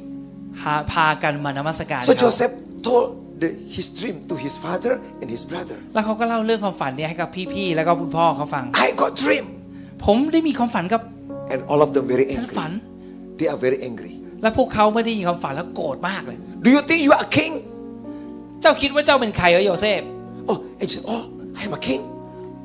[0.63, 2.53] หาพากันมานมัสการ So เขา Joseph
[2.86, 3.05] told
[3.41, 5.78] the, his dream to his father and his brother.
[5.93, 9.45] แล้วเขาก็เล่าเรื่องความฝันเนี้ให้กับพี่ๆแล้วก็คุณพ่อเขาฟัง I got dream.
[10.05, 11.01] ผมได้มีความฝันกับ
[11.53, 13.38] And all of them very ฉันฝัน angry.
[13.39, 14.13] They are very angry.
[14.45, 17.53] และพวกเขาไม่ได้ยินความฝันแล้วโกรธมากเลย Do you think you are a king?
[18.61, 20.01] เจ้าคิดว่าเจ้าเป็นใครวะโยเซฟ
[20.49, 21.23] Oh, and she said, oh,
[21.59, 22.01] I'm a king.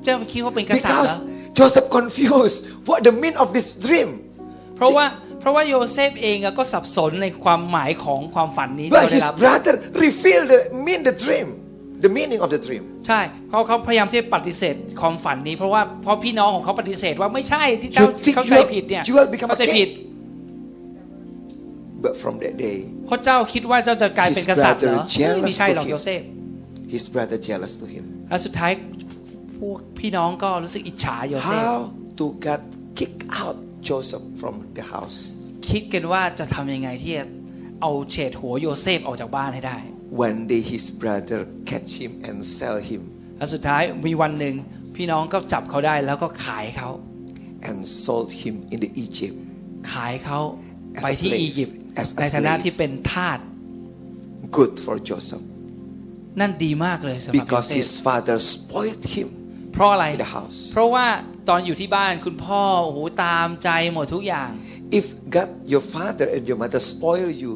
[0.04, 1.16] เจ้าคิดว่าเป็นกษัตริย์เหรอ Because
[1.58, 2.58] Joseph confused
[2.88, 4.08] what the meaning of this dream.
[4.76, 5.04] เพราะว่า
[5.40, 9.74] เพราะว่าโยเซฟเองอะก็สับสนในความหมายของความฝันนี้ที่ But เขาได้ his รับ brother
[10.04, 11.48] revealed the mean the dream,
[12.04, 12.84] the meaning of the dream.
[13.06, 19.88] ใช่เพราะเขาพยายามที่จะปฏิเสธความฝันนี้ เพราะว่าเพราะพี่น้องของเขาปฏิเสธว่าไม่ใช่ที่เจ้า You think เข้าใจ you will- ผิดเนี่ย you will become a เข้าใจผิด
[22.05, 26.22] But from that day, เพราะเจ้าคิดว่าเจ้าจะกลายเป็นกษัตริย์เหรอ His brother ไม่ใช่หรอก jealous to him โยเซฟ
[26.94, 28.05] his brother jealous to him.
[28.28, 28.72] และสุดท้าย
[29.59, 31.78] พวกพี่น้องก็รู้สึกอิจฉาโยเซฟ How
[32.18, 32.62] to God
[32.98, 33.57] kick out
[33.88, 35.18] Joseph from the house?
[35.68, 37.26] คิดกันว่าจะทำยังไงที่จะ
[37.82, 39.78] เอาเฉดหัวโยเซฟออกจากบ้านให้ได้
[40.26, 41.40] One day his brother
[41.70, 43.03] catch him and sell him
[43.38, 44.55] และสุดท้ายมีวันหนึ่ง
[44.96, 46.90] พี่น้องก็จับเขาได้แล้วก็ขายเขา
[47.68, 49.36] and sold him in the Egypt.
[49.92, 50.38] ขายเขา
[50.98, 51.40] As a ไปที่ slave.
[51.42, 52.62] อียิปต์ As a ในฐานะ slave.
[52.64, 53.38] ที่เป็นทาส
[54.57, 55.45] Good for Joseph
[56.41, 59.28] นั่นดีมากเลยสำหรับโย because เซฟ his father spoiled him
[59.72, 60.59] เพราะอะไร in the house.
[60.72, 61.07] เพราะว่า
[61.49, 64.51] ตอนอยู่ที่บ้านคุณพ่อโอ้โหตามใจหมดทุกอย่าง
[65.01, 67.53] If God, your father and your mother spoil you,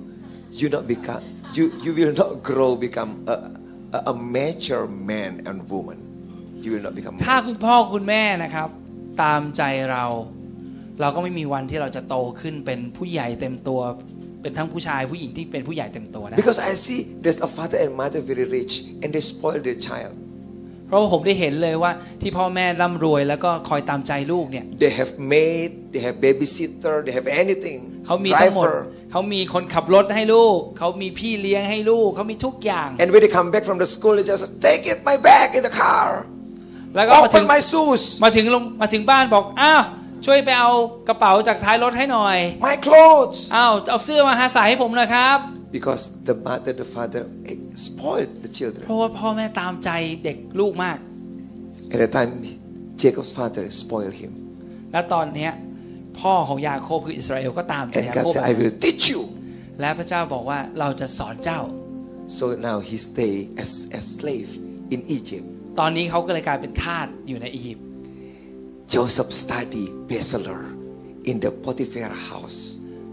[0.58, 1.22] you not become
[1.56, 3.36] you you will not grow become a,
[3.96, 5.98] a, a mature man and woman.
[6.64, 7.56] You will not become ถ้าคุ mature.
[7.56, 8.68] ณพ่อคุณแม่นะครับ
[9.22, 9.62] ตามใจ
[9.92, 10.04] เรา
[11.00, 13.80] เราก็ไม่มีวันที่เราจะโตขึ้นเป็นผู้ใหญ่เต็มตัว
[14.44, 18.72] เป็นทั้งผู้ชายผู้หญิงที่เป็นผู้ใหญ่เต็มตัวนะ Because I see there's a father and mother very rich
[19.02, 20.14] and they spoil their child.
[20.88, 27.78] เพราะว่าผมได้เห็นเลยว่าที่พ่อแม่ร่ำรวยแล้วก็คอยตามใจลูกเนี่ย They have maid, they have babysitter, they have anything.
[28.06, 29.10] เขามีทั้งหมด Driver.
[29.12, 34.98] เขามีคนขับรถให้ลูก เขามีพี่เลี้ยงให้ลูก เขามีทุกอย่าง And when they come back from the school, they just take it
[35.10, 36.08] my bag in the car.
[36.96, 38.02] แล้วก็มาถึ Open ง my shoes.
[38.24, 39.82] มาถึงลงมาถึงบ้านบอกอ้าว
[40.24, 40.70] ช่วยไปเอา
[41.08, 43.38] กระเป๋าจากท้ายรถให้หน่อย My clothes.
[43.54, 45.38] อ้าวเอาเสื้อมาหาใส่ให้ผมหน่อยครับ
[45.76, 47.56] Because the mother, the father eh,
[47.86, 48.84] spoiled the เพ children.
[48.90, 49.90] ราะว่าพ่อแม่ตามใจ
[50.24, 50.98] เด็กลูกมาก
[51.94, 52.30] At the time,
[53.02, 54.32] Jacob's father spoiled him.
[54.92, 55.52] และตอนเนี้ย
[56.20, 59.20] พ่อของยาโคบคืออิสราเอลก็ตามใจ And ยา God โคบ said, I will teach you.
[59.80, 61.60] และพระเจ้าบอกว่าเราจะสอนเจ้า
[62.38, 64.50] So now he stay as a slave
[64.94, 65.46] in Egypt.
[65.80, 67.86] ตอนนี้เขาก็เลยกลายเป็นทาสอยู่ในอียิปต์
[68.88, 70.62] Joseph studied bachelor
[71.24, 72.58] in the Potiphar house.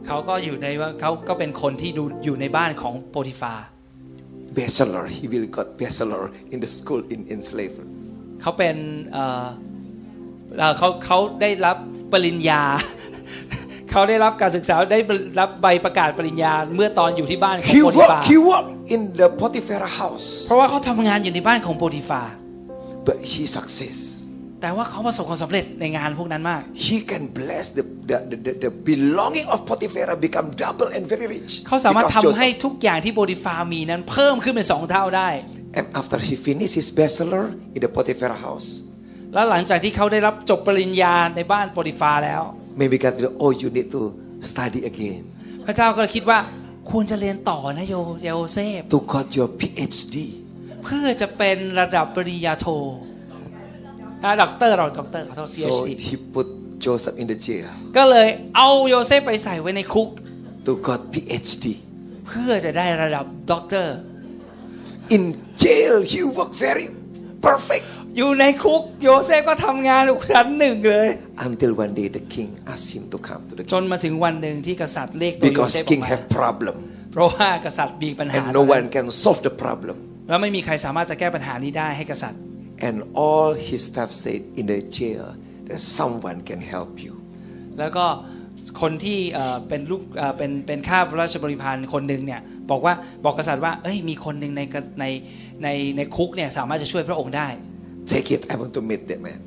[0.07, 3.53] เขาก็อยู่ในว่าเขาก็เป็นคนที่ดูอยู่ในบ้านของโปรติฟา
[4.59, 7.89] Bachelor, he will got bachelor in the school in, in slavery.
[8.41, 8.75] เขาเป็น
[9.13, 9.45] เอ่อ
[10.57, 11.77] เอ่อเขาเขาได้รับ
[12.11, 12.63] ปริญญา
[13.91, 14.99] เขาได้รับการศึกษาได้
[15.39, 22.21] รับใบประกาศปริญญาเมื่อตอนอยู่ที่บ้านของ He โปรติฟา worked, he worked in the Potiphar house, เพราะว่าเขาทำงานอยู่ในบ้านของโปรติฟา
[23.07, 23.97] but he success.
[24.61, 31.03] แต่ว่าเขาประสบความสำเร็จในงานพวกนั้นมาก He can bless the, the, the, the, the belonging of Potiphar become double and
[31.13, 31.51] very rich.
[31.67, 35.29] เขาสามารถ Because ทำให้ Joseph- ทุกอย่างที่โปรติฟามีนั้นเพิ่มขึ้นเป็นสองเท่าได้
[35.79, 37.45] And after he finished his bachelor
[37.75, 38.67] in the Potiphar house,
[39.33, 42.41] แล้วหลังจากที่เขาได้รับจบปริญญาในบ้านโปทิฟาร์แล้ว
[42.81, 44.01] maybe God will, oh, you need to
[44.49, 45.19] study again
[45.65, 46.39] พระเจ้าก็เลยคิดว่า
[46.91, 50.15] ควรจะเรียนต่อนะโยโยเซฟ to got your PhD.
[50.83, 53.10] เพื่อจะเป็นระดับปริญญาโทอ่า
[54.41, 56.47] ด็อกเตอร์เราด็อกเตอร์ขอโทษ So PhD he put
[56.85, 57.67] Joseph in the jail
[57.97, 60.09] ก็เลยเอาโยเซฟไปใส่ไว้ในคุก
[60.65, 61.65] to got PhD.
[62.27, 63.95] เพื่อจะได้ระดับด็อกเตอร์
[65.15, 65.23] In
[65.63, 66.87] jail, he worked very
[67.47, 67.85] perfect
[68.17, 70.01] อยู่ในคุกโยเซฟก็ทำงาน
[70.33, 71.09] ชั้นหนึ่งเลย
[71.47, 75.71] until one day the king asked him to come to the จ king นมาถึงวันหนึ่งที่กษัตริย์เรียกตัวโย because
[75.73, 76.75] เซฟออกมา because king have problem
[77.11, 79.95] เพราะว่ากษัตริย์มีปัญหา and no one can solve the problem.
[80.29, 82.41] แล้วไม่มีใครสามารถจะแก้ปัญหานี้ได้ให้กษัตริย์
[82.87, 85.25] And all his staff said in the jail
[85.67, 87.13] that someone can help you.
[87.79, 88.05] แล้วก็
[88.81, 92.93] คนที่เอ่อเป็นลูกเอ่อเป็นเป็นข้าราชบริพารคนหนึ่งเนี่ยบอกว่า
[93.25, 95.05] บอกกษัตริย์ว่าเอ้ยมีคนหนึ่งในกระใน
[95.63, 95.67] ใน
[95.97, 97.47] ในคุกเนี่ยสามารถจะช่วยพระองค์ได้
[98.11, 99.39] Take it, I want to meet that man.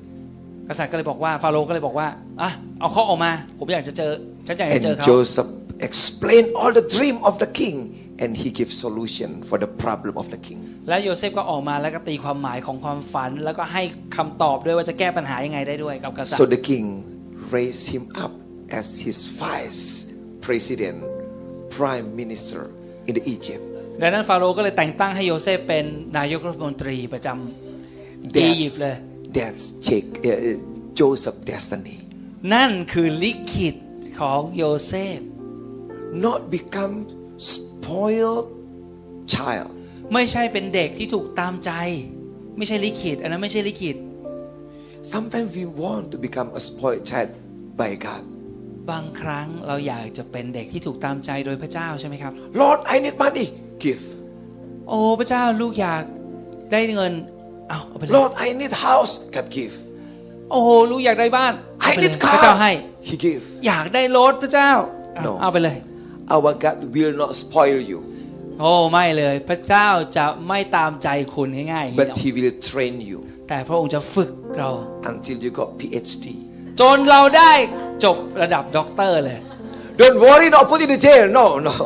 [0.68, 2.08] กษัตริย์ก็เลยบอกว่าฟาโรห์ก็เลยบอกว่า
[2.40, 4.12] อะเอาเขาออกมา ผมอยากจะเจอ
[4.46, 5.50] ฉันอยากจะเจอ And เขา Joseph
[5.88, 7.76] explained all the dream of the king
[8.22, 10.60] and he gave solution for the problem of the king.
[10.88, 13.82] แล้วโยเซฟก็ออกมาแล้วก็ตีความหมายของความฝัน แล้วก็ให้
[14.16, 16.86] คำตอบด้วยว่าจะแก้ปัญหายังไงได้ด้วยกับกษัต So ริย์ the king
[17.56, 18.32] raised him up
[18.80, 19.84] as his vice
[20.46, 20.98] president,
[21.76, 22.62] prime minister
[23.08, 23.62] in the Egypt.
[24.02, 25.84] ดังนั้นฟาโรห์ก็เลยแต่งตั้งให้โยเซฟเป็น
[26.18, 28.96] นายกรัฐมนตรีประจำอียิปต์ That's, เลย
[29.36, 30.58] that's Jake, uh, uh,
[31.00, 31.96] Joseph destiny.
[32.54, 33.76] นั่นคือลิขิต
[34.20, 35.20] ของโยเซฟ
[36.26, 36.94] Not become
[37.84, 38.44] spoiled
[39.34, 39.70] child.
[40.14, 41.70] ไม่ใช่เป็นเด็กที่ถูกตามใจ
[42.58, 43.96] ไม่ใช่ลิขิตอันนั้นไม่ใช่ลิขิต
[45.14, 47.30] Sometimes we want to become a spoiled child
[47.80, 48.22] by God.
[48.90, 53.46] บางครั้งเราอยากจะเป็นเด็กที่ถูกตามใจโดยพระเจ้าใช่ไหมครับ Lord, I need money.
[53.84, 54.04] Give.
[54.88, 56.02] โอ้พระเจ้าลูกอยาก
[56.72, 57.12] ได้เงิน
[57.68, 59.12] เอาเอาไปเลย Lord, I need house.
[59.34, 59.74] God give.
[60.50, 60.60] โอ้
[60.90, 63.06] ลูกอยากได้บ้านเอา I ไปเลย need พระเจ้าให้ car.
[63.08, 63.44] He give.
[63.66, 64.70] อยากได้รถพระเจ้า
[65.14, 65.76] เอา No เอาไปเลย
[66.34, 68.00] Our God will not spoil you,
[68.60, 73.18] โอ้ไม่เลย พระเจ้าจะไม่ตามใจคุณง่ายๆอย่างนี้ but หรอก He will train you
[73.48, 74.70] แต่พระองค์จะฝึกเรา
[75.10, 76.26] until you got PhD.
[76.80, 77.52] จนเราได้
[78.04, 79.40] จบระดับด็อกเตอร์เลย
[80.00, 81.24] Don't worry, not put in the jail.
[81.38, 81.76] No, no.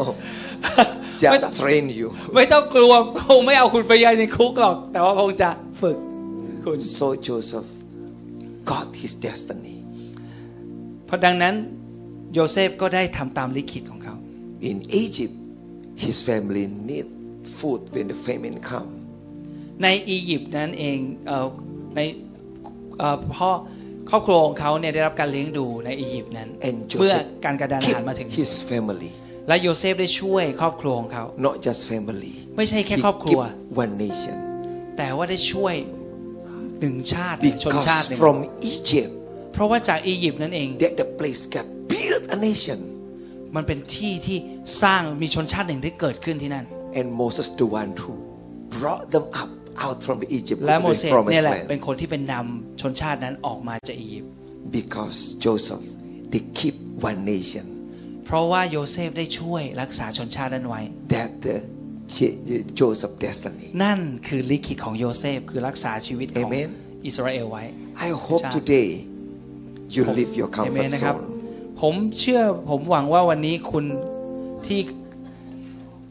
[0.63, 2.09] ไม่ Just ต้อง train you.
[2.35, 5.51] ไม่ต้องกลัวพระองค์ไม่เอาคุณไปยัยในคุกหรอก แต่ว่าพระองค์จะ
[5.81, 5.97] ฝึก
[6.65, 7.69] คุณ So Joseph
[8.71, 9.77] got his destiny.
[11.07, 11.55] เพราะดังนั้น
[12.35, 13.98] โยเซฟก็ได้ทำตามลิขิตของเขา
[14.61, 15.35] In Egypt,
[15.97, 17.07] his family need
[17.59, 18.89] food when the famine come.
[19.83, 21.47] ในอียิปต์นั้นเองเอ่อ
[21.97, 22.01] ใน
[22.99, 23.51] เอ่อพ่อ
[24.11, 29.11] ครอบครัวของเขาเนี่ยได้รับการเลี้ยงดูในอียิปต์นั้น And เมื่อ Joseph การกระดานอาหารมาถึง keep his family,
[29.49, 32.35] และโยเซฟได้ช่วยครอบครัวของเขา not just family.
[32.57, 34.37] ไม่ใช่แค่ He ครอบครัว keep one nation.
[34.99, 35.75] แต่ว่าได้ช่วย
[36.81, 38.37] หนึ่งชาติหนึ่งชนชาติ Because หนึ่ง from
[38.75, 39.13] Egypt,
[39.53, 42.79] เพราะว่าจากอียิปต์นั่นเอง that the place got built a nation.
[43.57, 44.39] มันเป็นที่ที่
[44.83, 46.65] สร้างมีชนชาติหนึ่งที่เกิดขึ้นที่นั่น
[47.01, 48.13] And Moses, the one who
[48.77, 49.51] brought them up
[49.85, 51.69] out from the Egypt และ to โม the เสส promised เนี่ยแหละ land.
[51.71, 54.31] เป็นคนที่เป็นนำชนชาตินั้นออกมาจากอียิปต์
[54.79, 55.83] Because Joseph,
[56.33, 56.77] they keep
[57.11, 57.65] one nation.
[58.27, 60.81] เพราะว่าโยเซฟได้ช่วยรักษาชนชาตินั้นไว้
[61.15, 61.57] That the
[62.17, 62.37] J-
[62.81, 63.67] Joseph destiny.
[63.85, 66.71] นั่นคือลิขิตของโยเซฟคือรักษาชีวิตของ Amen
[67.07, 67.65] อิสราเอลไว้
[68.07, 68.89] I hope Cha- today
[69.95, 71.27] you leave your เอ comfort เมนนะครับ zone.
[71.81, 72.41] ผมเชื่อ
[72.71, 73.85] ผมหวังว่าวันนี้คุณ
[74.67, 74.81] ที่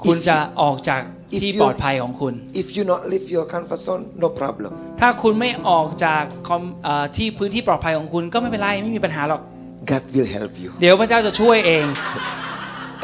[0.03, 1.01] คุณจะออกจาก
[1.35, 4.71] if ที่ you- ปลอดภัยของคุณ If you not leave your comfort zone, no problem.
[5.01, 9.41] ถ้าคุณไม่ออกจากคอมเอ่อที่พื้นที่ปลอดภัยของคุณก็ไม่เป็นไรไม่มีปัญหาหรอก
[9.91, 10.69] God will help you.
[10.81, 11.85] เดี๋ยวพระเจ้าจะช่วยเอง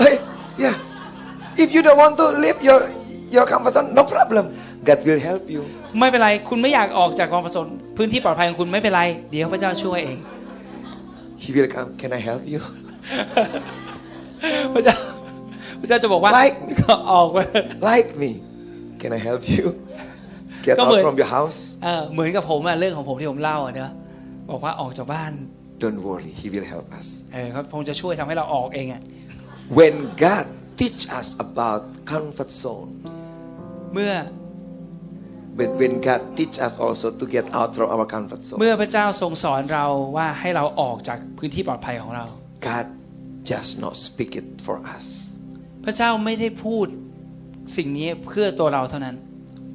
[0.02, 0.16] Hey,
[0.64, 0.76] yeah.
[1.64, 2.80] If you don't want to leave your
[3.36, 4.46] your comfort zone, no problem.
[4.88, 5.62] God will help you.
[6.00, 7.68] ไม่เป็นไร คุณไม่อยากออกจากความประสน
[7.98, 10.18] พื้นที่ปลอดภัยของคุณไม่เป็นไร เดี๋ยวพระเจ้าช่วยเอง
[11.44, 11.90] He will come.
[12.02, 12.62] Can I help you?
[14.74, 14.96] พระเจ้า
[15.82, 17.38] พระเจ้าจะบอกว่า Like ก็ออกไป
[17.90, 18.32] like me.
[19.02, 19.66] Can I help you?
[20.66, 21.60] Get ก็ out เหมือน from your house.
[21.84, 23.92] เออเหมือนกับผมอะเรื่องของผมที่ผมเล่าอะเนอะ
[24.52, 25.34] บอกว่าออกจากบ้าน
[25.84, 26.32] Don't worry.
[26.42, 27.08] He will help us.
[27.34, 29.02] เออเขาคงจะช่วยทำให้เราออกเองอะ
[29.80, 30.46] When God
[30.80, 32.92] teach us about comfort zone,
[33.94, 34.12] เมื่อ
[35.60, 39.86] but when God teach us also to get out from our comfort zone, เมื่อพระเจ้าทรงสอนเรา
[40.16, 42.26] ว่าให้เราออกจากพื้นที่ปลอดภัยของเรา
[42.68, 42.86] God
[43.52, 45.06] just not speak it for us,
[45.86, 46.88] พระเจ้าไม่ได้พูด
[47.78, 49.16] สิ่งนี้เพื่อตัวเราเท่านั้น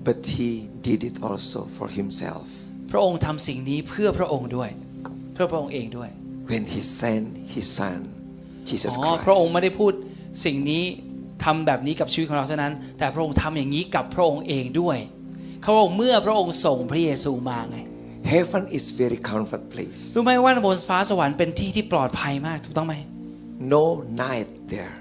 [0.08, 0.50] but He
[0.88, 2.46] did it also for Himself
[2.90, 4.70] พระองค์ทำสิ่งนี้เพื่อพระองค์ด้วย
[5.34, 6.10] เพื่อพระองค์เองด้วย
[6.50, 7.98] when He sent His Son,
[8.68, 9.64] Jesus อ๋อพระองค์ไม่ Christ.
[9.64, 9.92] ได้พูด
[10.44, 10.84] สิ่งนี้
[11.44, 14.96] ทำแบบนี้กับชีวิตของเราเท่านั้น แต่พระองค์ทำอย่างนี้กับพระองค์เองด้วย
[15.68, 17.78] เขาบอกเมื่อพระองค์ส่งพระเยซูมาไง
[18.34, 20.00] Heaven is very comfort place.
[20.16, 22.94] รู้ไหมว่าบนฟ้าสวรรค์เป็นที่ที่ปลอดภัยมากถูกต้องไหม
[23.74, 23.84] No
[24.24, 24.94] night there.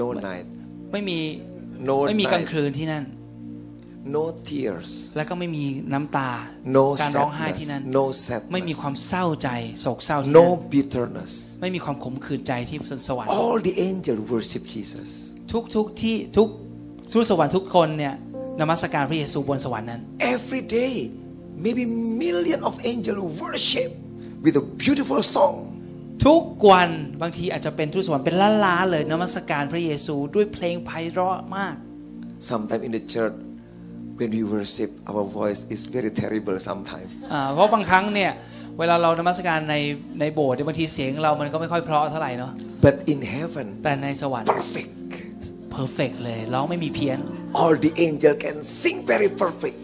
[0.00, 0.46] No night.
[0.92, 1.18] ไม่มี
[1.88, 2.52] No ไม่มีกลาง night.
[2.52, 3.04] คืนที่นั่น
[4.16, 4.90] No tears.
[5.16, 6.30] และก็ไม่มีน้ำตา
[6.76, 7.72] No การร้องไห้ที่ sadness.
[7.72, 8.04] นั่น No
[8.52, 9.08] ไม่มีความ sadness.
[9.08, 9.48] เศร้าใจ
[9.82, 11.32] โศกเศร้าที่นั่ No น bitterness.
[11.60, 12.76] ไม่มีความขมขื่นใจที่
[13.08, 15.08] สวรรค์ All the angel worship Jesus.
[15.52, 16.48] ทุกทุกที่ทุก
[17.12, 18.14] ทุกสวรรค์ทุกคนเนี่ย
[18.60, 20.00] นมัสการพระเยซูบนสวรรค์นั้น
[20.34, 20.94] Every day,
[21.64, 21.84] maybe
[22.24, 23.90] million of angel worship
[24.44, 25.54] with a beautiful song.
[26.26, 26.90] ทุกวัน
[27.22, 31.74] บางทีอาจจะเป็นทุกสวรรค์เป็นล้านล้านๆเลยนมัสการพระเยซูด้วยเพลงไพเราะมาก
[32.50, 33.36] Sometimes in the church,
[34.18, 37.10] when we worship, our voice is very terrible sometimes.
[37.32, 38.32] อ่าเพราะบางครั้งเนี่ย
[38.78, 39.76] เวลาเรานมัสการใน
[40.20, 42.52] ในโบสถ์เนี่ยบางทีเสียงเรามันก็ไม่ค่อยเพราะเท่าไหร่เนาะ
[42.86, 44.92] But in heaven, แต่ในสวรรค์ perfect.
[45.72, 47.18] perfect เลยร้องไม่มีเพี้ยน
[47.54, 49.78] All the angel can sing very perfect.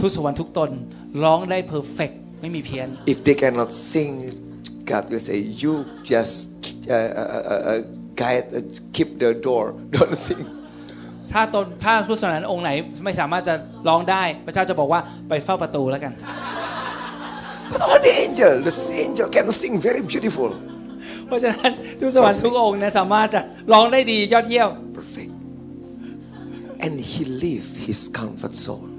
[0.00, 0.70] ทูตสวรรค์ทุกตน
[1.22, 2.10] ร้องได้ perfect
[2.40, 4.12] ไม่มีเพี้ยน If they cannot sing,
[4.90, 5.74] God will say, "You
[6.12, 6.34] just
[6.90, 7.80] uh, uh, uh, uh,
[8.22, 8.60] guide, uh,
[8.94, 9.64] keep the door.
[9.96, 10.42] Don't sing."
[11.32, 12.70] ถ้าตนถ้าผู้สวรรค์องค์ไหน
[13.04, 13.54] ไม่สามารถจะ
[13.88, 16.12] ร้องได้พระเจ้าจะบอกว่าไปเฝ้าประตูแล้วกัน
[17.70, 18.74] But all the angel, the
[19.04, 20.50] angel can sing very beautiful,
[21.26, 21.70] เพราะฉะนั้น
[22.00, 23.40] ทุกสวรรค์ทุกองค์เนี่ยสามารถจะ
[23.72, 24.87] ร้องได้ดียอดเยี่ยม perfect.
[26.84, 28.90] And he leave his comfort zone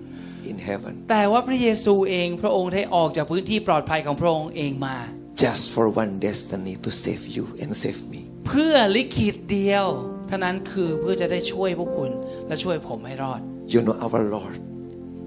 [0.52, 4.98] in heaven แต่ว่าพระเยซูเองพระองค์ได้ออกจากพื้นที่ปลอดภัยของพระองค์เองมา
[5.46, 8.22] just for one destiny to save you and save me.
[8.48, 9.88] เพื่อลิขิตเดียว
[10.28, 12.12] เท่านั้นคือเพื่อจะได้ช่วยพวกคุณ
[12.48, 13.42] และช่วยผมให้รอด
[13.74, 14.58] You know our Lord,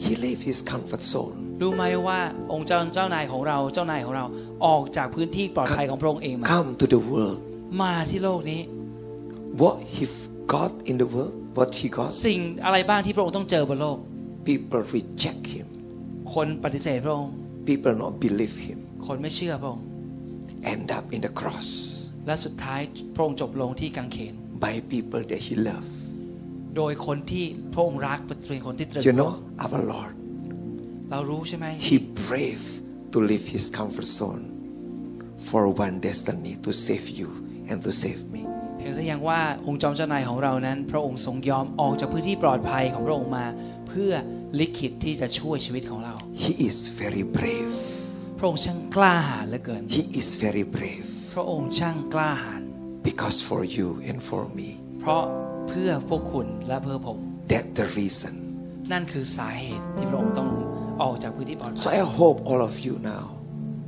[0.05, 1.37] he leave his comfort zone.
[1.61, 2.21] รู้ไหมว่า
[2.53, 4.25] องค์เจ้าเจ้านายของเราเจ้านายของเรา
[4.67, 7.41] ออกจากพื้นที่ปลอดภัยของพระองค์เองมา Come to the world.
[7.83, 8.61] มาที่โลกนี้
[9.63, 10.05] What he
[10.55, 13.99] got in the world, what he got, สิ่งอะไรบ้างที่พระองค์ต้องเจอบนโลก
[14.49, 15.67] people reject him.
[16.35, 17.33] คนปฏิเสธพระองค์
[17.69, 18.79] People not believe him.
[19.07, 19.85] คนไม่เชื่อพระองค์
[20.73, 21.69] End up in the cross
[22.27, 22.81] และสุดท้าย
[23.15, 24.35] พระองค์จบลงที่กังเขน
[24.65, 25.91] by people that he loved.
[26.77, 29.33] โดยคนที่พระองค์รักเป็นคนที่ตรึก You know
[29.65, 30.13] our Lord,
[31.11, 31.97] เรารู้ใช่ไหม he
[32.27, 32.65] brave
[33.13, 34.43] to leave his comfort zone
[35.49, 37.29] for one destiny to save you
[37.71, 38.42] and to save me.
[38.83, 43.47] เห็นหรือยังว่าองค์จอมเจ้านายของเรานั้น พระองค์ทรงยอมออกจากพื้นที่ปลอดภัยของพระองค์มา
[43.89, 44.13] เพื่อ
[44.59, 46.15] ลิขิตที่จะช่วยชีวิตของเรา
[46.45, 47.75] He is very brave.
[48.39, 52.63] พระองค์ช่างกล้าหาญเหลือเกิน He is very brave พระองค์ช่างกล้าหาญ
[53.09, 54.69] because for you and for me.
[55.01, 55.23] เพราะ
[55.69, 57.19] เพื่อพวกคุณและเพื่อผม
[57.51, 58.35] That's the reason.
[58.93, 60.49] นั่นคือสาเหตุที่พระองค์ต้อง
[61.03, 63.25] ออกจากพื้นที่ปลอด So ภัย I hope all of you now,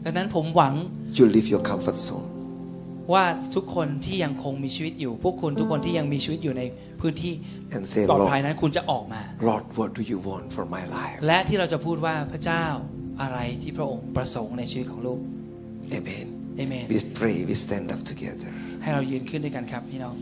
[0.04, 0.74] ดังนั้นผมหวัง
[1.16, 2.26] you leave your comfort zone
[3.12, 3.24] ว่า
[3.54, 6.62] ทุกคนที่ยังคงมีชีวิตอยู่ พวกคุณทุกคนที่ยังมีชีวิตอยู่ใน
[7.00, 7.34] พื้นที่
[7.76, 11.16] and say, ปลอดภัย Lord, นั้นคุณจะออกมา Lord, what do you want for my life?
[11.26, 12.64] และที่เราจะพูดว่าพระเจ้า
[13.22, 15.20] อะไรที่พระองค์ประสงค์ในชีวิตของลูก
[15.98, 16.26] Amen.
[16.56, 18.50] เอเมน We pray, we stand up together.
[18.82, 20.14] ให้เรายืนขึ้นด้วยกันครับพี่น้อง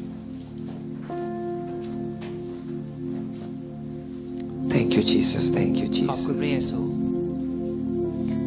[4.74, 5.44] Thank you, Jesus.
[5.58, 6.40] Thank you, ขอบคุณ Jesus.
[6.40, 6.78] พระเยซู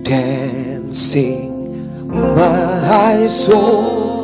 [0.10, 1.56] Dancing
[2.38, 4.15] my soul,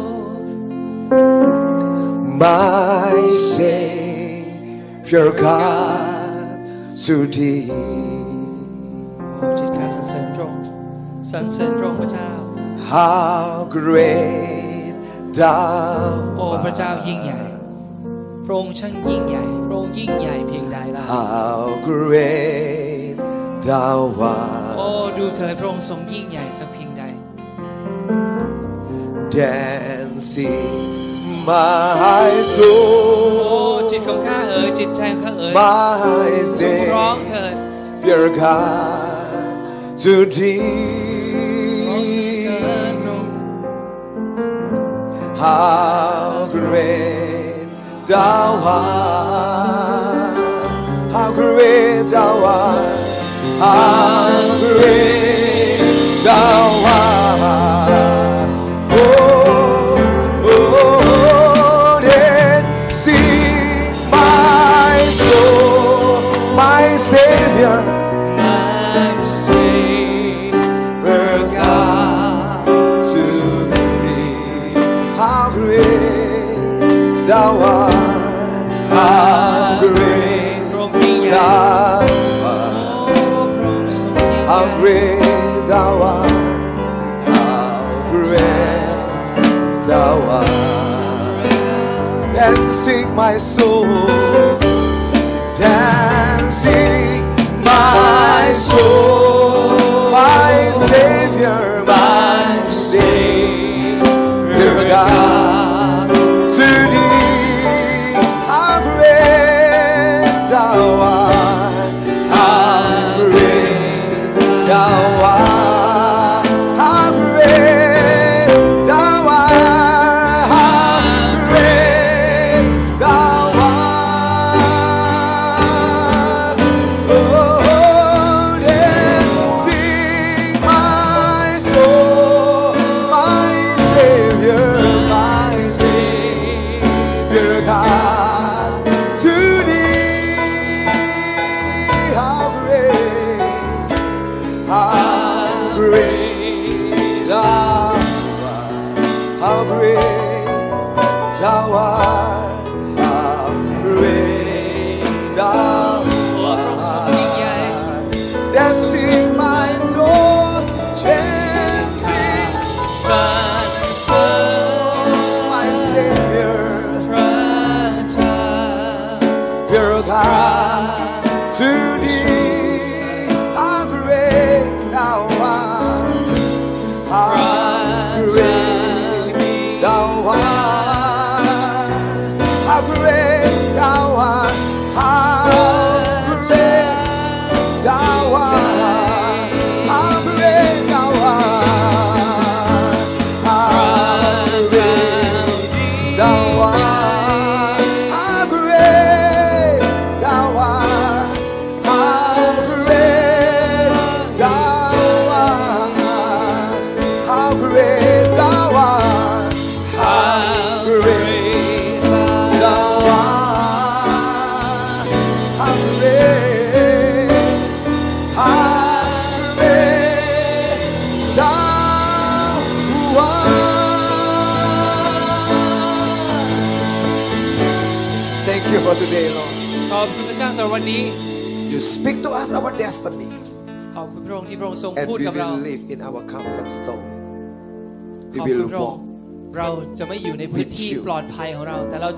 [2.41, 3.13] my
[3.53, 6.57] Savior God
[7.05, 7.69] to thee.
[9.37, 10.63] โอ้จิตการสรรเสริญพระองค์
[11.31, 12.29] สรรเสริญพระองค์พระเจ้า
[12.93, 13.45] How
[13.77, 14.93] great
[15.39, 16.01] thou
[16.37, 17.39] โอ้พระเจ้ายิ่งใหญ่
[18.45, 21.59] พระองค์ช่างยิ่งใหญ่ พระองค์ยิ่งใหญ่เพียงใดล่ะ How
[21.89, 23.15] great
[23.69, 23.97] thou
[24.77, 25.09] โอ้ art.
[25.17, 27.03] ดูเถิดพระองค์ทรงยิ่งใหญ่สักเพียงใด
[29.35, 31.00] Dancing sing
[31.48, 33.60] my โอ้
[33.90, 35.62] จิต soul, ของข้าเอ๋ยจิตใจของข้าเอ๋ย my
[36.60, 37.54] จงร้อง Savior, เถิด
[38.40, 39.46] God,
[40.02, 40.14] to
[41.88, 42.56] ร้องสรรเสริ
[42.90, 43.04] ญ thee.
[43.04, 43.34] พระองค์
[45.42, 47.68] How great
[48.10, 50.36] thou art,
[51.14, 53.06] how great thou art,
[53.62, 54.30] how
[54.64, 55.80] great
[56.26, 56.62] thou
[56.96, 57.19] art.
[84.81, 85.21] great
[85.67, 86.31] thou art,
[87.27, 90.47] how great thou art.
[92.33, 93.85] Dancing my soul,
[95.59, 97.21] dancing
[97.63, 99.20] my soul,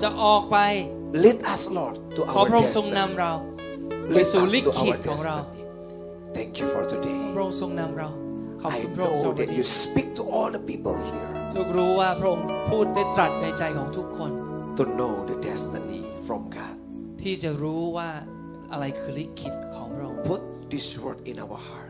[0.02, 0.58] จะออกไป
[1.24, 2.98] Lead us, Lord, to ขอ our พระองค์ทรง destiny.
[2.98, 3.32] นำเรา
[4.08, 5.62] ไป Lead สู่ us ลิ to ขิต our ของเรา destiny.
[6.36, 7.20] Thank you for today.
[7.34, 8.08] พระองค์ทรงนำเรา
[8.60, 14.30] ขอบ I คุณพระองค์สำหรับ know วัน that นี้ you speak to all the people here ลูกรู้ว่าพระองค์พูดได้ตรัสในใจของทุกคน
[14.78, 16.76] to know the destiny from God.
[17.22, 18.10] ที่จะรู้ว่า
[18.72, 20.42] อะไรคือลิขิตของพระองค์ Put
[20.72, 21.83] this word in our heart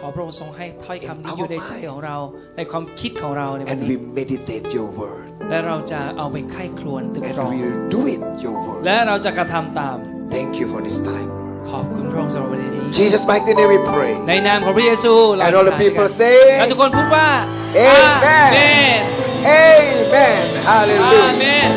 [0.00, 2.16] ขอพระองค์ทรงให้ถ้อยคำนี้ In our อยู่ในใจของเรา
[2.56, 8.80] ในความคิดของเราในวัน and นี้ we meditate your word และเราจะเอาไปไข้ครวญตึก and ตรอง we'll do it your word.
[8.86, 9.96] และเราจะกระทำตาม
[10.34, 11.58] Thank you for this time, Lord.
[11.70, 14.12] ขอบคุณพระองค์สำหรับวันนี้ In Jesus' mighty name we pray.
[14.28, 17.28] ในนามของพระเยซูเรา And all the อธิษฐาน people กัน say และทุกคนพูดว่า
[17.78, 18.58] Amen อาเม
[18.98, 19.00] น
[19.48, 20.42] Amen.
[20.68, 21.28] อา Hallelujah.
[21.40, 21.70] เมน